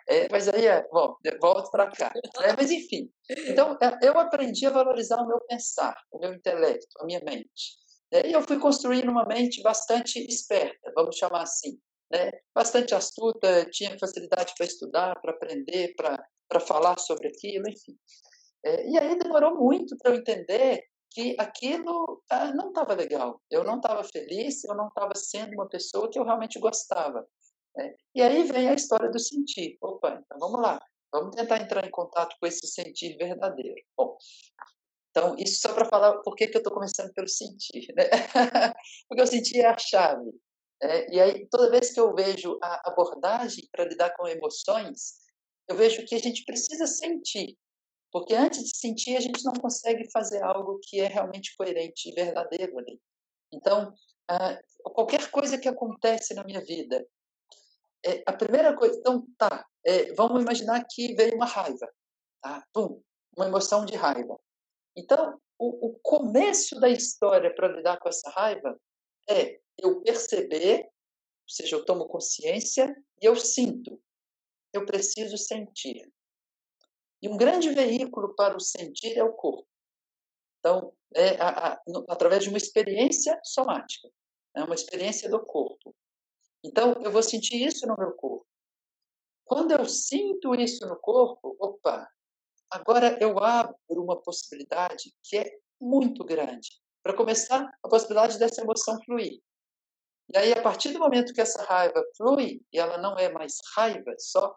É, 0.09 0.29
mas 0.31 0.47
aí, 0.47 0.65
é, 0.65 0.87
bom, 0.89 1.15
volto 1.41 1.69
para 1.69 1.91
cá. 1.91 2.11
Né? 2.15 2.55
Mas, 2.57 2.71
enfim, 2.71 3.11
então, 3.29 3.77
é, 3.81 4.07
eu 4.07 4.17
aprendi 4.17 4.65
a 4.65 4.69
valorizar 4.69 5.17
o 5.17 5.27
meu 5.27 5.39
pensar, 5.49 5.95
o 6.11 6.19
meu 6.19 6.33
intelecto, 6.33 6.87
a 7.01 7.05
minha 7.05 7.19
mente. 7.25 7.75
Né? 8.11 8.21
E 8.27 8.31
eu 8.31 8.41
fui 8.41 8.57
construindo 8.57 9.09
uma 9.09 9.25
mente 9.25 9.61
bastante 9.61 10.19
esperta, 10.19 10.91
vamos 10.95 11.17
chamar 11.17 11.41
assim. 11.41 11.77
Né? 12.09 12.31
Bastante 12.55 12.95
astuta, 12.95 13.65
tinha 13.69 13.97
facilidade 13.99 14.53
para 14.55 14.65
estudar, 14.65 15.19
para 15.19 15.31
aprender, 15.31 15.93
para 15.95 16.59
falar 16.61 16.97
sobre 16.99 17.27
aquilo, 17.27 17.67
enfim. 17.67 17.97
É, 18.67 18.89
e 18.89 18.97
aí 18.97 19.17
demorou 19.17 19.55
muito 19.55 19.97
para 19.97 20.11
eu 20.11 20.17
entender 20.17 20.83
que 21.11 21.35
aquilo 21.39 22.21
ah, 22.29 22.51
não 22.53 22.69
estava 22.69 22.93
legal. 22.93 23.41
Eu 23.49 23.63
não 23.63 23.77
estava 23.77 24.03
feliz, 24.03 24.63
eu 24.65 24.75
não 24.75 24.89
estava 24.89 25.15
sendo 25.15 25.53
uma 25.53 25.69
pessoa 25.69 26.09
que 26.09 26.19
eu 26.19 26.25
realmente 26.25 26.59
gostava. 26.59 27.25
Né? 27.75 27.95
E 28.13 28.21
aí 28.21 28.43
vem 28.43 28.67
a 28.67 28.73
história 28.73 29.09
do 29.09 29.19
sentir. 29.19 29.77
Opa, 29.81 30.21
então 30.25 30.37
vamos 30.37 30.61
lá. 30.61 30.79
Vamos 31.13 31.35
tentar 31.35 31.61
entrar 31.61 31.85
em 31.87 31.91
contato 31.91 32.35
com 32.39 32.45
esse 32.45 32.67
sentir 32.67 33.15
verdadeiro. 33.17 33.81
Bom, 33.95 34.17
então, 35.09 35.35
isso 35.39 35.61
só 35.61 35.73
para 35.73 35.85
falar 35.85 36.17
por 36.19 36.35
que, 36.35 36.47
que 36.47 36.57
eu 36.57 36.59
estou 36.59 36.73
começando 36.73 37.13
pelo 37.13 37.27
sentir. 37.27 37.87
Né? 37.95 38.03
Porque 39.07 39.23
o 39.23 39.27
sentir 39.27 39.59
é 39.59 39.67
a 39.67 39.77
chave. 39.77 40.29
Né? 40.83 41.07
E 41.09 41.19
aí, 41.19 41.47
toda 41.49 41.71
vez 41.71 41.91
que 41.91 41.99
eu 41.99 42.13
vejo 42.13 42.59
a 42.61 42.89
abordagem 42.89 43.67
para 43.71 43.85
lidar 43.85 44.15
com 44.15 44.27
emoções, 44.27 45.15
eu 45.67 45.75
vejo 45.75 46.05
que 46.05 46.13
a 46.13 46.19
gente 46.19 46.43
precisa 46.45 46.85
sentir. 46.85 47.57
Porque 48.11 48.33
antes 48.33 48.63
de 48.63 48.77
sentir, 48.77 49.15
a 49.17 49.19
gente 49.19 49.43
não 49.43 49.53
consegue 49.53 50.09
fazer 50.11 50.41
algo 50.43 50.79
que 50.81 50.99
é 50.99 51.07
realmente 51.07 51.55
coerente 51.57 52.09
e 52.09 52.13
verdadeiro 52.13 52.77
ali. 52.79 52.99
Então, 53.51 53.93
qualquer 54.83 55.29
coisa 55.29 55.57
que 55.57 55.67
acontece 55.67 56.33
na 56.33 56.43
minha 56.43 56.61
vida, 56.61 57.05
é, 58.05 58.23
a 58.25 58.33
primeira 58.33 58.75
coisa, 58.75 58.97
então, 58.97 59.25
tá, 59.37 59.65
é, 59.85 60.13
vamos 60.13 60.41
imaginar 60.41 60.85
que 60.89 61.13
veio 61.15 61.35
uma 61.35 61.45
raiva, 61.45 61.87
tá? 62.41 62.65
Pum, 62.73 63.01
uma 63.35 63.47
emoção 63.47 63.85
de 63.85 63.95
raiva. 63.95 64.39
Então, 64.95 65.39
o, 65.59 65.87
o 65.87 65.99
começo 66.01 66.79
da 66.79 66.89
história 66.89 67.53
para 67.53 67.67
lidar 67.67 67.99
com 67.99 68.09
essa 68.09 68.29
raiva 68.29 68.79
é 69.29 69.59
eu 69.77 70.01
perceber, 70.01 70.83
ou 70.83 71.49
seja, 71.49 71.75
eu 71.75 71.85
tomo 71.85 72.07
consciência 72.07 72.95
e 73.21 73.25
eu 73.25 73.35
sinto. 73.35 74.01
Eu 74.73 74.85
preciso 74.85 75.37
sentir. 75.37 76.11
E 77.21 77.27
um 77.27 77.37
grande 77.37 77.69
veículo 77.69 78.35
para 78.35 78.55
o 78.55 78.59
sentir 78.59 79.17
é 79.17 79.23
o 79.23 79.33
corpo. 79.33 79.67
Então, 80.59 80.93
é 81.15 81.41
a, 81.41 81.73
a, 81.73 81.81
através 82.09 82.43
de 82.43 82.49
uma 82.49 82.57
experiência 82.57 83.39
somática, 83.43 84.09
é 84.55 84.63
uma 84.63 84.75
experiência 84.75 85.29
do 85.29 85.39
corpo. 85.39 85.95
Então, 86.63 86.93
eu 87.03 87.11
vou 87.11 87.23
sentir 87.23 87.65
isso 87.65 87.87
no 87.87 87.95
meu 87.97 88.11
corpo. 88.13 88.45
Quando 89.45 89.71
eu 89.71 89.85
sinto 89.85 90.53
isso 90.55 90.85
no 90.85 90.97
corpo, 90.97 91.55
opa, 91.59 92.07
agora 92.69 93.17
eu 93.21 93.39
abro 93.39 93.75
uma 93.89 94.21
possibilidade 94.21 95.15
que 95.23 95.37
é 95.37 95.57
muito 95.79 96.23
grande. 96.23 96.69
Para 97.01 97.15
começar, 97.15 97.71
a 97.81 97.87
possibilidade 97.87 98.37
dessa 98.37 98.61
emoção 98.61 99.01
fluir. 99.05 99.41
E 100.33 100.37
aí, 100.37 100.51
a 100.51 100.61
partir 100.61 100.91
do 100.91 100.99
momento 100.99 101.33
que 101.33 101.39
essa 101.39 101.63
raiva 101.63 102.03
flui, 102.17 102.61
e 102.73 102.77
ela 102.77 102.97
não 102.97 103.17
é 103.17 103.31
mais 103.31 103.55
raiva 103.75 104.13
só, 104.19 104.53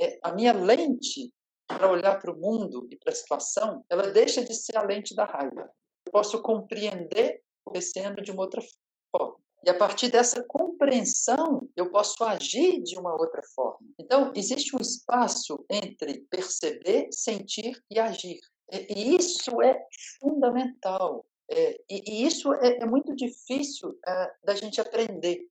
é, 0.00 0.18
a 0.24 0.32
minha 0.32 0.52
lente 0.52 1.32
para 1.66 1.90
olhar 1.90 2.20
para 2.20 2.32
o 2.32 2.38
mundo 2.38 2.86
e 2.90 2.96
para 2.96 3.12
a 3.12 3.16
situação, 3.16 3.84
ela 3.88 4.10
deixa 4.10 4.44
de 4.44 4.54
ser 4.54 4.76
a 4.76 4.82
lente 4.82 5.14
da 5.14 5.24
raiva. 5.24 5.70
Eu 6.06 6.12
posso 6.12 6.40
compreender 6.42 7.42
acontecendo 7.64 8.20
de 8.22 8.30
uma 8.30 8.42
outra 8.42 8.62
forma. 9.10 9.36
E 9.64 9.70
a 9.70 9.74
partir 9.74 10.10
dessa 10.10 10.42
compreensão, 10.42 11.68
eu 11.76 11.90
posso 11.90 12.22
agir 12.24 12.82
de 12.82 12.98
uma 12.98 13.12
outra 13.12 13.40
forma. 13.54 13.86
Então, 13.98 14.32
existe 14.34 14.76
um 14.76 14.80
espaço 14.80 15.64
entre 15.70 16.26
perceber, 16.28 17.08
sentir 17.12 17.80
e 17.88 17.98
agir. 17.98 18.40
E 18.72 19.14
isso 19.16 19.62
é 19.62 19.80
fundamental. 20.20 21.24
É, 21.48 21.78
e, 21.88 22.26
isso 22.26 22.52
é, 22.54 22.78
é 22.78 22.86
muito 22.86 23.14
difícil 23.14 23.96
é, 24.06 24.32
da 24.42 24.54
gente 24.54 24.80
aprender. 24.80 25.46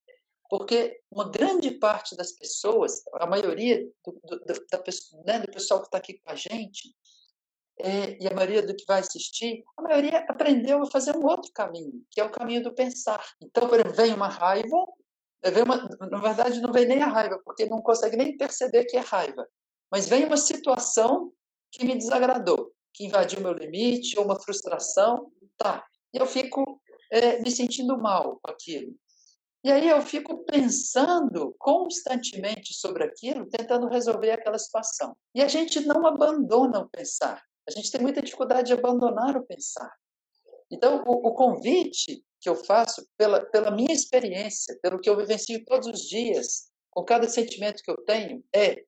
Porque 0.52 1.00
uma 1.10 1.32
grande 1.32 1.72
parte 1.72 2.14
das 2.14 2.34
pessoas, 2.34 3.02
a 3.14 3.26
maioria 3.26 3.90
do, 4.06 4.20
do, 4.26 4.40
da, 4.46 4.84
né, 5.26 5.40
do 5.40 5.50
pessoal 5.50 5.80
que 5.80 5.88
está 5.88 5.98
aqui 5.98 6.20
com 6.20 6.30
a 6.30 6.36
gente, 6.36 6.94
é, 7.80 8.22
e 8.22 8.28
a 8.28 8.34
maioria 8.34 8.62
do 8.62 8.76
que 8.76 8.84
vai 8.86 9.00
assistir, 9.00 9.64
a 9.78 9.82
maioria 9.82 10.26
aprendeu 10.28 10.84
a 10.84 10.92
fazer 10.92 11.16
um 11.16 11.26
outro 11.26 11.50
caminho, 11.54 12.06
que 12.12 12.20
é 12.20 12.26
o 12.26 12.30
caminho 12.30 12.62
do 12.62 12.76
pensar. 12.76 13.26
Então, 13.42 13.70
por 13.70 13.80
exemplo, 13.80 13.96
vem 13.96 14.14
uma 14.14 14.28
raiva, 14.28 14.76
vem 15.42 15.64
uma, 15.64 15.88
na 16.12 16.20
verdade 16.20 16.60
não 16.60 16.74
vem 16.74 16.86
nem 16.86 17.02
a 17.02 17.08
raiva, 17.08 17.40
porque 17.46 17.66
não 17.66 17.82
consegue 17.82 18.18
nem 18.18 18.36
perceber 18.36 18.84
que 18.84 18.98
é 18.98 19.00
raiva, 19.00 19.48
mas 19.90 20.10
vem 20.10 20.26
uma 20.26 20.36
situação 20.36 21.32
que 21.72 21.86
me 21.86 21.96
desagradou, 21.96 22.74
que 22.94 23.06
invadiu 23.06 23.40
meu 23.40 23.54
limite, 23.54 24.20
ou 24.20 24.26
uma 24.26 24.38
frustração, 24.38 25.32
tá, 25.56 25.88
e 26.14 26.18
eu 26.18 26.26
fico 26.26 26.82
é, 27.10 27.40
me 27.40 27.50
sentindo 27.50 27.98
mal 27.98 28.38
com 28.44 28.52
aquilo. 28.52 28.94
E 29.64 29.72
aí 29.72 29.88
eu 29.88 30.02
fico 30.02 30.44
pensando 30.44 31.56
constantemente 31.60 32.74
sobre 32.74 33.04
aquilo, 33.04 33.48
tentando 33.48 33.88
resolver 33.88 34.32
aquela 34.32 34.58
situação. 34.58 35.16
E 35.36 35.42
a 35.42 35.48
gente 35.48 35.80
não 35.82 36.06
abandona 36.08 36.80
o 36.80 36.90
pensar. 36.90 37.44
A 37.68 37.72
gente 37.72 37.92
tem 37.92 38.02
muita 38.02 38.22
dificuldade 38.22 38.68
de 38.68 38.74
abandonar 38.74 39.38
o 39.38 39.46
pensar. 39.46 39.94
Então, 40.70 41.04
o, 41.06 41.28
o 41.28 41.34
convite 41.34 42.24
que 42.40 42.50
eu 42.50 42.56
faço, 42.56 43.06
pela, 43.16 43.46
pela 43.46 43.70
minha 43.70 43.94
experiência, 43.94 44.78
pelo 44.82 45.00
que 45.00 45.10
eu 45.10 45.16
vivencio 45.16 45.64
todos 45.64 45.88
os 45.88 46.02
dias, 46.02 46.72
com 46.90 47.04
cada 47.04 47.30
sentimento 47.30 47.84
que 47.84 47.92
eu 47.92 47.98
tenho, 47.98 48.44
é 48.54 48.84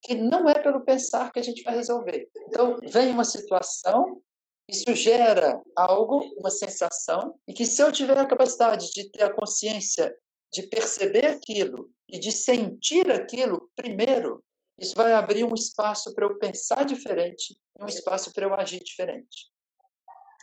que 0.00 0.14
não 0.14 0.48
é 0.48 0.62
pelo 0.62 0.84
pensar 0.84 1.32
que 1.32 1.40
a 1.40 1.42
gente 1.42 1.62
vai 1.62 1.74
resolver. 1.74 2.28
Então, 2.46 2.78
vem 2.84 3.10
uma 3.10 3.24
situação, 3.24 4.22
isso 4.68 4.94
gera 4.94 5.60
algo, 5.76 6.20
uma 6.38 6.50
sensação, 6.50 7.38
e 7.46 7.52
que 7.52 7.66
se 7.66 7.82
eu 7.82 7.92
tiver 7.92 8.18
a 8.18 8.26
capacidade 8.26 8.90
de 8.92 9.10
ter 9.10 9.24
a 9.24 9.34
consciência 9.34 10.14
de 10.52 10.62
perceber 10.68 11.26
aquilo 11.26 11.90
e 12.08 12.18
de 12.18 12.30
sentir 12.30 13.10
aquilo 13.10 13.70
primeiro, 13.74 14.42
isso 14.78 14.94
vai 14.94 15.12
abrir 15.12 15.44
um 15.44 15.54
espaço 15.54 16.14
para 16.14 16.26
eu 16.26 16.38
pensar 16.38 16.84
diferente 16.84 17.54
um 17.80 17.86
espaço 17.86 18.32
para 18.32 18.44
eu 18.44 18.54
agir 18.54 18.82
diferente. 18.82 19.50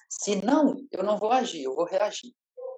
Se 0.10 0.36
não, 0.36 0.76
eu 0.92 1.04
não 1.04 1.18
vou 1.18 1.32
agir, 1.32 1.64
eu 1.64 1.76
vou 1.76 1.86
reagir, 1.86 2.34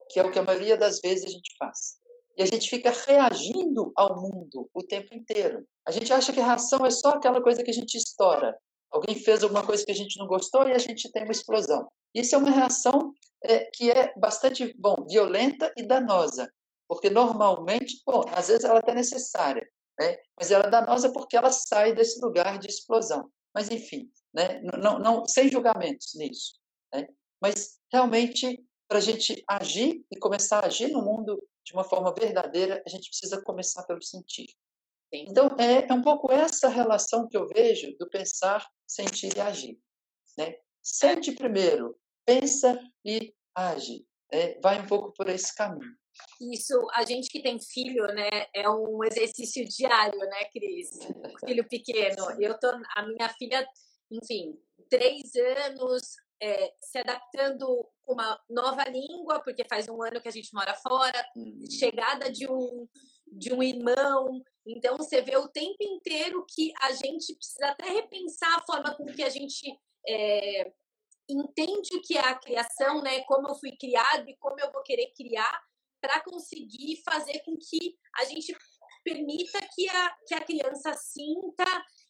que 0.10 0.20
é 0.20 0.24
o 0.24 0.32
que 0.32 0.40
a 0.40 0.44
maioria 0.44 0.78
das 0.78 1.00
vezes 1.00 1.26
a 1.26 1.30
gente 1.30 1.56
faz. 1.58 1.98
E 2.38 2.44
a 2.44 2.46
gente 2.46 2.70
fica 2.70 2.92
reagindo 2.92 3.92
ao 3.96 4.22
mundo 4.22 4.70
o 4.74 4.84
tempo 4.84 5.14
inteiro. 5.14 5.68
A 5.86 5.92
gente 5.92 6.12
acha 6.12 6.32
que 6.32 6.40
reação 6.40 6.86
é 6.86 6.90
só 6.90 7.10
aquela 7.10 7.42
coisa 7.42 7.64
que 7.64 7.72
a 7.72 7.74
gente 7.74 7.96
estoura. 7.96 8.58
Alguém 8.94 9.16
fez 9.16 9.42
alguma 9.42 9.66
coisa 9.66 9.84
que 9.84 9.92
a 9.92 9.96
gente 9.96 10.20
não 10.20 10.28
gostou 10.28 10.70
e 10.70 10.72
a 10.72 10.78
gente 10.78 11.12
tem 11.12 11.24
uma 11.24 11.32
explosão. 11.32 11.90
Isso 12.14 12.36
é 12.36 12.38
uma 12.38 12.52
reação 12.52 13.12
é, 13.44 13.66
que 13.74 13.90
é 13.90 14.14
bastante, 14.16 14.72
bom, 14.78 14.96
violenta 15.10 15.74
e 15.76 15.82
danosa. 15.82 16.48
Porque 16.88 17.10
normalmente, 17.10 18.04
bom, 18.06 18.24
às 18.32 18.50
vezes 18.50 18.64
ela 18.64 18.80
é 18.86 18.94
necessária, 18.94 19.68
né? 20.00 20.18
mas 20.38 20.52
ela 20.52 20.66
é 20.66 20.70
danosa 20.70 21.12
porque 21.12 21.36
ela 21.36 21.52
sai 21.52 21.96
desse 21.96 22.22
lugar 22.22 22.60
de 22.60 22.68
explosão. 22.68 23.32
Mas, 23.52 23.72
enfim, 23.72 24.12
né? 24.32 24.62
não, 24.62 25.00
não, 25.00 25.26
sem 25.26 25.50
julgamentos 25.50 26.14
nisso. 26.14 26.54
Né? 26.94 27.08
Mas, 27.42 27.80
realmente, 27.92 28.64
para 28.88 29.00
a 29.00 29.02
gente 29.02 29.44
agir 29.48 30.06
e 30.12 30.20
começar 30.20 30.60
a 30.60 30.68
agir 30.68 30.90
no 30.90 31.02
mundo 31.02 31.42
de 31.66 31.74
uma 31.74 31.84
forma 31.84 32.14
verdadeira, 32.14 32.84
a 32.86 32.90
gente 32.90 33.10
precisa 33.10 33.42
começar 33.42 33.82
pelo 33.84 34.04
sentir. 34.04 34.54
Então, 35.14 35.56
é, 35.60 35.88
é 35.88 35.94
um 35.94 36.02
pouco 36.02 36.32
essa 36.32 36.68
relação 36.68 37.28
que 37.28 37.38
eu 37.38 37.48
vejo 37.48 37.96
do 38.00 38.10
pensar, 38.10 38.68
sentir 38.88 39.36
e 39.38 39.40
agir. 39.40 39.80
Né? 40.38 40.56
Sente 40.82 41.32
primeiro, 41.34 41.96
pensa 42.26 42.80
e 43.06 43.34
age. 43.56 44.06
É, 44.32 44.60
vai 44.60 44.82
um 44.82 44.88
pouco 44.88 45.14
por 45.14 45.30
esse 45.30 45.56
caminho. 45.56 45.94
Isso, 46.42 46.74
a 46.94 47.06
gente 47.06 47.30
que 47.30 47.42
tem 47.42 47.60
filho, 47.60 48.06
né, 48.08 48.48
é 48.54 48.70
um 48.70 49.04
exercício 49.04 49.66
diário, 49.68 50.20
né, 50.20 50.46
Cris? 50.52 50.90
Filho 51.46 51.68
pequeno. 51.68 52.32
Eu 52.40 52.58
tô, 52.60 52.68
a 52.96 53.08
minha 53.08 53.30
filha, 53.30 53.68
enfim, 54.12 54.56
três 54.90 55.32
anos, 55.36 56.02
é, 56.42 56.74
se 56.82 56.98
adaptando 57.00 57.66
com 58.04 58.14
uma 58.14 58.40
nova 58.50 58.84
língua, 58.86 59.42
porque 59.44 59.66
faz 59.68 59.88
um 59.88 60.02
ano 60.04 60.22
que 60.22 60.28
a 60.28 60.32
gente 60.32 60.54
mora 60.54 60.74
fora, 60.76 61.26
uhum. 61.36 61.64
chegada 61.70 62.32
de 62.32 62.48
um, 62.48 62.88
de 63.38 63.54
um 63.54 63.62
irmão. 63.62 64.42
Então, 64.66 64.98
você 64.98 65.22
vê 65.22 65.36
o 65.38 65.48
tempo 65.48 65.78
inteiro 65.82 66.46
que 66.48 66.74
a 66.82 66.92
gente 66.94 67.36
precisa 67.36 67.68
até 67.68 67.90
repensar 67.90 68.56
a 68.56 68.64
forma 68.64 68.96
com 68.96 69.06
que 69.06 69.24
a 69.24 69.30
gente 69.30 69.78
é, 70.08 70.72
entende 71.30 71.96
o 71.96 72.02
que 72.02 72.18
é 72.18 72.22
a 72.22 72.36
criação, 72.36 73.02
né? 73.02 73.22
Como 73.24 73.48
eu 73.48 73.56
fui 73.56 73.76
criado 73.76 74.30
e 74.30 74.38
como 74.38 74.60
eu 74.60 74.72
vou 74.72 74.84
querer 74.84 75.12
criar 75.16 75.62
para 76.02 76.22
conseguir 76.22 77.02
fazer 77.04 77.40
com 77.46 77.58
que 77.58 77.98
a 78.18 78.26
gente 78.26 78.56
permita 79.04 79.60
que 79.74 79.90
a, 79.90 80.16
que 80.28 80.34
a 80.34 80.44
criança 80.44 80.94
sinta 80.94 81.66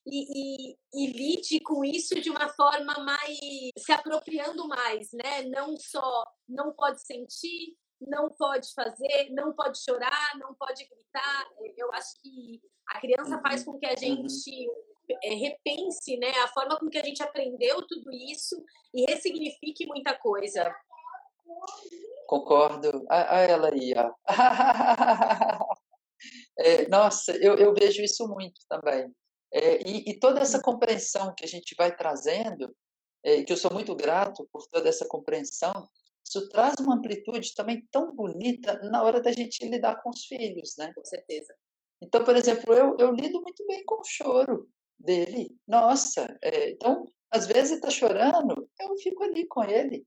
e, 0.05 0.71
e, 0.71 0.77
e, 0.93 1.07
lide 1.07 1.59
com 1.61 1.83
isso 1.83 2.19
de 2.19 2.29
uma 2.29 2.49
forma 2.49 2.99
mais 2.99 3.37
se 3.77 3.91
apropriando 3.91 4.67
mais, 4.67 5.11
né? 5.11 5.43
Não 5.43 5.75
só 5.77 6.23
não 6.47 6.73
pode 6.73 7.01
sentir, 7.01 7.75
não 8.07 8.29
pode 8.29 8.73
fazer, 8.73 9.29
não 9.31 9.53
pode 9.53 9.83
chorar, 9.83 10.37
não 10.37 10.53
pode 10.53 10.85
gritar. 10.85 11.47
Eu 11.77 11.91
acho 11.93 12.21
que 12.21 12.61
a 12.89 12.99
criança 12.99 13.39
faz 13.41 13.65
uhum. 13.65 13.73
com 13.73 13.79
que 13.79 13.85
a 13.85 13.91
uhum. 13.91 13.97
gente 13.97 14.69
é, 15.23 15.33
repense, 15.33 16.17
né, 16.17 16.31
a 16.43 16.47
forma 16.49 16.77
com 16.79 16.89
que 16.89 16.97
a 16.97 17.03
gente 17.03 17.21
aprendeu 17.21 17.85
tudo 17.87 18.11
isso 18.11 18.63
e 18.93 19.09
ressignifique 19.09 19.85
muita 19.85 20.17
coisa. 20.17 20.73
Concordo. 22.27 23.05
A, 23.09 23.39
ela 23.41 23.69
aí, 23.69 23.93
ó. 23.95 24.13
É, 26.57 26.87
nossa, 26.87 27.35
eu, 27.37 27.55
eu 27.55 27.73
vejo 27.73 28.01
isso 28.01 28.27
muito 28.27 28.61
também. 28.69 29.13
É, 29.51 29.81
e, 29.87 30.11
e, 30.11 30.19
toda 30.19 30.39
essa 30.39 30.61
compreensão 30.61 31.33
que 31.35 31.43
a 31.43 31.47
gente 31.47 31.75
vai 31.77 31.95
trazendo, 31.95 32.73
é, 33.23 33.43
que 33.43 33.51
eu 33.51 33.57
sou 33.57 33.73
muito 33.73 33.95
grato 33.95 34.47
por 34.51 34.65
toda 34.67 34.87
essa 34.87 35.07
compreensão, 35.07 35.87
isso 36.33 36.49
traz 36.49 36.73
uma 36.79 36.95
amplitude 36.95 37.53
também 37.53 37.87
tão 37.91 38.13
bonita 38.15 38.79
na 38.89 39.03
hora 39.03 39.21
da 39.21 39.31
gente 39.31 39.63
lidar 39.67 40.01
com 40.01 40.09
os 40.09 40.25
filhos, 40.25 40.75
né? 40.77 40.91
Com 40.93 41.05
certeza. 41.05 41.53
Então, 42.01 42.23
por 42.23 42.35
exemplo, 42.35 42.73
eu, 42.73 42.97
eu 42.97 43.11
lido 43.11 43.39
muito 43.41 43.63
bem 43.67 43.83
com 43.85 44.01
o 44.01 44.03
choro 44.03 44.67
dele. 44.97 45.55
Nossa, 45.67 46.35
é, 46.41 46.71
então, 46.71 47.05
às 47.29 47.45
vezes 47.45 47.71
ele 47.71 47.79
está 47.79 47.91
chorando, 47.91 48.67
eu 48.79 48.97
fico 48.97 49.23
ali 49.23 49.45
com 49.45 49.63
ele. 49.63 50.05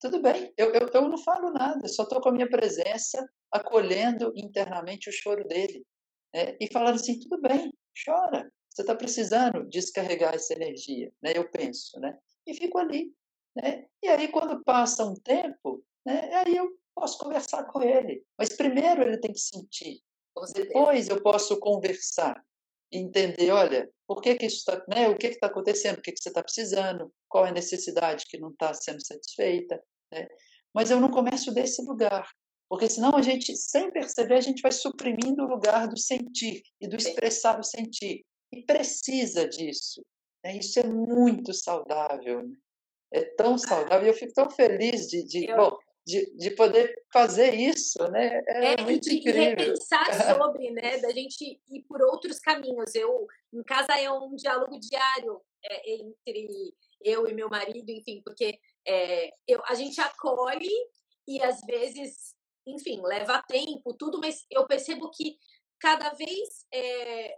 Tudo 0.00 0.22
bem, 0.22 0.52
eu, 0.56 0.72
eu, 0.72 0.88
eu 0.92 1.08
não 1.08 1.18
falo 1.18 1.50
nada, 1.50 1.88
só 1.88 2.04
estou 2.04 2.20
com 2.20 2.28
a 2.28 2.32
minha 2.32 2.48
presença 2.48 3.26
acolhendo 3.50 4.32
internamente 4.36 5.08
o 5.08 5.12
choro 5.12 5.46
dele. 5.48 5.84
Né? 6.32 6.56
E 6.60 6.70
falando 6.72 6.96
assim, 6.96 7.18
tudo 7.18 7.40
bem, 7.40 7.72
chora, 8.04 8.48
você 8.70 8.82
está 8.82 8.94
precisando 8.94 9.68
descarregar 9.68 10.34
essa 10.34 10.52
energia, 10.52 11.12
né? 11.22 11.32
Eu 11.34 11.48
penso, 11.50 11.98
né? 12.00 12.16
E 12.46 12.54
fico 12.54 12.78
ali, 12.78 13.12
né? 13.56 13.86
E 14.02 14.08
aí 14.08 14.28
quando 14.28 14.62
passa 14.64 15.04
um 15.04 15.14
tempo, 15.14 15.84
né? 16.04 16.34
Aí 16.34 16.56
eu 16.56 16.70
posso 16.94 17.18
conversar 17.18 17.64
com 17.64 17.82
ele. 17.82 18.24
Mas 18.38 18.56
primeiro 18.56 19.02
ele 19.02 19.18
tem 19.18 19.32
que 19.32 19.40
sentir. 19.40 20.00
Depois 20.54 21.08
eu 21.08 21.22
posso 21.22 21.58
conversar 21.58 22.42
e 22.92 22.98
entender, 22.98 23.50
olha, 23.50 23.90
por 24.06 24.20
que 24.20 24.34
que 24.34 24.46
isso 24.46 24.58
está, 24.58 24.84
né? 24.88 25.08
O 25.08 25.16
que 25.16 25.28
está 25.28 25.46
acontecendo? 25.46 25.98
O 25.98 26.02
que 26.02 26.12
que 26.12 26.20
você 26.20 26.28
está 26.28 26.42
precisando? 26.42 27.12
Qual 27.28 27.46
é 27.46 27.50
a 27.50 27.52
necessidade 27.52 28.24
que 28.28 28.38
não 28.38 28.50
está 28.50 28.74
sendo 28.74 29.04
satisfeita? 29.04 29.82
Né? 30.12 30.26
Mas 30.74 30.90
eu 30.90 31.00
não 31.00 31.10
começo 31.10 31.52
desse 31.52 31.82
lugar. 31.82 32.28
Porque 32.68 32.88
senão 32.88 33.14
a 33.16 33.22
gente, 33.22 33.56
sem 33.56 33.90
perceber, 33.90 34.34
a 34.34 34.40
gente 34.40 34.62
vai 34.62 34.72
suprimindo 34.72 35.44
o 35.44 35.48
lugar 35.48 35.86
do 35.86 35.98
sentir 35.98 36.62
e 36.80 36.88
do 36.88 36.96
expressar 36.96 37.60
o 37.60 37.62
sentir 37.62 38.24
e 38.52 38.62
precisa 38.62 39.48
disso. 39.48 40.04
Né? 40.42 40.56
Isso 40.56 40.80
é 40.80 40.84
muito 40.84 41.52
saudável. 41.52 42.42
Né? 42.42 42.56
É 43.14 43.24
tão 43.36 43.56
saudável. 43.56 44.06
E 44.06 44.10
eu 44.10 44.14
fico 44.14 44.34
tão 44.34 44.50
feliz 44.50 45.08
de, 45.08 45.22
de, 45.22 45.48
eu... 45.48 45.56
bom, 45.56 45.78
de, 46.04 46.36
de 46.36 46.50
poder 46.50 46.92
fazer 47.12 47.54
isso, 47.54 48.02
né? 48.10 48.42
É, 48.48 48.72
é 48.72 48.82
muito 48.82 49.08
de, 49.08 49.16
incrível. 49.16 49.42
E 49.42 49.48
repensar 49.50 50.04
sobre, 50.36 50.70
né? 50.72 50.98
Da 50.98 51.10
gente 51.12 51.60
ir 51.70 51.82
por 51.88 52.02
outros 52.02 52.40
caminhos. 52.40 52.92
Eu, 52.94 53.26
em 53.52 53.62
casa 53.62 53.92
é 54.00 54.10
um 54.10 54.34
diálogo 54.34 54.80
diário 54.80 55.40
é, 55.64 55.92
entre 55.92 56.74
eu 57.02 57.28
e 57.28 57.34
meu 57.34 57.48
marido, 57.48 57.88
enfim, 57.88 58.20
porque 58.24 58.58
é, 58.86 59.32
eu, 59.46 59.62
a 59.66 59.74
gente 59.74 60.00
acolhe 60.00 60.70
e 61.28 61.40
às 61.40 61.60
vezes, 61.60 62.34
enfim, 62.66 63.00
leva 63.02 63.44
tempo, 63.46 63.94
tudo, 63.94 64.18
mas 64.18 64.44
eu 64.50 64.66
percebo 64.66 65.10
que 65.10 65.38
cada 65.78 66.10
vez 66.14 66.66
é, 66.72 67.36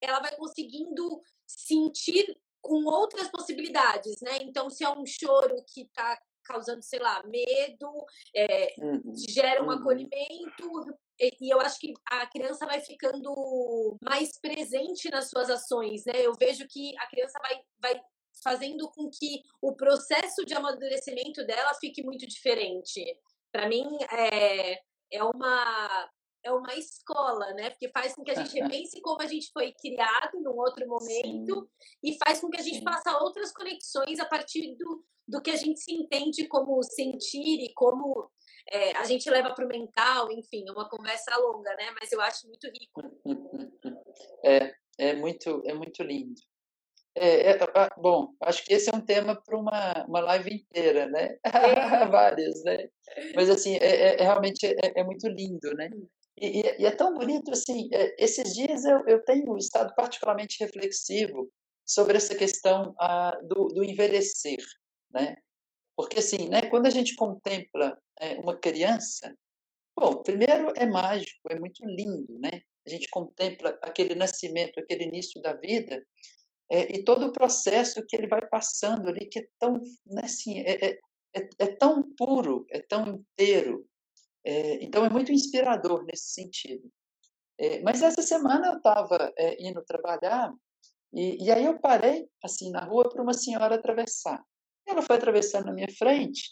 ela 0.00 0.20
vai 0.20 0.34
conseguindo 0.36 1.20
sentir 1.46 2.36
com 2.64 2.82
outras 2.86 3.28
possibilidades, 3.28 4.20
né? 4.22 4.38
Então, 4.40 4.70
se 4.70 4.82
é 4.82 4.88
um 4.88 5.04
choro 5.04 5.62
que 5.68 5.82
está 5.82 6.18
causando, 6.44 6.82
sei 6.82 6.98
lá, 6.98 7.22
medo, 7.26 8.06
é, 8.34 8.74
uhum. 8.78 9.12
gera 9.16 9.62
um 9.62 9.66
uhum. 9.66 9.72
acolhimento, 9.72 10.96
e 11.20 11.52
eu 11.52 11.60
acho 11.60 11.78
que 11.78 11.92
a 12.06 12.26
criança 12.26 12.66
vai 12.66 12.80
ficando 12.80 13.98
mais 14.02 14.38
presente 14.40 15.10
nas 15.10 15.28
suas 15.28 15.50
ações, 15.50 16.04
né? 16.06 16.14
Eu 16.16 16.32
vejo 16.40 16.66
que 16.66 16.96
a 16.98 17.06
criança 17.06 17.38
vai, 17.38 17.60
vai 17.78 18.02
fazendo 18.42 18.90
com 18.90 19.10
que 19.10 19.42
o 19.60 19.74
processo 19.74 20.44
de 20.44 20.54
amadurecimento 20.54 21.44
dela 21.46 21.74
fique 21.74 22.02
muito 22.02 22.26
diferente. 22.26 23.04
Para 23.52 23.68
mim, 23.68 23.86
é, 24.10 24.80
é 25.12 25.22
uma 25.22 26.10
é 26.44 26.52
uma 26.52 26.74
escola, 26.74 27.52
né? 27.54 27.70
Porque 27.70 27.88
faz 27.88 28.14
com 28.14 28.22
que 28.22 28.30
a 28.30 28.34
gente 28.34 28.54
repense 28.60 29.00
como 29.00 29.20
a 29.22 29.26
gente 29.26 29.50
foi 29.52 29.72
criado 29.72 30.40
num 30.40 30.56
outro 30.56 30.86
momento 30.86 31.54
Sim. 31.54 31.68
e 32.02 32.18
faz 32.24 32.40
com 32.40 32.50
que 32.50 32.60
a 32.60 32.62
gente 32.62 32.78
Sim. 32.78 32.84
faça 32.84 33.18
outras 33.18 33.52
conexões 33.52 34.20
a 34.20 34.26
partir 34.26 34.76
do, 34.76 35.04
do 35.26 35.42
que 35.42 35.50
a 35.50 35.56
gente 35.56 35.80
se 35.80 35.92
entende 35.92 36.46
como 36.46 36.82
sentir 36.82 37.64
e 37.64 37.72
como 37.74 38.30
é, 38.70 38.96
a 38.96 39.04
gente 39.04 39.28
leva 39.28 39.54
para 39.54 39.64
o 39.64 39.68
mental, 39.68 40.30
enfim, 40.30 40.64
é 40.68 40.72
uma 40.72 40.88
conversa 40.88 41.36
longa, 41.38 41.74
né? 41.76 41.90
Mas 41.98 42.12
eu 42.12 42.20
acho 42.20 42.46
muito 42.46 42.68
rico. 42.68 43.02
É, 44.46 44.72
é 44.98 45.14
muito, 45.14 45.62
é 45.66 45.72
muito 45.72 46.02
lindo. 46.02 46.40
É, 47.16 47.50
é, 47.50 47.58
bom, 47.96 48.34
acho 48.42 48.64
que 48.64 48.74
esse 48.74 48.90
é 48.90 48.96
um 48.96 49.00
tema 49.00 49.40
para 49.40 49.56
uma, 49.56 50.04
uma 50.06 50.20
live 50.20 50.54
inteira, 50.54 51.06
né? 51.06 51.36
É. 51.44 51.44
Várias, 52.10 52.62
né? 52.64 52.88
Mas, 53.34 53.48
assim, 53.48 53.76
é, 53.76 53.86
é, 53.86 54.20
é 54.20 54.22
realmente 54.22 54.66
é, 54.66 55.00
é, 55.00 55.04
muito 55.04 55.28
lindo, 55.28 55.72
né? 55.74 55.88
E, 56.36 56.60
e, 56.60 56.86
é 56.86 56.90
tão 56.90 57.14
bonito, 57.14 57.52
assim, 57.52 57.88
esses 58.18 58.54
dias 58.54 58.84
eu, 58.84 59.06
eu 59.06 59.24
tenho 59.24 59.56
estado 59.56 59.94
particularmente 59.94 60.56
reflexivo 60.60 61.50
sobre 61.84 62.16
essa 62.16 62.34
questão 62.34 62.94
ah, 62.98 63.38
do, 63.42 63.68
do 63.68 63.84
envelhecer, 63.84 64.58
né? 65.12 65.36
Porque, 65.96 66.18
assim, 66.18 66.48
né, 66.48 66.62
quando 66.62 66.86
a 66.86 66.90
gente 66.90 67.14
contempla 67.14 67.96
uma 68.42 68.58
criança, 68.58 69.32
bom, 69.96 70.22
primeiro 70.22 70.72
é 70.76 70.86
mágico, 70.86 71.40
é 71.50 71.58
muito 71.58 71.84
lindo, 71.84 72.36
né? 72.40 72.62
A 72.86 72.90
gente 72.90 73.08
contempla 73.10 73.78
aquele 73.80 74.14
nascimento, 74.14 74.80
aquele 74.80 75.04
início 75.04 75.40
da 75.40 75.52
vida, 75.54 76.04
é, 76.70 76.96
e 76.96 77.04
todo 77.04 77.26
o 77.26 77.32
processo 77.32 78.04
que 78.06 78.16
ele 78.16 78.26
vai 78.26 78.46
passando 78.48 79.08
ali, 79.08 79.26
que 79.26 79.40
é 79.40 79.46
tão, 79.58 79.80
né, 80.06 80.22
assim, 80.24 80.60
é, 80.60 80.86
é, 80.86 80.98
é, 81.36 81.48
é 81.58 81.66
tão 81.76 82.02
puro, 82.16 82.66
é 82.70 82.80
tão 82.80 83.06
inteiro. 83.06 83.86
É, 84.44 84.84
então, 84.84 85.04
é 85.04 85.10
muito 85.10 85.32
inspirador 85.32 86.04
nesse 86.04 86.32
sentido. 86.32 86.90
É, 87.58 87.80
mas 87.82 88.02
essa 88.02 88.22
semana 88.22 88.66
eu 88.68 88.76
estava 88.78 89.32
indo 89.58 89.82
trabalhar 89.84 90.52
e, 91.12 91.44
e, 91.44 91.50
aí 91.52 91.64
eu 91.64 91.78
parei, 91.78 92.28
assim, 92.42 92.70
na 92.70 92.84
rua 92.84 93.08
para 93.08 93.22
uma 93.22 93.32
senhora 93.32 93.76
atravessar. 93.76 94.42
Ela 94.86 95.02
foi 95.02 95.16
atravessando 95.16 95.66
na 95.66 95.72
minha 95.72 95.88
frente 95.96 96.50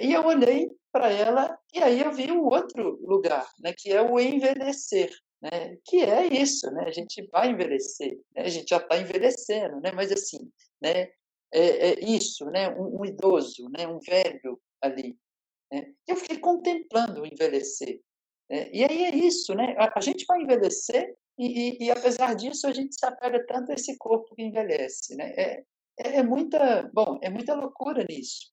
e 0.00 0.12
eu 0.12 0.24
olhei 0.24 0.70
para 0.90 1.10
ela 1.12 1.58
e 1.74 1.82
aí 1.82 2.00
eu 2.00 2.12
vi 2.12 2.32
um 2.32 2.44
outro 2.44 2.98
lugar, 3.02 3.46
né, 3.60 3.74
que 3.76 3.92
é 3.92 4.00
o 4.00 4.18
envelhecer 4.18 5.10
né? 5.42 5.76
que 5.84 5.96
é 5.96 6.26
isso, 6.28 6.70
né? 6.70 6.84
a 6.86 6.92
gente 6.92 7.26
vai 7.32 7.50
envelhecer, 7.50 8.16
né? 8.34 8.42
a 8.42 8.48
gente 8.48 8.70
já 8.70 8.76
está 8.76 8.96
envelhecendo, 8.96 9.80
né? 9.80 9.90
mas 9.90 10.12
assim, 10.12 10.50
né? 10.80 11.08
é, 11.52 11.90
é 11.90 12.00
isso, 12.00 12.46
né? 12.46 12.70
Um, 12.70 13.00
um, 13.00 13.04
idoso, 13.04 13.68
né? 13.76 13.86
um 13.88 13.98
velho 13.98 14.60
ali. 14.80 15.18
Né? 15.72 15.86
Eu 16.06 16.16
fiquei 16.16 16.38
contemplando 16.38 17.26
envelhecer. 17.26 18.00
Né? 18.50 18.68
E 18.72 18.84
aí 18.84 19.04
é 19.04 19.16
isso, 19.16 19.54
né? 19.54 19.74
a, 19.78 20.00
gente 20.00 20.26
vai 20.26 20.42
envelhecer 20.42 21.16
e, 21.38 21.46
e, 21.46 21.86
e, 21.86 21.90
apesar 21.90 22.34
disso 22.34 22.66
a 22.66 22.72
gente 22.72 22.94
se 22.94 23.06
apega 23.06 23.44
tanto 23.46 23.72
a 23.72 23.74
esse 23.74 23.96
corpo 23.96 24.34
que 24.34 24.42
envelhece. 24.42 25.16
Né? 25.16 25.32
É, 25.36 25.64
é, 25.98 26.16
é 26.18 26.22
muita, 26.22 26.90
bom, 26.92 27.18
é 27.22 27.30
muita 27.30 27.54
loucura 27.54 28.04
nisso. 28.08 28.52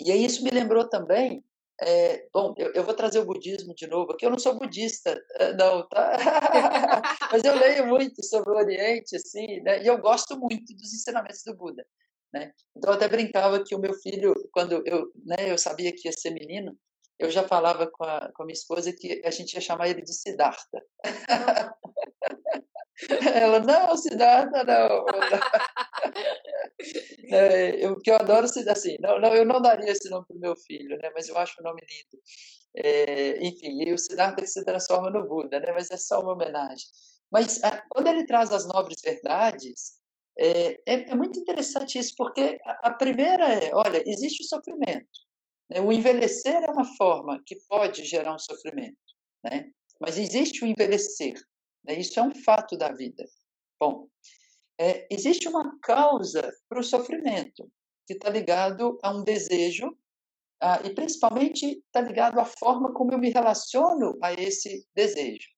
E 0.00 0.10
aí 0.10 0.24
isso 0.24 0.42
me 0.42 0.50
lembrou 0.50 0.88
também 0.88 1.44
É, 1.80 2.28
bom, 2.32 2.54
eu, 2.56 2.72
eu, 2.72 2.84
vou 2.84 2.94
trazer 2.94 3.18
o 3.18 3.24
budismo 3.26 3.74
de 3.74 3.86
novo, 3.88 4.12
aqui 4.12 4.24
eu 4.24 4.30
não 4.30 4.38
sou 4.38 4.56
budista, 4.56 5.20
é, 5.40 5.52
não, 5.54 5.88
tá? 5.88 6.16
Mas 7.32 7.42
eu 7.44 7.54
leio 7.56 7.86
muito 7.88 8.22
sobre 8.24 8.52
o 8.52 8.56
Oriente, 8.56 9.16
assim, 9.16 9.60
né? 9.60 9.82
E 9.82 9.86
eu 9.88 9.98
gosto 9.98 10.38
muito 10.38 10.72
dos 10.72 10.94
ensinamentos 10.94 11.42
do 11.44 11.56
Buda, 11.56 11.84
né? 12.34 12.52
Então 12.76 12.90
eu 12.90 12.96
até 12.96 13.08
brincava 13.08 13.62
que 13.64 13.76
o 13.76 13.78
meu 13.78 13.94
filho, 13.94 14.34
quando 14.52 14.82
eu, 14.84 15.10
né, 15.24 15.50
eu 15.50 15.56
sabia 15.56 15.92
que 15.92 16.08
ia 16.08 16.12
ser 16.12 16.32
menino, 16.32 16.76
eu 17.16 17.30
já 17.30 17.46
falava 17.46 17.86
com 17.86 18.02
a, 18.04 18.28
com 18.34 18.42
a 18.42 18.46
minha 18.46 18.54
esposa 18.54 18.92
que 18.92 19.22
a 19.24 19.30
gente 19.30 19.54
ia 19.54 19.60
chamar 19.60 19.88
ele 19.88 20.02
de 20.02 20.12
Siddhartha. 20.12 20.82
Ela, 23.34 23.58
não, 23.60 23.96
Siddhartha, 23.96 24.64
não. 24.64 25.06
é, 27.30 27.84
eu, 27.84 27.96
que 28.00 28.10
eu 28.10 28.16
adoro 28.16 28.46
assim, 28.46 28.96
não, 29.00 29.20
não, 29.20 29.32
eu 29.34 29.44
não 29.44 29.62
daria 29.62 29.92
esse 29.92 30.10
nome 30.10 30.26
para 30.26 30.36
o 30.36 30.40
meu 30.40 30.56
filho, 30.56 30.98
né? 30.98 31.10
mas 31.14 31.28
eu 31.28 31.38
acho 31.38 31.60
o 31.60 31.62
nome 31.62 31.80
lindo. 31.82 32.20
É, 32.76 33.46
enfim, 33.46 33.80
e 33.82 33.92
o 33.92 33.98
Siddhartha 33.98 34.42
que 34.42 34.48
se 34.48 34.64
transforma 34.64 35.08
no 35.08 35.28
Buda, 35.28 35.60
né? 35.60 35.70
mas 35.72 35.88
é 35.92 35.96
só 35.96 36.20
uma 36.20 36.32
homenagem. 36.32 36.88
Mas 37.30 37.62
a, 37.62 37.80
quando 37.88 38.08
ele 38.08 38.26
traz 38.26 38.50
as 38.50 38.66
nobres 38.66 39.00
verdades, 39.02 40.02
é, 40.36 40.80
é, 40.86 41.10
é 41.10 41.14
muito 41.14 41.38
interessante 41.38 41.98
isso, 41.98 42.14
porque 42.16 42.58
a, 42.64 42.88
a, 42.88 42.94
primeira 42.94 43.46
é, 43.46 43.74
olha, 43.74 44.02
existe 44.06 44.42
o 44.42 44.46
sofrimento. 44.46 45.20
Né? 45.70 45.80
O 45.80 45.92
envelhecer 45.92 46.62
é 46.62 46.70
uma 46.70 46.84
forma 46.96 47.40
que 47.46 47.56
pode 47.68 48.04
gerar 48.04 48.34
um 48.34 48.38
sofrimento, 48.38 48.96
né? 49.44 49.70
mas 50.00 50.18
existe 50.18 50.64
o 50.64 50.66
envelhecer. 50.66 51.34
Né? 51.84 51.98
Isso 51.98 52.18
é 52.18 52.22
um 52.22 52.34
fato 52.34 52.76
da 52.76 52.92
vida. 52.92 53.24
Bom, 53.80 54.08
é, 54.78 55.06
existe 55.10 55.48
uma 55.48 55.78
causa 55.80 56.52
para 56.68 56.80
o 56.80 56.84
sofrimento, 56.84 57.70
que 58.06 58.14
está 58.14 58.28
ligado 58.28 58.98
a 59.02 59.10
um 59.10 59.22
desejo, 59.22 59.96
ah, 60.60 60.80
e 60.84 60.94
principalmente 60.94 61.82
está 61.86 62.00
ligado 62.00 62.40
à 62.40 62.44
forma 62.44 62.92
como 62.92 63.12
eu 63.12 63.18
me 63.18 63.30
relaciono 63.30 64.18
a 64.22 64.32
esse 64.32 64.86
desejo. 64.94 65.53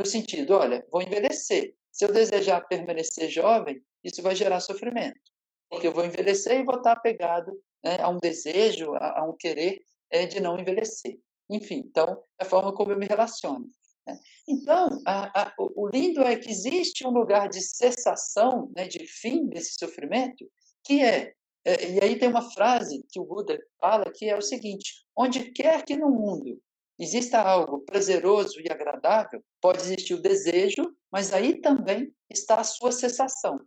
No 0.00 0.06
sentido, 0.06 0.54
olha, 0.54 0.82
vou 0.90 1.02
envelhecer. 1.02 1.74
Se 1.92 2.06
eu 2.06 2.10
desejar 2.10 2.66
permanecer 2.66 3.28
jovem, 3.28 3.84
isso 4.02 4.22
vai 4.22 4.34
gerar 4.34 4.58
sofrimento, 4.60 5.20
porque 5.68 5.86
eu 5.86 5.92
vou 5.92 6.06
envelhecer 6.06 6.58
e 6.58 6.64
vou 6.64 6.76
estar 6.76 6.92
apegado 6.92 7.52
né, 7.84 7.98
a 8.00 8.08
um 8.08 8.16
desejo, 8.16 8.94
a, 8.94 9.20
a 9.20 9.28
um 9.28 9.36
querer 9.36 9.82
é, 10.10 10.24
de 10.24 10.40
não 10.40 10.58
envelhecer. 10.58 11.18
Enfim, 11.50 11.84
então, 11.86 12.18
é 12.40 12.44
a 12.44 12.48
forma 12.48 12.72
como 12.72 12.92
eu 12.92 12.98
me 12.98 13.04
relaciono. 13.04 13.68
Né? 14.06 14.18
Então, 14.48 15.02
a, 15.06 15.42
a, 15.42 15.54
o 15.58 15.86
lindo 15.88 16.22
é 16.22 16.34
que 16.34 16.48
existe 16.48 17.06
um 17.06 17.10
lugar 17.10 17.50
de 17.50 17.60
cessação, 17.60 18.72
né, 18.74 18.88
de 18.88 19.06
fim 19.06 19.48
desse 19.48 19.74
sofrimento, 19.74 20.50
que 20.82 21.02
é, 21.02 21.34
é, 21.62 21.90
e 21.90 22.02
aí 22.02 22.18
tem 22.18 22.30
uma 22.30 22.50
frase 22.52 23.04
que 23.10 23.20
o 23.20 23.24
Buda 23.26 23.62
fala 23.78 24.10
que 24.10 24.30
é 24.30 24.34
o 24.34 24.40
seguinte: 24.40 25.04
onde 25.14 25.50
quer 25.50 25.84
que 25.84 25.94
no 25.94 26.08
mundo 26.08 26.58
exista 27.00 27.40
algo 27.40 27.80
prazeroso 27.80 28.60
e 28.60 28.70
agradável, 28.70 29.42
pode 29.60 29.82
existir 29.82 30.14
o 30.14 30.22
desejo, 30.22 30.94
mas 31.10 31.32
aí 31.32 31.60
também 31.60 32.14
está 32.28 32.60
a 32.60 32.64
sua 32.64 32.92
cessação, 32.92 33.58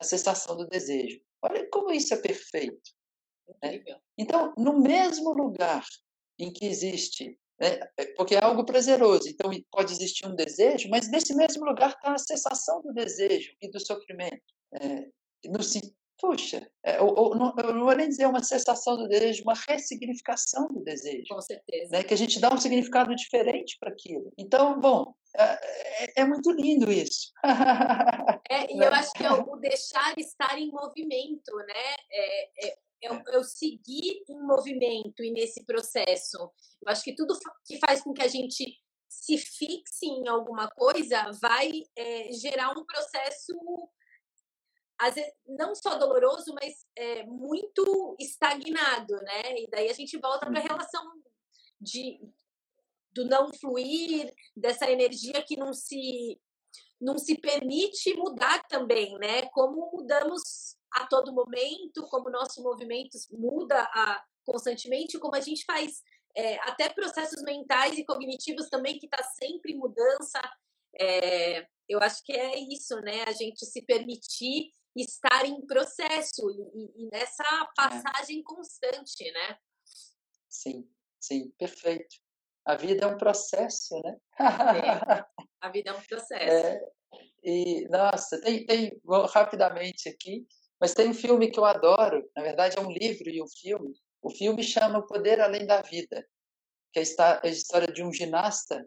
a 0.00 0.04
cessação 0.04 0.56
do 0.56 0.66
desejo. 0.66 1.20
Olha 1.42 1.68
como 1.70 1.92
isso 1.92 2.14
é 2.14 2.16
perfeito. 2.16 2.90
Né? 3.62 3.82
Então, 4.16 4.54
no 4.56 4.80
mesmo 4.80 5.32
lugar 5.32 5.84
em 6.38 6.52
que 6.52 6.66
existe 6.66 7.38
né? 7.58 7.80
É, 7.96 8.06
porque 8.14 8.34
é 8.34 8.44
algo 8.44 8.64
prazeroso. 8.64 9.28
Então, 9.28 9.50
pode 9.70 9.92
existir 9.92 10.26
um 10.26 10.34
desejo, 10.34 10.88
mas 10.88 11.10
nesse 11.10 11.34
mesmo 11.34 11.64
lugar 11.64 11.90
está 11.90 12.12
a 12.12 12.18
cessação 12.18 12.82
do 12.82 12.92
desejo 12.92 13.52
e 13.60 13.70
do 13.70 13.80
sofrimento. 13.80 14.42
É, 14.74 15.06
no, 15.48 15.60
puxa, 16.18 16.66
é, 16.84 17.00
ou, 17.00 17.14
ou, 17.18 17.34
não, 17.34 17.54
eu 17.58 17.74
não 17.74 17.84
vou 17.84 17.94
nem 17.94 18.08
dizer 18.08 18.26
uma 18.26 18.42
cessação 18.42 18.96
do 18.96 19.08
desejo, 19.08 19.42
uma 19.42 19.54
ressignificação 19.68 20.68
do 20.68 20.82
desejo. 20.82 21.26
Com 21.28 21.40
certeza. 21.40 21.90
Né? 21.90 22.02
Que 22.02 22.14
a 22.14 22.16
gente 22.16 22.40
dá 22.40 22.52
um 22.52 22.58
significado 22.58 23.14
diferente 23.14 23.76
para 23.78 23.90
aquilo. 23.90 24.32
Então, 24.38 24.80
bom, 24.80 25.14
é, 25.36 26.04
é, 26.04 26.22
é 26.22 26.24
muito 26.24 26.50
lindo 26.50 26.90
isso. 26.90 27.32
É, 28.48 28.72
e 28.72 28.78
eu 28.78 28.94
acho 28.94 29.12
que 29.12 29.24
é 29.24 29.32
o 29.32 29.56
deixar 29.56 30.16
estar 30.16 30.56
em 30.56 30.70
movimento, 30.70 31.52
né? 31.66 31.94
É, 32.12 32.68
é, 32.68 32.78
eu, 33.02 33.20
eu 33.32 33.42
seguir 33.42 34.22
em 34.28 34.40
movimento 34.40 35.20
e 35.24 35.32
nesse 35.32 35.64
processo. 35.64 36.38
Eu 36.38 36.92
acho 36.92 37.02
que 37.02 37.12
tudo 37.12 37.36
que 37.66 37.76
faz 37.78 38.02
com 38.02 38.12
que 38.12 38.22
a 38.22 38.28
gente 38.28 38.78
se 39.08 39.36
fixe 39.36 40.06
em 40.06 40.28
alguma 40.28 40.68
coisa 40.68 41.32
vai 41.40 41.82
é, 41.96 42.32
gerar 42.32 42.70
um 42.70 42.84
processo 42.84 43.52
às 44.98 45.14
vezes, 45.14 45.32
não 45.46 45.74
só 45.74 45.96
doloroso, 45.98 46.54
mas 46.54 46.86
é, 46.96 47.24
muito 47.24 48.16
estagnado, 48.18 49.14
né? 49.16 49.60
E 49.60 49.66
daí 49.70 49.90
a 49.90 49.92
gente 49.92 50.16
volta 50.18 50.46
para 50.46 50.58
a 50.58 50.62
uhum. 50.62 50.68
relação 50.68 51.12
de 51.80 52.20
do 53.12 53.24
não 53.24 53.50
fluir, 53.54 54.30
dessa 54.54 54.90
energia 54.90 55.42
que 55.42 55.56
não 55.56 55.72
se 55.72 56.38
não 57.00 57.18
se 57.18 57.38
permite 57.38 58.14
mudar 58.14 58.66
também, 58.68 59.18
né? 59.18 59.46
Como 59.48 59.90
mudamos 59.92 60.76
a 60.90 61.06
todo 61.06 61.32
momento, 61.32 62.06
como 62.08 62.28
o 62.28 62.32
nosso 62.32 62.62
movimento 62.62 63.18
muda 63.32 63.82
a, 63.82 64.24
constantemente, 64.44 65.18
como 65.18 65.34
a 65.34 65.40
gente 65.40 65.64
faz 65.64 66.02
é, 66.34 66.56
até 66.68 66.88
processos 66.88 67.42
mentais 67.42 67.98
e 67.98 68.04
cognitivos 68.04 68.68
também, 68.70 68.98
que 68.98 69.06
está 69.06 69.22
sempre 69.22 69.72
em 69.72 69.78
mudança. 69.78 70.40
É, 70.98 71.66
eu 71.86 72.00
acho 72.00 72.24
que 72.24 72.32
é 72.32 72.58
isso, 72.58 72.98
né? 73.00 73.24
A 73.26 73.32
gente 73.32 73.64
se 73.66 73.82
permitir 73.82 74.72
estar 75.02 75.44
em 75.44 75.64
processo 75.66 76.50
e, 76.50 77.04
e 77.04 77.08
nessa 77.12 77.42
é. 77.44 77.66
passagem 77.74 78.40
é. 78.40 78.42
constante, 78.42 79.30
né? 79.32 79.58
Sim, 80.48 80.88
sim, 81.20 81.50
perfeito. 81.58 82.16
A 82.64 82.74
vida 82.74 83.04
é 83.04 83.06
um 83.06 83.18
processo, 83.18 84.00
né? 84.02 84.16
É, 84.40 85.24
a 85.60 85.68
vida 85.70 85.90
é 85.90 85.92
um 85.92 86.02
processo. 86.08 86.66
É, 86.66 86.80
e, 87.44 87.88
nossa, 87.88 88.40
tem, 88.40 88.66
tem, 88.66 89.00
rapidamente 89.30 90.08
aqui, 90.08 90.46
mas 90.80 90.94
tem 90.94 91.08
um 91.08 91.14
filme 91.14 91.50
que 91.50 91.58
eu 91.58 91.64
adoro, 91.64 92.28
na 92.36 92.42
verdade 92.42 92.76
é 92.76 92.80
um 92.80 92.90
livro 92.90 93.28
e 93.28 93.40
um 93.42 93.48
filme. 93.48 93.94
O 94.20 94.30
filme 94.30 94.62
chama 94.62 94.98
O 94.98 95.06
Poder 95.06 95.40
Além 95.40 95.64
da 95.64 95.80
Vida, 95.82 96.26
que 96.92 96.98
é 96.98 97.02
a 97.42 97.48
história 97.48 97.92
de 97.92 98.02
um 98.02 98.12
ginasta. 98.12 98.84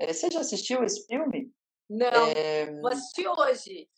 É, 0.00 0.12
você 0.12 0.30
já 0.30 0.40
assistiu 0.40 0.82
esse 0.82 1.04
filme? 1.06 1.52
Não, 1.90 2.26
é, 2.28 2.72
vou 2.80 2.88
assistir 2.88 3.28
hoje. 3.28 3.88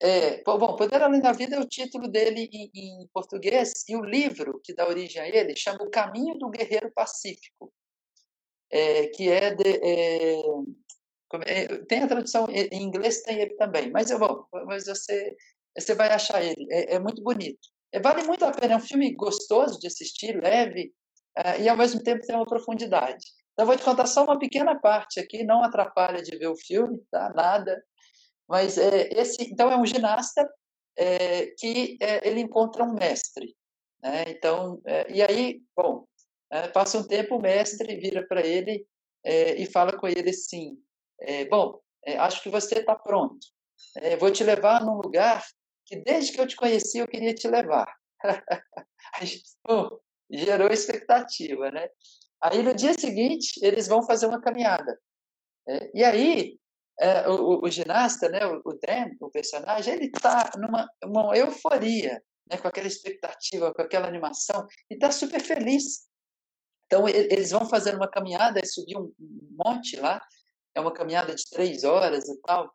É, 0.00 0.42
bom, 0.44 0.76
Poder 0.76 1.02
Além 1.02 1.20
da 1.20 1.32
Vida 1.32 1.56
é 1.56 1.60
o 1.60 1.66
título 1.66 2.08
dele 2.08 2.48
em, 2.52 2.70
em, 2.74 3.08
português, 3.12 3.84
e 3.88 3.96
o 3.96 4.04
livro 4.04 4.60
que 4.62 4.72
dá 4.72 4.86
origem 4.86 5.20
a 5.20 5.28
ele 5.28 5.56
chama 5.56 5.82
O 5.82 5.90
Caminho 5.90 6.38
do 6.38 6.50
Guerreiro 6.50 6.92
Pacífico, 6.94 7.72
é, 8.70 9.08
que 9.08 9.28
é, 9.28 9.54
de, 9.54 9.68
é, 9.82 10.40
é 11.46 11.78
tem 11.88 12.02
a 12.02 12.08
tradução 12.08 12.46
em 12.50 12.82
inglês, 12.82 13.22
tem 13.22 13.40
ele 13.40 13.54
também, 13.56 13.90
mas 13.90 14.10
eu 14.10 14.18
vou, 14.18 14.46
mas 14.66 14.86
você 14.86 15.34
você 15.76 15.94
vai 15.94 16.10
achar 16.10 16.42
ele. 16.42 16.66
É, 16.70 16.96
é 16.96 16.98
muito 16.98 17.22
bonito. 17.22 17.58
É, 17.92 18.00
vale 18.00 18.22
muito 18.24 18.44
a 18.44 18.52
pena. 18.52 18.74
É 18.74 18.76
um 18.76 18.80
filme 18.80 19.14
gostoso 19.14 19.78
de 19.78 19.86
assistir, 19.86 20.40
leve, 20.42 20.92
uh, 21.38 21.60
e 21.60 21.68
ao 21.68 21.76
mesmo 21.76 22.02
tempo 22.02 22.26
tem 22.26 22.36
uma 22.36 22.46
profundidade. 22.46 23.24
Então, 23.52 23.66
vou 23.66 23.76
te 23.76 23.84
contar 23.84 24.06
só 24.06 24.24
uma 24.24 24.38
pequena 24.38 24.78
parte 24.78 25.18
aqui, 25.20 25.44
não 25.44 25.62
atrapalha 25.62 26.22
de 26.22 26.36
ver 26.36 26.48
o 26.48 26.56
filme, 26.56 27.00
tá? 27.10 27.32
Nada. 27.34 27.82
Mas 28.48 28.78
é, 28.78 29.08
esse, 29.12 29.42
então, 29.42 29.70
é 29.70 29.76
um 29.76 29.84
ginasta 29.84 30.48
é, 30.96 31.46
que 31.58 31.96
é, 32.00 32.26
ele 32.26 32.40
encontra 32.40 32.84
um 32.84 32.94
mestre. 32.94 33.54
Né? 34.02 34.24
Então, 34.28 34.80
e 35.08 35.22
aí, 35.22 35.60
bom, 35.76 36.06
passa 36.72 36.98
um 36.98 37.06
tempo, 37.06 37.36
o 37.36 37.42
mestre 37.42 37.96
vira 37.96 38.26
para 38.26 38.46
ele 38.46 38.86
e 39.24 39.66
fala 39.66 39.92
com 39.98 40.06
ele 40.06 40.30
assim: 40.30 40.78
Bom, 41.50 41.80
acho 42.18 42.40
que 42.40 42.48
você 42.48 42.78
está 42.78 42.94
pronto. 42.94 43.44
vou 44.20 44.30
te 44.30 44.44
levar 44.44 44.84
num 44.84 44.94
lugar 44.94 45.44
que 45.84 45.96
desde 45.96 46.32
que 46.32 46.40
eu 46.40 46.46
te 46.46 46.54
conheci 46.54 46.98
eu 46.98 47.08
queria 47.08 47.34
te 47.34 47.48
levar. 47.48 47.92
Pô, 49.64 50.00
gerou 50.30 50.68
expectativa, 50.68 51.70
né? 51.70 51.88
Aí 52.40 52.62
no 52.62 52.74
dia 52.74 52.94
seguinte 52.94 53.58
eles 53.62 53.88
vão 53.88 54.02
fazer 54.04 54.26
uma 54.26 54.40
caminhada. 54.40 54.98
É, 55.66 55.90
e 55.94 56.04
aí 56.04 56.58
é, 57.00 57.28
o, 57.28 57.64
o, 57.64 57.70
ginasta, 57.70 58.28
né, 58.28 58.40
o, 58.46 58.72
Dan, 58.74 59.10
o 59.20 59.30
personagem, 59.30 59.94
ele 59.94 60.06
está 60.06 60.50
numa 60.56 60.88
uma 61.04 61.36
euforia, 61.36 62.22
né, 62.50 62.56
com 62.56 62.68
aquela 62.68 62.86
expectativa, 62.86 63.72
com 63.72 63.82
aquela 63.82 64.08
animação, 64.08 64.66
e 64.90 64.94
está 64.94 65.10
super 65.10 65.40
feliz. 65.40 66.08
Então 66.86 67.08
eles 67.08 67.50
vão 67.50 67.68
fazer 67.68 67.94
uma 67.94 68.08
caminhada, 68.08 68.60
subir 68.64 68.96
um 68.96 69.12
monte 69.64 69.96
lá, 69.96 70.20
é 70.74 70.80
uma 70.80 70.92
caminhada 70.92 71.34
de 71.34 71.44
três 71.50 71.84
horas 71.84 72.28
e 72.28 72.40
tal. 72.42 72.70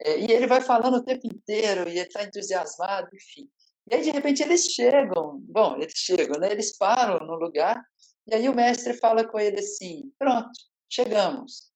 É, 0.00 0.20
e 0.20 0.30
ele 0.30 0.46
vai 0.46 0.60
falando 0.60 0.98
o 0.98 1.04
tempo 1.04 1.26
inteiro, 1.26 1.88
e 1.88 1.98
ele 1.98 2.00
está 2.00 2.22
entusiasmado, 2.22 3.08
enfim. 3.14 3.48
E 3.90 3.94
aí, 3.94 4.02
de 4.02 4.10
repente, 4.10 4.42
eles 4.42 4.64
chegam, 4.66 5.38
bom, 5.48 5.76
eles 5.76 5.94
chegam, 5.96 6.38
né? 6.40 6.50
Eles 6.50 6.76
param 6.76 7.24
no 7.26 7.36
lugar, 7.36 7.80
e 8.26 8.34
aí 8.34 8.48
o 8.48 8.54
mestre 8.54 8.94
fala 8.94 9.26
com 9.26 9.38
ele 9.38 9.60
assim, 9.60 10.12
pronto, 10.18 10.50
chegamos. 10.88 11.70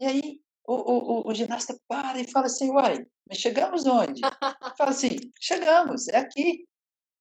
E 0.00 0.06
aí 0.06 0.41
o, 0.66 0.74
o, 0.74 1.30
o, 1.30 1.34
ginasta 1.34 1.76
para 1.88 2.20
e 2.20 2.30
fala 2.30 2.46
assim, 2.46 2.70
uai, 2.70 3.04
mas 3.28 3.38
chegamos 3.38 3.86
onde? 3.86 4.20
Fala 4.78 4.90
assim, 4.90 5.16
chegamos, 5.40 6.08
é 6.08 6.18
aqui. 6.18 6.64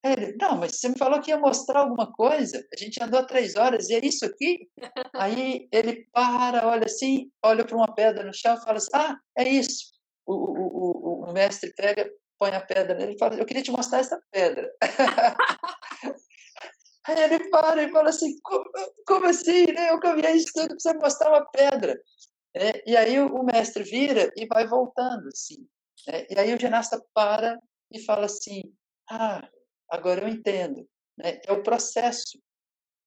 Ele, 0.04 0.36
não, 0.40 0.58
mas 0.58 0.80
você 0.80 0.90
me 0.90 0.98
falou 0.98 1.22
que 1.22 1.30
ia 1.30 1.38
mostrar 1.38 1.82
alguma 1.82 2.12
coisa. 2.12 2.66
A 2.74 2.78
gente 2.78 3.02
andou 3.04 3.26
três 3.26 3.56
horas 3.56 3.88
e 3.90 3.96
é 3.96 4.04
isso 4.04 4.26
aqui? 4.26 4.68
Aí 5.14 5.68
ele 5.72 6.08
para, 6.12 6.68
olha 6.68 6.86
assim, 6.86 7.32
olha 7.44 7.64
para 7.64 7.76
uma 7.76 7.94
pedra 7.94 8.24
no 8.24 8.34
chão 8.34 8.56
e 8.56 8.64
fala 8.64 8.78
assim, 8.78 8.90
ah, 8.94 9.16
é 9.38 9.48
isso. 9.48 9.92
O, 10.26 10.34
o, 10.34 11.26
o, 11.26 11.30
o 11.30 11.34
mestre 11.34 11.72
pega, 11.76 12.10
põe 12.40 12.52
a 12.52 12.62
pedra 12.62 12.96
nele 12.96 13.14
e 13.14 13.18
fala, 13.20 13.36
eu 13.36 13.46
queria 13.46 13.62
te 13.62 13.72
mostrar 13.72 14.00
essa 14.00 14.20
pedra. 14.32 14.72
Aí 17.08 17.24
ele 17.24 17.50
para 17.50 17.84
e 17.84 17.92
fala 17.92 18.10
assim, 18.10 18.36
como, 18.44 18.66
como 19.08 19.26
assim? 19.28 19.66
Né? 19.66 19.90
Eu 19.92 20.00
caminhei 20.00 20.34
isso 20.34 20.52
tudo 20.54 20.76
para 20.82 21.00
mostrar 21.00 21.30
uma 21.30 21.46
pedra. 21.46 22.00
É, 22.56 22.90
e 22.90 22.98
aí 22.98 23.20
o, 23.20 23.44
mestre 23.44 23.84
vira 23.84 24.32
e 24.36 24.46
vai 24.46 24.68
voltando, 24.68 25.28
assim. 25.28 25.68
É, 26.08 26.34
e 26.34 26.40
aí 26.40 26.54
o 26.54 26.60
ginasta 26.60 27.02
para 27.14 27.58
e 27.92 28.00
fala 28.04 28.26
assim, 28.26 28.62
ah, 29.10 29.48
agora 29.90 30.22
eu 30.22 30.28
entendo. 30.28 30.88
Né? 31.18 31.40
É 31.46 31.52
o 31.52 31.64
processo. 31.64 32.40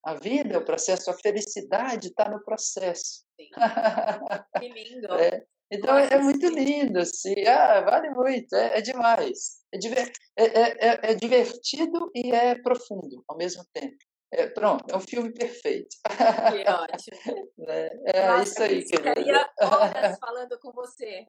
A 0.04 0.14
vida 0.14 0.54
é 0.54 0.58
o 0.58 0.64
processo, 0.64 1.10
a 1.10 1.14
felicidade 1.14 2.08
está 2.08 2.28
no 2.28 2.42
processo. 2.44 3.24
Que 3.36 4.68
lindo. 4.68 5.08
É. 5.18 5.44
Então 5.72 5.94
Nossa, 5.94 6.14
é, 6.14 6.18
muito 6.18 6.46
lindo, 6.48 6.98
assim, 7.00 7.34
ah, 7.46 7.80
vale 7.80 8.10
muito, 8.10 8.54
é, 8.54 8.78
é 8.78 8.80
demais. 8.80 9.60
É, 9.72 9.78
diver, 9.78 10.12
é, 10.36 10.44
é, 10.44 11.10
é, 11.10 11.14
divertido 11.14 12.10
e 12.14 12.30
é 12.30 12.54
profundo 12.60 13.24
ao 13.26 13.36
mesmo 13.36 13.64
tempo. 13.72 13.96
É, 14.36 14.48
pronto, 14.48 14.84
é 14.90 14.96
um 14.96 15.00
filme 15.00 15.32
perfeito. 15.32 15.96
Que 16.02 16.70
ótimo. 16.70 17.54
É, 17.66 18.26
Nossa, 18.26 18.70
isso 18.70 18.94
aí, 18.94 19.14
querida. 19.14 19.50
horas 19.62 20.18
falando 20.18 20.58
com 20.58 20.70
você. 20.72 21.24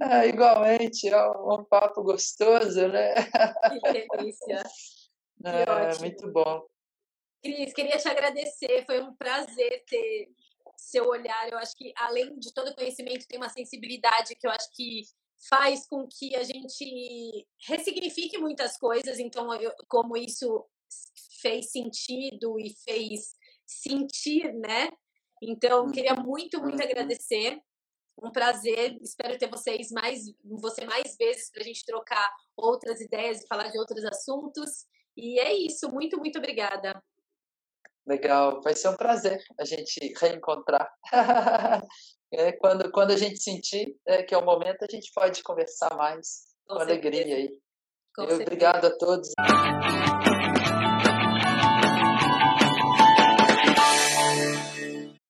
É, 0.00 0.28
igualmente, 0.28 1.08
é 1.08 1.30
um, 1.30 1.54
um, 1.54 1.64
papo 1.64 2.02
gostoso, 2.02 2.86
né? 2.88 3.14
Que 3.14 4.08
delícia. 4.08 4.62
Que 5.42 5.48
é, 5.48 5.98
muito 5.98 6.30
bom. 6.30 6.64
Cris, 7.42 7.72
queria 7.72 7.96
te 7.96 8.06
agradecer, 8.06 8.84
foi 8.86 9.00
um 9.00 9.12
prazer 9.16 9.82
ter 9.88 10.28
seu 10.76 11.08
olhar. 11.08 11.50
Eu 11.50 11.58
acho 11.58 11.74
que, 11.76 11.92
além 11.96 12.38
de 12.38 12.54
todo 12.54 12.74
conhecimento, 12.76 13.26
tem 13.26 13.38
uma 13.38 13.48
sensibilidade 13.48 14.36
que 14.36 14.46
eu 14.46 14.52
acho 14.52 14.70
que 14.72 15.02
faz 15.50 15.84
com 15.88 16.06
que 16.06 16.36
a 16.36 16.44
gente 16.44 17.48
ressignifique 17.66 18.38
muitas 18.38 18.78
coisas. 18.78 19.18
Então, 19.18 19.52
eu, 19.54 19.72
como 19.88 20.16
isso 20.16 20.64
fez 21.40 21.70
sentido 21.70 22.58
e 22.58 22.74
fez 22.84 23.34
sentir, 23.66 24.52
né? 24.54 24.90
Então, 25.42 25.84
uhum. 25.84 25.92
queria 25.92 26.14
muito, 26.14 26.60
muito 26.60 26.78
uhum. 26.78 26.84
agradecer. 26.84 27.58
Um 28.22 28.30
prazer. 28.30 28.98
Espero 29.02 29.36
ter 29.38 29.48
vocês 29.50 29.90
mais, 29.90 30.22
você 30.60 30.84
mais 30.84 31.16
vezes 31.16 31.50
para 31.50 31.62
a 31.62 31.64
gente 31.64 31.84
trocar 31.84 32.30
outras 32.56 33.00
ideias 33.00 33.42
e 33.42 33.46
falar 33.46 33.68
de 33.68 33.78
outros 33.78 34.04
assuntos. 34.04 34.86
E 35.16 35.40
é 35.40 35.52
isso. 35.54 35.90
Muito, 35.90 36.18
muito 36.18 36.38
obrigada. 36.38 37.02
Legal, 38.06 38.60
vai 38.62 38.74
ser 38.74 38.88
um 38.88 38.96
prazer 38.96 39.42
a 39.58 39.64
gente 39.64 40.12
reencontrar. 40.20 40.92
é, 42.32 42.52
quando, 42.52 42.90
quando 42.90 43.12
a 43.12 43.16
gente 43.16 43.38
sentir 43.38 43.96
é, 44.06 44.22
que 44.22 44.34
é 44.34 44.38
o 44.38 44.44
momento, 44.44 44.82
a 44.82 44.90
gente 44.90 45.10
pode 45.14 45.42
conversar 45.42 45.94
mais 45.96 46.54
com, 46.66 46.74
com 46.74 46.80
alegria 46.80 47.36
aí. 47.36 47.50
Com 48.14 48.24
Obrigado 48.24 48.86
a 48.86 48.98
todos. 48.98 49.30